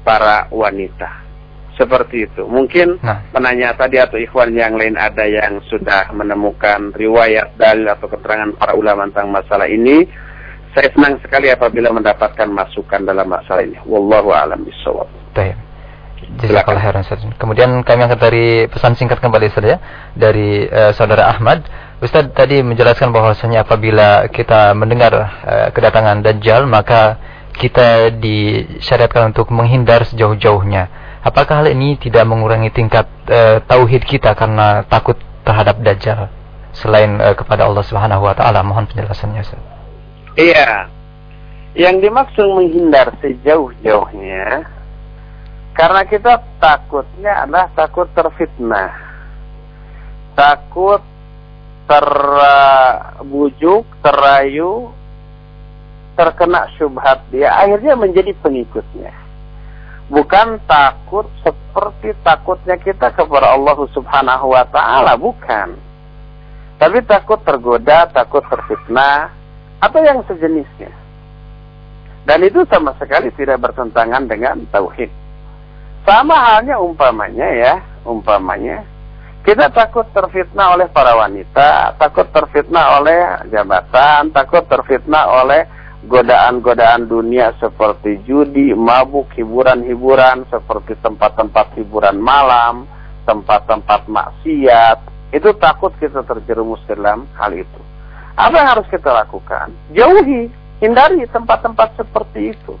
para 0.00 0.48
wanita. 0.48 1.28
Seperti 1.76 2.28
itu. 2.28 2.44
Mungkin 2.44 3.00
nah. 3.00 3.24
penanya 3.32 3.72
tadi 3.72 3.96
atau 3.96 4.20
ikhwan 4.20 4.52
yang 4.52 4.76
lain 4.76 5.00
ada 5.00 5.24
yang 5.24 5.64
sudah 5.68 6.12
menemukan 6.12 6.92
riwayat 6.92 7.56
dalil 7.56 7.88
atau 7.88 8.08
keterangan 8.08 8.52
para 8.56 8.72
ulama 8.76 9.08
tentang 9.08 9.32
masalah 9.32 9.68
ini. 9.68 10.04
Saya 10.76 10.92
senang 10.96 11.20
sekali 11.24 11.52
apabila 11.52 11.92
mendapatkan 11.92 12.48
masukan 12.48 13.04
dalam 13.04 13.28
masalah 13.28 13.64
ini. 13.64 13.80
Wallahu 13.84 14.32
a'lam 14.32 14.64
bishawab. 14.64 15.19
Kemudian 17.40 17.80
kami 17.80 18.00
angkat 18.06 18.20
dari 18.20 18.46
pesan 18.68 18.94
singkat 18.94 19.18
kembali 19.18 19.48
saja 19.50 19.80
dari 20.12 20.68
uh, 20.68 20.92
saudara 20.92 21.32
Ahmad. 21.32 21.64
Ustaz 22.00 22.28
tadi 22.32 22.60
menjelaskan 22.60 23.12
bahwasanya 23.12 23.64
apabila 23.64 24.28
kita 24.28 24.72
mendengar 24.76 25.12
uh, 25.16 25.68
kedatangan 25.72 26.20
Dajjal 26.24 26.64
maka 26.68 27.18
kita 27.56 28.14
disyariatkan 28.16 29.34
untuk 29.34 29.52
menghindar 29.52 30.06
sejauh-jauhnya. 30.08 30.88
Apakah 31.20 31.60
hal 31.60 31.68
ini 31.68 32.00
tidak 32.00 32.24
mengurangi 32.24 32.72
tingkat 32.72 33.04
uh, 33.28 33.60
tauhid 33.68 34.08
kita 34.08 34.32
karena 34.32 34.88
takut 34.88 35.20
terhadap 35.44 35.76
dajjal 35.84 36.32
selain 36.72 37.20
uh, 37.20 37.36
kepada 37.36 37.68
Allah 37.68 37.84
Subhanahu 37.84 38.24
wa 38.24 38.32
taala? 38.32 38.64
Mohon 38.64 38.88
penjelasannya, 38.88 39.40
Ustaz. 39.44 39.60
Iya. 40.40 40.88
Yang 41.76 42.08
dimaksud 42.08 42.46
menghindar 42.48 43.12
sejauh-jauhnya 43.20 44.79
karena 45.80 46.04
kita 46.04 46.44
takutnya 46.60 47.48
adalah 47.48 47.72
takut 47.72 48.04
terfitnah. 48.12 48.92
Takut 50.36 51.00
terbujuk, 51.88 53.88
terayu, 54.04 54.92
terkena 56.20 56.68
syubhat 56.76 57.24
dia, 57.32 57.48
akhirnya 57.56 57.96
menjadi 57.96 58.36
pengikutnya 58.44 59.30
bukan 60.10 60.58
takut 60.66 61.30
seperti 61.40 62.12
takutnya 62.26 62.76
kita 62.76 63.14
kepada 63.14 63.54
Allah 63.54 63.78
Subhanahu 63.94 64.52
wa 64.52 64.66
taala, 64.68 65.14
bukan. 65.14 65.78
Tapi 66.76 66.98
takut 67.06 67.38
tergoda, 67.46 68.10
takut 68.10 68.42
terfitnah 68.50 69.30
atau 69.78 70.00
yang 70.02 70.20
sejenisnya. 70.26 70.90
Dan 72.26 72.44
itu 72.44 72.66
sama 72.68 72.92
sekali 73.00 73.32
tidak 73.32 73.64
bertentangan 73.64 74.28
dengan 74.28 74.60
tauhid. 74.68 75.08
Sama 76.04 76.36
halnya 76.36 76.80
umpamanya 76.80 77.48
ya, 77.52 77.74
umpamanya 78.02 78.82
kita 79.40 79.72
takut 79.72 80.04
terfitnah 80.12 80.76
oleh 80.76 80.86
para 80.92 81.16
wanita, 81.16 81.96
takut 81.96 82.28
terfitnah 82.28 83.00
oleh 83.00 83.20
jabatan, 83.48 84.28
takut 84.36 84.68
terfitnah 84.68 85.24
oleh 85.42 85.64
godaan-godaan 86.04 87.08
dunia 87.08 87.56
seperti 87.56 88.20
judi, 88.28 88.76
mabuk, 88.76 89.32
hiburan-hiburan 89.32 90.44
seperti 90.52 90.92
tempat-tempat 91.00 91.72
hiburan 91.72 92.20
malam, 92.20 92.84
tempat-tempat 93.24 94.12
maksiat, 94.12 94.98
itu 95.32 95.50
takut 95.56 95.96
kita 95.96 96.20
terjerumus 96.20 96.84
dalam 96.84 97.24
hal 97.40 97.56
itu. 97.56 97.80
Apa 98.36 98.54
yang 98.60 98.68
harus 98.76 98.86
kita 98.92 99.08
lakukan? 99.08 99.72
Jauhi, 99.96 100.52
hindari 100.84 101.24
tempat-tempat 101.32 101.96
seperti 101.96 102.52
itu. 102.52 102.76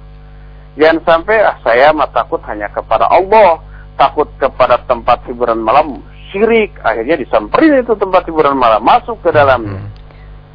Jangan 0.80 0.98
sampai 1.04 1.36
ah, 1.44 1.60
saya 1.60 1.92
mah 1.92 2.08
takut 2.08 2.40
hanya 2.48 2.72
kepada 2.72 3.04
Allah, 3.12 3.60
takut 4.00 4.32
kepada 4.40 4.80
tempat 4.88 5.20
hiburan 5.28 5.60
malam, 5.60 6.00
syirik, 6.32 6.72
akhirnya 6.80 7.20
disamperin 7.20 7.84
itu 7.84 7.92
tempat 8.00 8.24
hiburan 8.24 8.56
malam, 8.56 8.80
masuk 8.80 9.20
ke 9.20 9.28
dalamnya. 9.28 9.84
Hmm. 9.84 9.92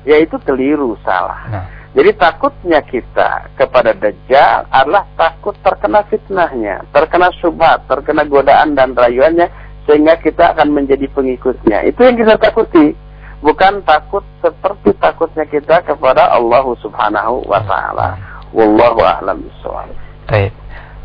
yaitu 0.05 0.37
keliru 0.45 0.93
salah. 1.01 1.41
Nah. 1.49 1.65
Jadi 1.97 2.11
takutnya 2.13 2.83
kita 2.85 3.49
kepada 3.57 3.95
Dajjal 3.95 4.69
adalah 4.69 5.09
takut 5.17 5.57
terkena 5.65 6.05
fitnahnya, 6.05 6.85
terkena 6.93 7.33
syubhat, 7.41 7.89
terkena 7.89 8.21
godaan 8.21 8.77
dan 8.77 8.93
rayuannya, 8.93 9.49
sehingga 9.89 10.19
kita 10.21 10.53
akan 10.53 10.75
menjadi 10.75 11.09
pengikutnya. 11.09 11.89
Itu 11.89 12.05
yang 12.05 12.21
kita 12.21 12.37
takuti. 12.37 12.93
Bukan 13.41 13.81
takut 13.81 14.21
seperti 14.45 14.93
takutnya 15.01 15.49
kita 15.49 15.81
kepada 15.87 16.29
Allah 16.35 16.65
subhanahu 16.85 17.47
wa 17.49 17.61
ta'ala. 17.65 18.07
Wallahu 18.53 19.01
a'lam 19.01 19.41
bishawab. 19.41 20.04
Baik. 20.25 20.51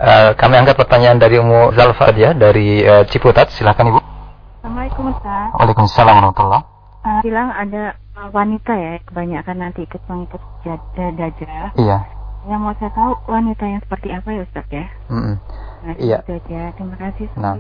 Uh, 0.00 0.32
kami 0.32 0.56
angkat 0.56 0.80
pertanyaan 0.80 1.20
dari 1.20 1.36
Umu 1.36 1.76
Zalfa 1.76 2.08
ya 2.16 2.32
dari 2.32 2.80
uh, 2.88 3.04
Ciputat. 3.04 3.52
Silakan 3.52 3.92
Ibu. 3.92 4.00
Assalamualaikum 4.00 5.12
Ustaz. 5.12 5.48
Waalaikumsalam 5.56 6.14
warahmatullahi 6.20 6.64
Uh, 7.00 7.24
bilang 7.24 7.48
ada 7.48 7.96
uh, 8.12 8.28
wanita 8.28 8.76
ya 8.76 9.00
kebanyakan 9.08 9.56
nanti 9.56 9.88
ikut 9.88 10.04
eh, 10.04 11.12
dajjal. 11.16 11.72
Iya. 11.80 12.04
Yang 12.44 12.60
mau 12.60 12.76
saya 12.76 12.92
tahu 12.92 13.12
wanita 13.24 13.64
yang 13.64 13.80
seperti 13.80 14.08
apa 14.12 14.28
ya 14.36 14.40
Ustaz 14.44 14.68
ya? 14.68 14.84
Mm-mm. 15.08 15.36
Nah, 15.80 15.94
Iya. 15.96 16.18
itu 16.20 16.32
aja. 16.36 16.60
Terima 16.76 16.96
kasih. 17.00 17.26
Nah. 17.40 17.56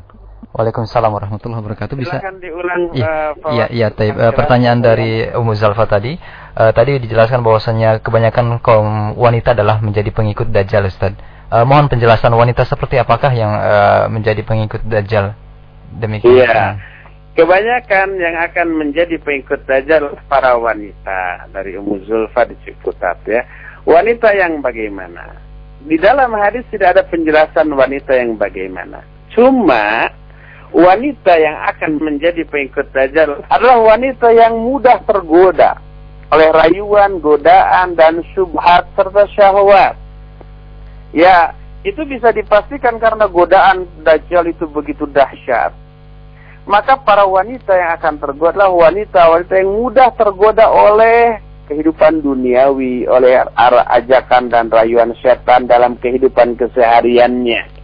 Waalaikumsalam 0.52 1.08
warahmatullahi 1.08 1.60
wabarakatuh. 1.64 1.96
Bisa 1.96 2.20
Silakan 2.20 2.36
diulang. 2.36 2.80
Iya, 2.92 3.08
eh, 3.08 3.30
iya, 3.48 3.66
iya. 3.72 3.88
taib. 3.88 4.12
Eh, 4.12 4.16
penjelasan. 4.16 4.36
pertanyaan 4.36 4.78
dari 4.84 5.10
Umu 5.32 5.52
Zalfa 5.56 5.88
tadi, 5.88 6.20
eh, 6.56 6.72
tadi 6.76 7.00
dijelaskan 7.00 7.40
bahwasannya 7.40 8.04
kebanyakan 8.04 8.60
kaum 8.60 9.16
wanita 9.16 9.56
adalah 9.56 9.80
menjadi 9.80 10.12
pengikut 10.12 10.52
Dajjal, 10.52 10.84
Ustaz. 10.84 11.16
Eh, 11.50 11.66
mohon 11.66 11.90
penjelasan 11.90 12.30
wanita 12.30 12.62
seperti 12.62 12.94
apakah 13.02 13.34
yang 13.34 13.50
eh, 13.50 14.04
menjadi 14.06 14.38
pengikut 14.46 14.86
Dajjal? 14.86 15.34
Demikian. 15.98 16.46
Iya. 16.46 16.78
Kebanyakan 17.34 18.08
yang 18.22 18.36
akan 18.38 18.68
menjadi 18.78 19.18
pengikut 19.18 19.66
Dajjal 19.66 20.14
para 20.30 20.54
wanita 20.54 21.50
dari 21.50 21.74
Ummu 21.74 22.06
Zulfa 22.06 22.46
di 22.46 22.54
Ciputat 22.62 23.18
ya. 23.26 23.42
Wanita 23.82 24.30
yang 24.30 24.62
bagaimana? 24.62 25.42
Di 25.82 25.98
dalam 25.98 26.30
hadis 26.38 26.62
tidak 26.70 26.94
ada 26.94 27.02
penjelasan 27.10 27.66
wanita 27.74 28.14
yang 28.14 28.38
bagaimana. 28.38 29.02
Cuma 29.34 30.06
wanita 30.70 31.34
yang 31.34 31.66
akan 31.66 31.98
menjadi 31.98 32.46
pengikut 32.46 32.94
Dajjal 32.94 33.42
adalah 33.50 33.98
wanita 33.98 34.30
yang 34.30 34.54
mudah 34.54 35.02
tergoda 35.02 35.82
oleh 36.30 36.46
rayuan, 36.54 37.18
godaan, 37.18 37.98
dan 37.98 38.22
syubhat 38.38 38.86
serta 38.94 39.26
syahwat. 39.34 39.98
Ya, 41.10 41.54
itu 41.82 42.02
bisa 42.06 42.30
dipastikan 42.30 43.00
karena 43.02 43.26
godaan 43.26 43.88
Dajjal 44.06 44.52
itu 44.52 44.68
begitu 44.70 45.08
dahsyat 45.10 45.74
maka 46.68 47.00
para 47.00 47.24
wanita 47.24 47.72
yang 47.72 47.98
akan 47.98 48.14
tergoda 48.20 48.52
adalah 48.62 48.70
wanita-wanita 48.70 49.54
yang 49.58 49.70
mudah 49.74 50.08
tergoda 50.14 50.70
oleh 50.70 51.40
kehidupan 51.66 52.22
duniawi, 52.22 53.10
oleh 53.10 53.42
arah 53.42 53.86
ajakan 53.94 54.50
dan 54.50 54.70
rayuan 54.70 55.14
setan 55.18 55.70
dalam 55.70 55.98
kehidupan 55.98 56.54
kesehariannya. 56.54 57.78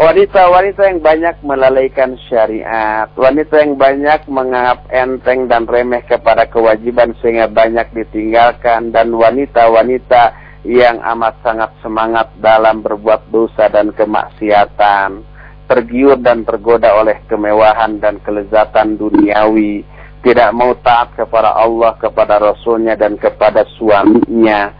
Wanita-wanita 0.00 0.80
yang 0.90 1.00
banyak 1.04 1.36
melalaikan 1.44 2.16
syariat, 2.26 3.10
wanita 3.14 3.60
yang 3.60 3.76
banyak 3.76 4.24
menganggap 4.32 4.88
enteng 4.88 5.44
dan 5.44 5.68
remeh 5.68 6.00
kepada 6.08 6.48
kewajiban 6.48 7.12
sehingga 7.20 7.52
banyak 7.52 7.84
ditinggalkan, 7.92 8.96
dan 8.96 9.12
wanita-wanita 9.12 10.32
yang 10.64 11.00
amat 11.00 11.40
sangat 11.40 11.70
semangat 11.80 12.32
dalam 12.36 12.84
berbuat 12.84 13.32
dosa 13.32 13.72
dan 13.72 13.96
kemaksiatan 13.96 15.30
tergiur 15.70 16.18
dan 16.18 16.42
tergoda 16.42 16.98
oleh 16.98 17.22
kemewahan 17.30 18.02
dan 18.02 18.18
kelezatan 18.26 18.98
duniawi, 18.98 19.86
tidak 20.26 20.50
mau 20.50 20.74
taat 20.82 21.14
kepada 21.14 21.54
Allah, 21.54 21.94
kepada 21.94 22.42
Rasulnya, 22.42 22.98
dan 22.98 23.14
kepada 23.14 23.62
suaminya. 23.78 24.74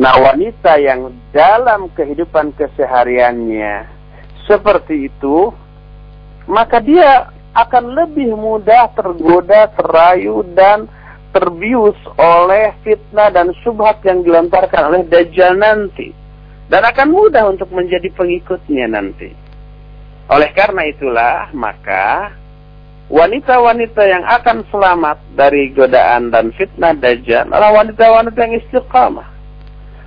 Nah, 0.00 0.16
wanita 0.16 0.80
yang 0.80 1.12
dalam 1.28 1.92
kehidupan 1.92 2.56
kesehariannya 2.56 3.84
seperti 4.48 5.12
itu, 5.12 5.52
maka 6.48 6.80
dia 6.80 7.28
akan 7.52 7.92
lebih 7.92 8.32
mudah 8.32 8.96
tergoda, 8.96 9.68
terayu, 9.76 10.40
dan 10.56 10.88
terbius 11.30 11.96
oleh 12.18 12.74
fitnah 12.82 13.30
dan 13.30 13.54
subhat 13.62 14.02
yang 14.02 14.22
dilontarkan 14.26 14.90
oleh 14.90 15.02
Dajjal 15.06 15.58
nanti. 15.58 16.12
Dan 16.70 16.86
akan 16.86 17.08
mudah 17.10 17.50
untuk 17.50 17.66
menjadi 17.74 18.06
pengikutnya 18.14 18.86
nanti. 18.86 19.34
Oleh 20.30 20.54
karena 20.54 20.86
itulah, 20.86 21.50
maka 21.50 22.30
wanita-wanita 23.10 24.02
yang 24.06 24.22
akan 24.22 24.62
selamat 24.70 25.18
dari 25.34 25.74
godaan 25.74 26.30
dan 26.30 26.54
fitnah 26.54 26.94
dajjal 26.94 27.50
adalah 27.50 27.82
wanita-wanita 27.82 28.38
yang 28.38 28.54
istiqamah. 28.62 29.28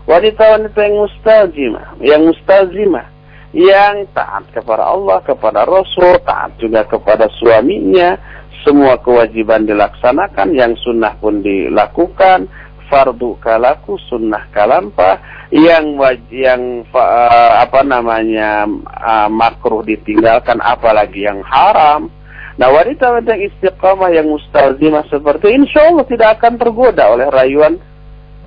Wanita-wanita 0.07 0.79
yang 0.79 0.95
mustajimah, 1.03 1.87
yang 1.99 2.21
mustazimah, 2.23 3.07
yang 3.51 4.07
taat 4.15 4.47
kepada 4.55 4.87
Allah, 4.87 5.19
kepada 5.27 5.67
Rasul, 5.67 6.23
taat 6.23 6.55
juga 6.55 6.87
kepada 6.87 7.27
suaminya, 7.43 8.15
semua 8.63 8.99
kewajiban 8.99 9.67
dilaksanakan, 9.67 10.55
yang 10.55 10.73
sunnah 10.79 11.19
pun 11.19 11.43
dilakukan, 11.43 12.47
fardu 12.87 13.35
kalaku, 13.43 13.99
sunnah 14.07 14.47
kalampa, 14.55 15.19
yang 15.51 15.99
yang 16.31 16.87
uh, 16.89 17.51
apa 17.59 17.83
namanya 17.83 18.65
uh, 18.87 19.29
makruh 19.29 19.83
ditinggalkan, 19.83 20.63
apalagi 20.63 21.27
yang 21.27 21.43
haram. 21.43 22.07
Nah 22.53 22.69
wanita-wanita 22.69 23.33
yang 23.33 23.45
istiqamah 23.49 24.09
yang 24.13 24.27
mustazimah 24.29 25.05
seperti 25.09 25.51
ini, 25.51 25.67
insya 25.67 25.89
Allah 25.89 26.05
tidak 26.05 26.39
akan 26.39 26.53
tergoda 26.55 27.03
oleh 27.11 27.27
rayuan, 27.27 27.81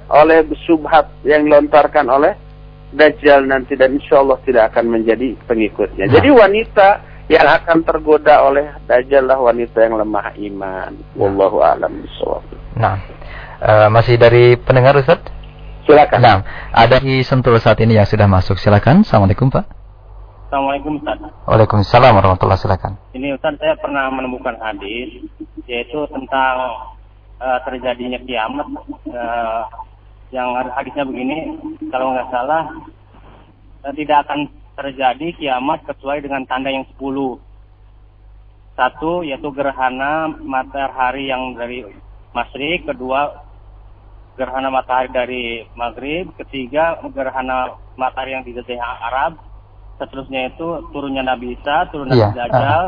oleh 0.09 0.47
subhat 0.65 1.11
yang 1.27 1.45
dilontarkan 1.45 2.07
oleh 2.09 2.47
Dajjal 2.87 3.51
nanti 3.51 3.75
dan 3.75 3.99
insya 3.99 4.23
Allah 4.23 4.39
tidak 4.47 4.73
akan 4.73 4.95
menjadi 4.95 5.35
pengikutnya. 5.51 6.07
Nah. 6.07 6.13
Jadi 6.17 6.29
wanita 6.31 6.89
yang 7.27 7.47
akan 7.47 7.83
tergoda 7.83 8.47
oleh 8.47 8.71
Dajjal 8.87 9.27
lah 9.27 9.39
wanita 9.43 9.83
yang 9.83 9.99
lemah 9.99 10.35
iman. 10.39 10.93
Wallahu 11.19 11.59
a'lam 11.59 12.07
bishawab. 12.07 12.43
Nah, 12.79 13.03
eh, 13.63 13.89
masih 13.91 14.15
dari 14.15 14.55
pendengar 14.55 14.95
Ustaz? 14.95 15.19
Silakan. 15.87 16.19
Nah, 16.23 16.39
ada 16.71 16.99
di 17.03 17.23
Sentul 17.27 17.59
saat 17.59 17.79
ini 17.83 17.99
yang 17.99 18.07
sudah 18.07 18.27
masuk. 18.31 18.59
Silakan. 18.59 19.03
Assalamualaikum 19.03 19.51
Pak. 19.51 19.67
Assalamualaikum 20.47 21.03
Ustaz. 21.03 21.19
Waalaikumsalam 21.51 22.13
warahmatullahi 22.15 22.63
silakan. 22.63 22.93
Ini 23.11 23.35
Ustaz 23.35 23.59
saya 23.59 23.75
pernah 23.79 24.07
menemukan 24.15 24.55
hadis 24.63 25.27
yaitu 25.67 26.07
tentang 26.15 26.55
eh, 27.43 27.59
terjadinya 27.67 28.23
kiamat 28.23 28.67
eh, 29.11 29.63
yang 30.31 30.55
hadisnya 30.75 31.07
begini 31.07 31.59
kalau 31.91 32.15
nggak 32.15 32.31
salah 32.35 32.67
tidak 33.95 34.27
akan 34.27 34.51
terjadi 34.77 35.33
kiamat 35.41 35.89
kecuali 35.89 36.21
dengan 36.21 36.45
tanda 36.45 36.69
yang 36.69 36.85
10. 36.85 37.41
Satu 38.77 39.25
yaitu 39.25 39.49
gerhana 39.57 40.29
matahari 40.29 41.33
yang 41.33 41.57
dari 41.57 41.81
Masrik, 42.37 42.85
kedua 42.85 43.49
gerhana 44.37 44.69
matahari 44.69 45.09
dari 45.09 45.45
Maghrib, 45.73 46.29
ketiga 46.37 47.01
gerhana 47.09 47.81
matahari 47.97 48.37
yang 48.37 48.45
di 48.45 48.53
Jazirah 48.53 49.01
Arab, 49.09 49.41
seterusnya 49.97 50.53
itu 50.53 50.93
turunnya 50.93 51.25
Nabi 51.25 51.57
Isa, 51.57 51.89
turun 51.89 52.13
Nabi 52.13 52.21
Iya, 52.21 52.29
Dajjal. 52.37 52.85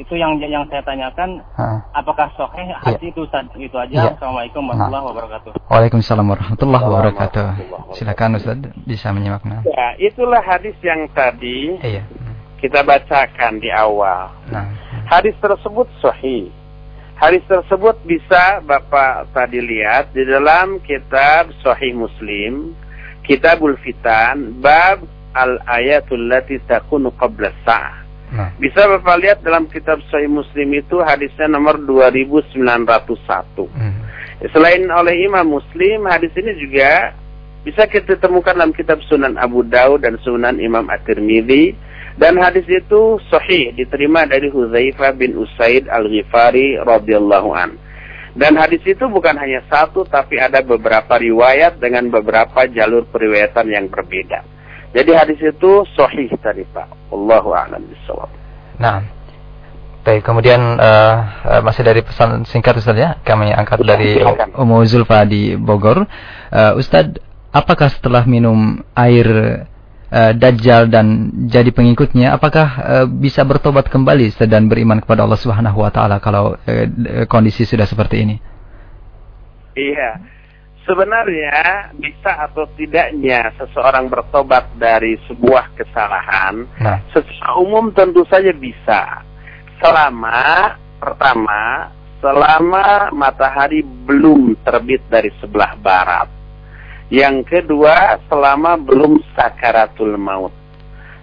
Itu 0.00 0.16
yang 0.16 0.40
yang 0.40 0.64
saya 0.72 0.80
tanyakan, 0.80 1.44
Ah. 1.60 1.84
apakah 1.92 2.24
sahih 2.32 2.72
hadis 2.80 3.12
itu 3.12 3.28
Ustaz? 3.28 3.44
itu 3.60 3.76
aja? 3.76 3.92
Iya. 3.92 4.10
Assalamualaikum 4.16 4.64
Nah. 4.64 4.88
warahmatullahi 4.88 5.06
wabarakatuh. 5.12 5.50
Waalaikumsalam 5.68 6.26
warahmatullahi 6.32 6.84
wabarakatuh. 6.88 7.46
Silakan 8.00 8.40
Ustaz 8.40 8.56
bisa 8.88 9.12
menyimaknya. 9.12 9.60
Ya, 9.68 9.88
itulah 10.00 10.40
hadis 10.40 10.72
yang 10.80 11.04
tadi 11.12 11.76
Iya. 11.84 12.08
kita 12.56 12.80
bacakan 12.80 13.60
di 13.60 13.68
awal. 13.68 14.32
Nah. 14.48 14.64
Hadis 15.12 15.36
tersebut 15.44 15.84
sahih. 16.00 16.48
Hadis 17.20 17.44
tersebut 17.44 18.00
bisa 18.02 18.64
Bapak 18.64 19.30
tadi 19.30 19.60
lihat 19.62 20.10
di 20.10 20.24
dalam 20.26 20.80
kitab 20.82 21.52
Sahih 21.62 21.94
Muslim, 21.94 22.74
Kitabul 23.22 23.78
Fitan, 23.78 24.58
bab 24.58 25.04
al-ayatul 25.30 26.26
lati 26.26 26.58
takunu 26.66 27.14
qabla 27.14 27.54
sa'ah. 27.62 28.01
Nah. 28.32 28.48
Bisa 28.56 28.88
Bapak 28.88 29.20
lihat 29.20 29.38
dalam 29.44 29.68
kitab 29.68 30.00
Sahih 30.08 30.32
Muslim 30.32 30.72
itu 30.72 30.96
hadisnya 31.04 31.52
nomor 31.52 31.76
2901. 31.84 32.48
Hmm. 33.68 33.94
Selain 34.50 34.82
oleh 34.88 35.28
Imam 35.28 35.60
Muslim, 35.60 36.08
hadis 36.08 36.32
ini 36.34 36.56
juga 36.56 37.12
bisa 37.62 37.86
kita 37.86 38.18
temukan 38.18 38.56
dalam 38.56 38.72
kitab 38.72 38.98
Sunan 39.06 39.36
Abu 39.36 39.62
Daud 39.62 40.02
dan 40.02 40.16
Sunan 40.24 40.58
Imam 40.58 40.88
At-Tirmidzi 40.88 41.76
dan 42.18 42.36
hadis 42.36 42.66
itu 42.68 43.20
sahih 43.32 43.72
diterima 43.72 44.28
dari 44.28 44.52
Hudzaifah 44.52 45.16
bin 45.16 45.36
Usaid 45.38 45.88
Al-Ghifari 45.88 46.76
radhiyallahu 46.82 47.50
an. 47.56 47.78
Dan 48.32 48.56
hadis 48.56 48.80
itu 48.88 49.04
bukan 49.12 49.36
hanya 49.36 49.60
satu 49.68 50.08
tapi 50.08 50.40
ada 50.40 50.64
beberapa 50.64 51.20
riwayat 51.20 51.76
dengan 51.76 52.08
beberapa 52.08 52.64
jalur 52.68 53.04
periwayatan 53.12 53.68
yang 53.68 53.86
berbeda. 53.92 54.40
Jadi 54.92 55.10
hadis 55.16 55.40
itu 55.40 55.70
sahih 55.96 56.28
tadi 56.40 56.68
Pak. 56.68 57.12
Allahu 57.12 57.56
a'lam 57.56 57.80
bishawab. 57.88 58.28
Nah, 58.76 59.00
Baik, 60.02 60.26
kemudian 60.26 60.58
uh, 60.82 61.16
uh, 61.46 61.60
masih 61.62 61.86
dari 61.86 62.02
pesan 62.02 62.42
singkat 62.42 62.74
Ustaz 62.74 62.98
ya, 62.98 63.22
kami 63.22 63.54
angkat 63.54 63.86
Ya, 63.86 63.94
dari. 63.94 64.18
Umu 64.58 64.82
Zulfa 64.82 65.22
di 65.22 65.54
Bogor. 65.54 66.10
Uh, 66.50 66.74
Ustaz, 66.74 67.06
apakah 67.54 67.86
setelah 67.86 68.26
minum 68.26 68.82
air 68.98 69.26
uh, 70.10 70.32
Dajjal 70.34 70.90
dan 70.90 71.30
jadi 71.46 71.70
pengikutnya, 71.70 72.34
apakah 72.34 72.66
uh, 72.82 73.06
bisa 73.06 73.46
bertobat 73.46 73.86
kembali 73.86 74.34
dan 74.42 74.66
beriman 74.66 74.98
kepada 74.98 75.22
Allah 75.22 75.38
Subhanahu 75.38 75.78
wa 75.78 75.94
taala 75.94 76.18
kalau 76.18 76.58
uh, 76.58 76.86
kondisi 77.30 77.62
sudah 77.62 77.86
seperti 77.86 78.26
ini? 78.26 78.36
Iya. 79.78 80.18
Sebenarnya 80.82 81.94
bisa 81.94 82.50
atau 82.50 82.66
tidaknya 82.74 83.54
seseorang 83.54 84.10
bertobat 84.10 84.66
dari 84.82 85.14
sebuah 85.30 85.78
kesalahan 85.78 86.66
Nah, 86.82 86.98
secara 87.14 87.54
umum 87.62 87.94
tentu 87.94 88.26
saja 88.26 88.50
bisa. 88.50 89.22
Selama 89.78 90.74
pertama, 90.98 91.90
selama 92.18 93.10
matahari 93.14 93.82
belum 93.82 94.58
terbit 94.62 95.02
dari 95.06 95.30
sebelah 95.38 95.74
barat. 95.78 96.30
Yang 97.12 97.44
kedua, 97.50 98.18
selama 98.30 98.78
belum 98.78 99.20
sakaratul 99.34 100.16
maut. 100.16 100.54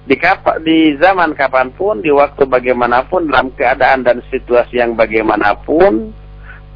Di, 0.06 0.18
kapa, 0.18 0.62
di 0.62 0.94
zaman 1.02 1.34
kapan 1.34 1.74
pun, 1.74 2.02
di 2.02 2.14
waktu 2.14 2.46
bagaimanapun, 2.46 3.30
dalam 3.30 3.50
keadaan 3.54 4.06
dan 4.06 4.22
situasi 4.30 4.78
yang 4.82 4.94
bagaimanapun, 4.94 6.14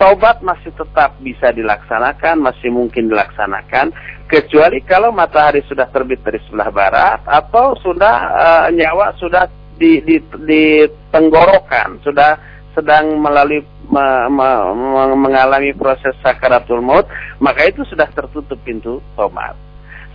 taubat 0.04 0.44
masih 0.44 0.76
tetap 0.76 1.16
bisa 1.24 1.56
dilaksanakan, 1.56 2.44
masih 2.44 2.68
mungkin 2.68 3.08
dilaksanakan, 3.08 3.96
kecuali 4.28 4.84
kalau 4.84 5.16
matahari 5.16 5.64
sudah 5.64 5.88
terbit 5.96 6.20
dari 6.28 6.44
sebelah 6.44 6.68
barat 6.76 7.24
atau 7.24 7.72
sudah 7.80 8.16
eh, 8.36 8.68
nyawa 8.76 9.16
sudah 9.16 9.48
di, 9.80 10.04
di, 10.04 10.20
di 10.44 10.84
tenggorokan, 11.08 12.04
sudah 12.04 12.36
sedang 12.76 13.16
melalui 13.16 13.64
me- 13.88 14.28
me- 14.28 14.76
me- 14.76 15.16
mengalami 15.16 15.72
proses 15.72 16.12
sakaratul 16.20 16.84
maut, 16.84 17.08
maka 17.40 17.64
itu 17.64 17.88
sudah 17.88 18.12
tertutup 18.12 18.60
pintu 18.68 19.00
tobat. 19.16 19.56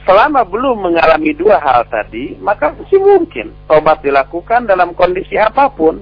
Selama 0.04 0.44
belum 0.44 0.84
mengalami 0.84 1.32
dua 1.32 1.64
hal 1.64 1.88
tadi, 1.88 2.36
maka 2.44 2.76
masih 2.76 3.00
mungkin 3.00 3.56
tobat 3.64 4.04
dilakukan 4.04 4.68
dalam 4.68 4.92
kondisi 4.92 5.40
apa 5.40 5.72
pun. 5.72 6.00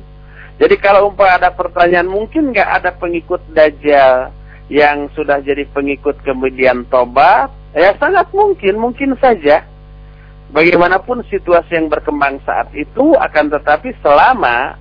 Jadi 0.57 0.75
kalau 0.81 1.13
umpah 1.13 1.37
ada 1.37 1.53
pertanyaan, 1.53 2.09
mungkin 2.09 2.53
nggak 2.53 2.71
ada 2.81 2.91
pengikut 2.97 3.45
Dajjal 3.53 4.33
yang 4.73 5.13
sudah 5.13 5.45
jadi 5.45 5.69
pengikut 5.69 6.17
kemudian 6.25 6.89
tobat? 6.89 7.53
Ya 7.77 7.93
sangat 8.01 8.33
mungkin, 8.33 8.81
mungkin 8.81 9.13
saja. 9.21 9.69
Bagaimanapun 10.47 11.27
situasi 11.29 11.77
yang 11.77 11.93
berkembang 11.93 12.41
saat 12.49 12.73
itu, 12.73 13.13
akan 13.19 13.53
tetapi 13.53 13.93
selama 14.01 14.81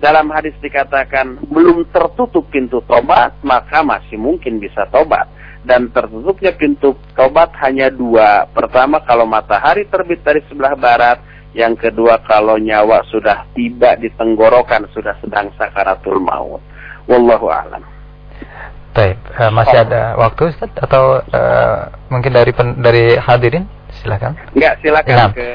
dalam 0.00 0.32
hadis 0.32 0.56
dikatakan 0.64 1.36
belum 1.52 1.84
tertutup 1.92 2.48
pintu 2.48 2.80
tobat, 2.88 3.36
maka 3.44 3.84
masih 3.84 4.16
mungkin 4.16 4.56
bisa 4.56 4.88
tobat. 4.88 5.28
Dan 5.60 5.92
tertutupnya 5.92 6.56
pintu 6.56 6.96
tobat 7.12 7.52
hanya 7.60 7.92
dua. 7.92 8.48
Pertama, 8.48 9.04
kalau 9.04 9.28
matahari 9.28 9.84
terbit 9.84 10.24
dari 10.24 10.40
sebelah 10.48 10.72
barat. 10.72 11.20
Yang 11.50 11.90
kedua, 11.90 12.22
kalau 12.22 12.56
nyawa 12.62 13.02
sudah 13.10 13.46
tiba 13.58 13.98
di 13.98 14.06
tenggorokan, 14.14 14.86
sudah 14.94 15.18
sedang 15.18 15.50
sakaratul 15.58 16.22
maut. 16.22 16.62
Wallahu 17.10 17.50
a'lam. 17.50 17.82
baik. 18.90 19.18
Uh, 19.38 19.50
masih 19.54 19.86
ada 19.86 20.18
waktu 20.18 20.50
Ustaz 20.50 20.70
atau 20.74 21.22
uh, 21.22 21.78
mungkin 22.10 22.34
dari 22.34 22.50
pen, 22.54 22.78
dari 22.82 23.18
hadirin? 23.18 23.66
Silakan. 23.90 24.38
Enggak, 24.54 24.74
silakan 24.80 25.14
Nah, 25.18 25.28
ke. 25.34 25.48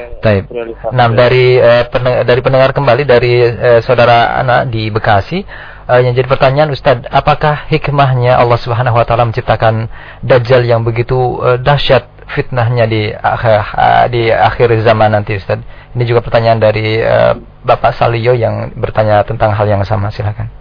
Nah, 0.92 1.08
dari 1.08 1.56
eh, 1.56 1.84
pene- 1.88 2.20
dari 2.22 2.40
pendengar 2.44 2.76
kembali 2.76 3.02
dari 3.08 3.40
eh, 3.40 3.80
saudara 3.80 4.36
anak 4.36 4.68
di 4.68 4.92
Bekasi 4.92 5.40
eh, 5.88 6.00
yang 6.04 6.12
jadi 6.12 6.28
pertanyaan 6.28 6.70
Ustadz, 6.70 7.08
apakah 7.08 7.64
hikmahnya 7.72 8.36
Allah 8.36 8.60
Subhanahu 8.60 8.92
wa 9.00 9.04
taala 9.08 9.24
menciptakan 9.24 9.88
dajjal 10.20 10.62
yang 10.68 10.84
begitu 10.84 11.16
eh, 11.42 11.58
dahsyat 11.58 12.28
fitnahnya 12.28 12.84
di 12.84 13.08
akhir 13.08 13.56
eh, 13.72 14.04
di 14.12 14.22
akhir 14.28 14.68
zaman 14.84 15.16
nanti 15.16 15.40
Ustadz? 15.40 15.64
Ini 15.96 16.04
juga 16.04 16.20
pertanyaan 16.20 16.60
dari 16.60 17.00
eh, 17.00 17.32
Bapak 17.64 17.96
Salio 17.96 18.36
yang 18.36 18.76
bertanya 18.76 19.24
tentang 19.24 19.56
hal 19.56 19.64
yang 19.64 19.80
sama, 19.80 20.12
silakan. 20.12 20.52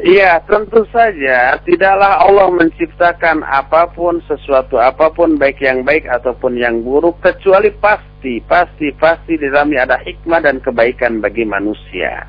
Iya, 0.00 0.40
tentu 0.48 0.82
saja 0.88 1.60
tidaklah 1.60 2.24
Allah 2.24 2.48
menciptakan 2.50 3.46
apa 3.46 3.86
pun, 3.92 4.18
sesuatu 4.26 4.80
apa 4.80 5.12
pun, 5.14 5.36
baik 5.38 5.62
yang 5.62 5.86
baik 5.86 6.08
ataupun 6.08 6.56
yang 6.58 6.80
buruk, 6.80 7.20
kecuali 7.20 7.70
pasti, 7.70 8.40
pasti, 8.42 8.96
pasti 8.96 9.36
di 9.36 9.46
dalamnya 9.46 9.86
ada 9.86 9.98
hikmah 10.00 10.40
dan 10.40 10.58
kebaikan 10.58 11.20
bagi 11.20 11.44
manusia. 11.44 12.26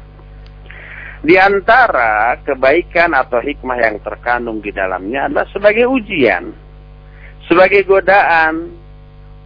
Di 1.23 1.39
antara 1.39 2.37
kebaikan 2.43 3.15
atau 3.15 3.39
hikmah 3.39 3.77
yang 3.79 3.97
terkandung 4.03 4.59
di 4.59 4.75
dalamnya 4.75 5.31
adalah 5.31 5.47
sebagai 5.49 5.87
ujian, 5.87 6.51
sebagai 7.47 7.87
godaan 7.87 8.80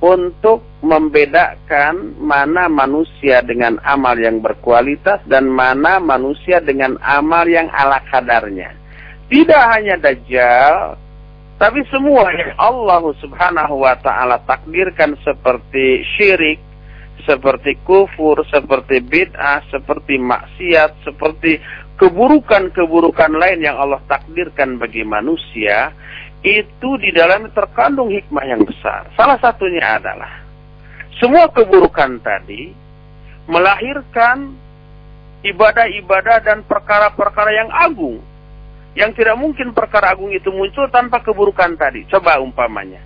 untuk 0.04 0.64
membedakan 0.84 2.20
mana 2.20 2.68
manusia 2.68 3.40
dengan 3.42 3.80
amal 3.82 4.20
yang 4.20 4.44
berkualitas 4.44 5.24
dan 5.26 5.48
mana 5.48 5.98
manusia 6.04 6.60
dengan 6.60 7.00
amal 7.00 7.48
yang 7.48 7.72
ala 7.72 8.04
kadarnya. 8.12 8.76
Tidak 9.26 9.64
hanya 9.74 9.98
Dajjal, 9.98 11.00
tapi 11.56 11.82
semua 11.88 12.28
yang 12.36 12.52
Allah 12.60 13.02
Subhanahu 13.24 13.82
wa 13.82 13.96
taala 14.04 14.44
takdirkan 14.44 15.16
seperti 15.24 16.04
syirik, 16.14 16.60
seperti 17.24 17.80
kufur, 17.88 18.44
seperti 18.52 19.00
bid'ah, 19.00 19.64
seperti 19.72 20.20
maksiat, 20.20 21.08
seperti 21.08 21.58
keburukan-keburukan 21.96 23.32
lain 23.40 23.64
yang 23.64 23.80
Allah 23.80 24.04
takdirkan 24.04 24.76
bagi 24.76 25.08
manusia, 25.08 25.96
itu 26.44 26.90
di 27.00 27.10
dalamnya 27.16 27.54
terkandung 27.54 28.12
hikmah 28.12 28.46
yang 28.48 28.62
besar. 28.66 29.08
Salah 29.16 29.40
satunya 29.40 29.98
adalah 29.98 30.46
semua 31.22 31.48
keburukan 31.48 32.20
tadi 32.20 32.76
melahirkan 33.48 34.52
ibadah-ibadah 35.46 36.42
dan 36.42 36.66
perkara-perkara 36.66 37.52
yang 37.54 37.70
agung. 37.72 38.20
Yang 38.96 39.22
tidak 39.22 39.38
mungkin 39.38 39.76
perkara 39.76 40.16
agung 40.16 40.32
itu 40.32 40.50
muncul 40.50 40.88
tanpa 40.88 41.20
keburukan 41.20 41.76
tadi. 41.76 42.08
Coba 42.08 42.40
umpamanya. 42.40 43.04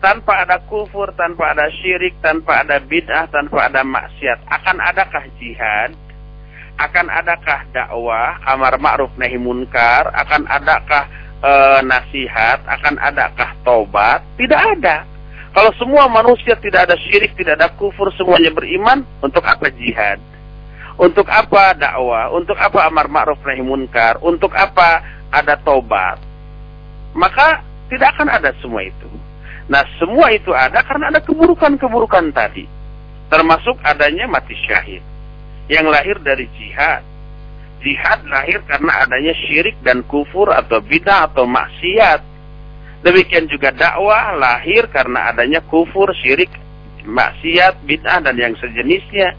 Tanpa 0.00 0.42
ada 0.42 0.58
kufur, 0.64 1.12
tanpa 1.14 1.54
ada 1.54 1.70
syirik, 1.70 2.18
tanpa 2.24 2.64
ada 2.64 2.80
bid'ah, 2.82 3.30
tanpa 3.30 3.68
ada 3.70 3.84
maksiat. 3.84 4.42
Akan 4.48 4.80
adakah 4.80 5.24
jihad? 5.38 5.92
Akan 6.80 7.06
adakah 7.12 7.68
dakwah, 7.70 8.40
amar 8.48 8.80
ma'ruf 8.80 9.12
nahi 9.20 9.36
munkar? 9.36 10.08
Akan 10.16 10.48
adakah 10.48 11.04
e, 11.40 11.52
nasihat? 11.84 12.62
Akan 12.68 13.00
adakah 13.00 13.50
tobat? 13.64 14.20
Tidak 14.36 14.60
ada. 14.78 15.08
Kalau 15.50 15.74
semua 15.74 16.06
manusia 16.06 16.54
tidak 16.62 16.86
ada 16.86 16.96
syirik, 17.08 17.34
tidak 17.34 17.58
ada 17.58 17.68
kufur, 17.74 18.06
semuanya 18.14 18.54
beriman, 18.54 19.02
untuk 19.18 19.42
apa 19.42 19.66
jihad? 19.74 20.22
Untuk 20.94 21.26
apa 21.26 21.74
dakwah? 21.74 22.30
Untuk 22.30 22.54
apa 22.54 22.86
amar 22.86 23.10
ma'ruf 23.10 23.40
nahi 23.42 23.64
munkar? 23.64 24.22
Untuk 24.22 24.54
apa 24.54 25.02
ada 25.32 25.58
tobat? 25.58 26.22
Maka 27.16 27.66
tidak 27.90 28.14
akan 28.14 28.28
ada 28.30 28.54
semua 28.62 28.86
itu. 28.86 29.10
Nah, 29.66 29.82
semua 29.98 30.30
itu 30.30 30.54
ada 30.54 30.82
karena 30.86 31.10
ada 31.10 31.18
keburukan-keburukan 31.22 32.30
tadi. 32.30 32.66
Termasuk 33.26 33.78
adanya 33.82 34.30
mati 34.30 34.54
syahid. 34.66 35.02
Yang 35.66 35.86
lahir 35.90 36.16
dari 36.22 36.46
jihad. 36.58 37.02
Jihad 37.80 38.20
lahir 38.28 38.60
karena 38.68 39.08
adanya 39.08 39.32
syirik 39.32 39.80
dan 39.80 40.04
kufur 40.04 40.52
atau 40.52 40.84
bid'ah 40.84 41.32
atau 41.32 41.48
maksiat. 41.48 42.20
Demikian 43.00 43.48
juga 43.48 43.72
dakwah 43.72 44.36
lahir 44.36 44.84
karena 44.92 45.32
adanya 45.32 45.64
kufur, 45.64 46.12
syirik, 46.20 46.52
maksiat, 47.08 47.80
bid'ah 47.88 48.20
dan 48.20 48.36
yang 48.36 48.52
sejenisnya. 48.60 49.32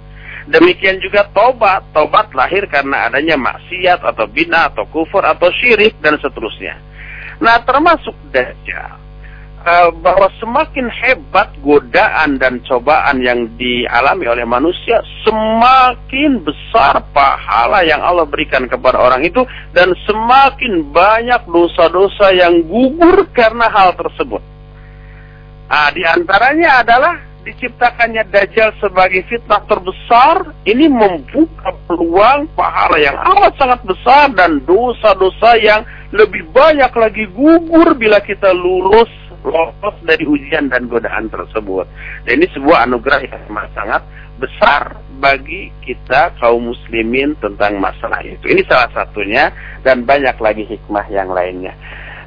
Demikian 0.49 0.97
juga 0.97 1.30
tobat. 1.30 1.85
Tobat 1.93 2.34
lahir 2.34 2.65
karena 2.65 3.13
adanya 3.13 3.38
maksiat 3.38 4.01
atau 4.01 4.26
bid'ah 4.26 4.73
atau 4.73 4.89
kufur 4.89 5.22
atau 5.22 5.53
syirik 5.53 6.01
dan 6.01 6.18
seterusnya. 6.18 6.81
Nah, 7.41 7.61
termasuk 7.61 8.13
dajjal. 8.34 9.00
Uh, 9.61 9.93
bahwa 10.01 10.25
semakin 10.41 10.89
hebat 10.89 11.53
godaan 11.61 12.41
dan 12.41 12.65
cobaan 12.65 13.21
yang 13.21 13.45
dialami 13.61 14.25
oleh 14.25 14.41
manusia, 14.41 14.97
semakin 15.21 16.41
besar 16.41 16.97
pahala 17.13 17.85
yang 17.85 18.01
Allah 18.01 18.25
berikan 18.25 18.65
kepada 18.65 18.97
orang 18.97 19.21
itu 19.21 19.45
dan 19.69 19.93
semakin 20.09 20.89
banyak 20.89 21.45
dosa-dosa 21.45 22.33
yang 22.33 22.65
gugur 22.65 23.29
karena 23.38 23.69
hal 23.69 23.93
tersebut. 23.93 24.41
Nah, 25.69 25.93
di 25.93 26.09
antaranya 26.09 26.81
adalah 26.81 27.13
diciptakannya 27.45 28.33
Dajjal 28.33 28.81
sebagai 28.81 29.29
fitnah 29.29 29.61
terbesar, 29.69 30.57
ini 30.65 30.89
membuka 30.89 31.69
peluang 31.85 32.49
pahala 32.57 32.97
yang 32.97 33.13
amat 33.13 33.61
sangat 33.61 33.85
besar 33.85 34.33
dan 34.33 34.57
dosa-dosa 34.65 35.53
yang 35.61 35.85
lebih 36.09 36.49
banyak 36.49 36.89
lagi 36.97 37.29
gugur 37.29 37.93
bila 37.93 38.17
kita 38.25 38.49
lulus 38.57 39.20
lolos 39.41 39.97
dari 40.05 40.23
ujian 40.26 40.69
dan 40.69 40.85
godaan 40.88 41.27
tersebut. 41.30 41.85
Dan 42.26 42.41
ini 42.41 42.47
sebuah 42.53 42.85
anugerah 42.89 43.19
yang 43.26 43.57
sangat 43.73 44.01
besar 44.41 44.97
bagi 45.22 45.69
kita 45.85 46.34
kaum 46.41 46.73
muslimin 46.73 47.38
tentang 47.38 47.77
masalah 47.77 48.26
itu. 48.26 48.49
Ini 48.49 48.65
salah 48.65 48.89
satunya 48.89 49.53
dan 49.85 50.01
banyak 50.01 50.38
lagi 50.41 50.65
hikmah 50.65 51.05
yang 51.13 51.30
lainnya. 51.30 51.77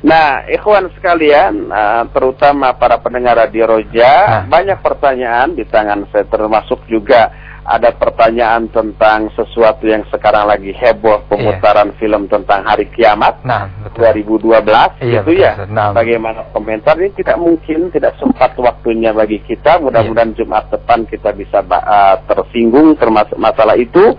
Nah, 0.05 0.45
ikhwan 0.45 0.93
sekalian, 0.93 1.73
uh, 1.73 2.05
terutama 2.12 2.77
para 2.77 3.01
pendengar 3.01 3.41
Radio 3.41 3.73
Roja, 3.73 4.45
nah. 4.45 4.45
banyak 4.45 4.78
pertanyaan 4.85 5.57
di 5.57 5.65
tangan 5.65 6.05
saya 6.12 6.28
termasuk 6.28 6.85
juga 6.93 7.32
ada 7.65 7.97
pertanyaan 7.97 8.69
tentang 8.69 9.32
sesuatu 9.32 9.89
yang 9.89 10.05
sekarang 10.12 10.45
lagi 10.45 10.69
heboh 10.77 11.24
pemutaran 11.32 11.91
iya. 11.93 11.97
film 11.97 12.23
tentang 12.28 12.61
hari 12.61 12.85
kiamat 12.93 13.41
nah, 13.41 13.73
betul. 13.89 14.45
2012 14.45 14.69
iya, 15.01 15.20
itu 15.24 15.32
ya. 15.32 15.53
nah. 15.73 15.97
bagaimana 15.97 16.45
komentar? 16.53 17.01
Ini 17.01 17.16
tidak 17.16 17.41
mungkin 17.41 17.89
tidak 17.89 18.20
sempat 18.20 18.53
waktunya 18.61 19.16
bagi 19.16 19.41
kita. 19.49 19.81
Mudah-mudahan 19.81 20.36
iya. 20.36 20.45
Jumat 20.45 20.69
depan 20.69 21.09
kita 21.09 21.32
bisa 21.32 21.65
uh, 21.65 22.16
tersinggung 22.28 23.01
termasuk 23.01 23.41
masalah 23.41 23.81
itu. 23.81 24.12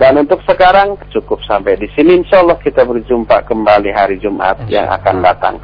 Dan 0.00 0.24
untuk 0.24 0.40
sekarang 0.48 0.96
cukup 1.12 1.44
sampai 1.44 1.76
di 1.76 1.92
sini. 1.92 2.24
Insya 2.24 2.40
Allah 2.40 2.56
kita 2.56 2.88
berjumpa 2.88 3.44
kembali 3.44 3.92
hari 3.92 4.16
Jumat 4.16 4.64
yang 4.72 4.88
akan 4.88 5.20
datang. 5.20 5.60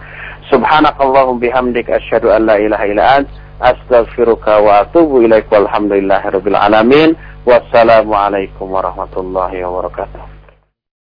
Subhanakallahum 0.52 1.40
bihamdik 1.40 1.88
asyhadu 1.88 2.28
an 2.28 2.44
la 2.44 2.60
ilaha 2.60 2.84
illa 2.84 3.04
anta 3.16 3.43
astaghfiruka 3.60 4.58
wa 4.58 4.80
atubu 4.82 5.22
ilaik 5.22 5.46
walhamdulillahirabbil 5.52 6.56
alamin. 6.58 7.14
Wassalamualaikum 7.46 8.72
warahmatullahi 8.72 9.62
wabarakatuh 9.62 10.33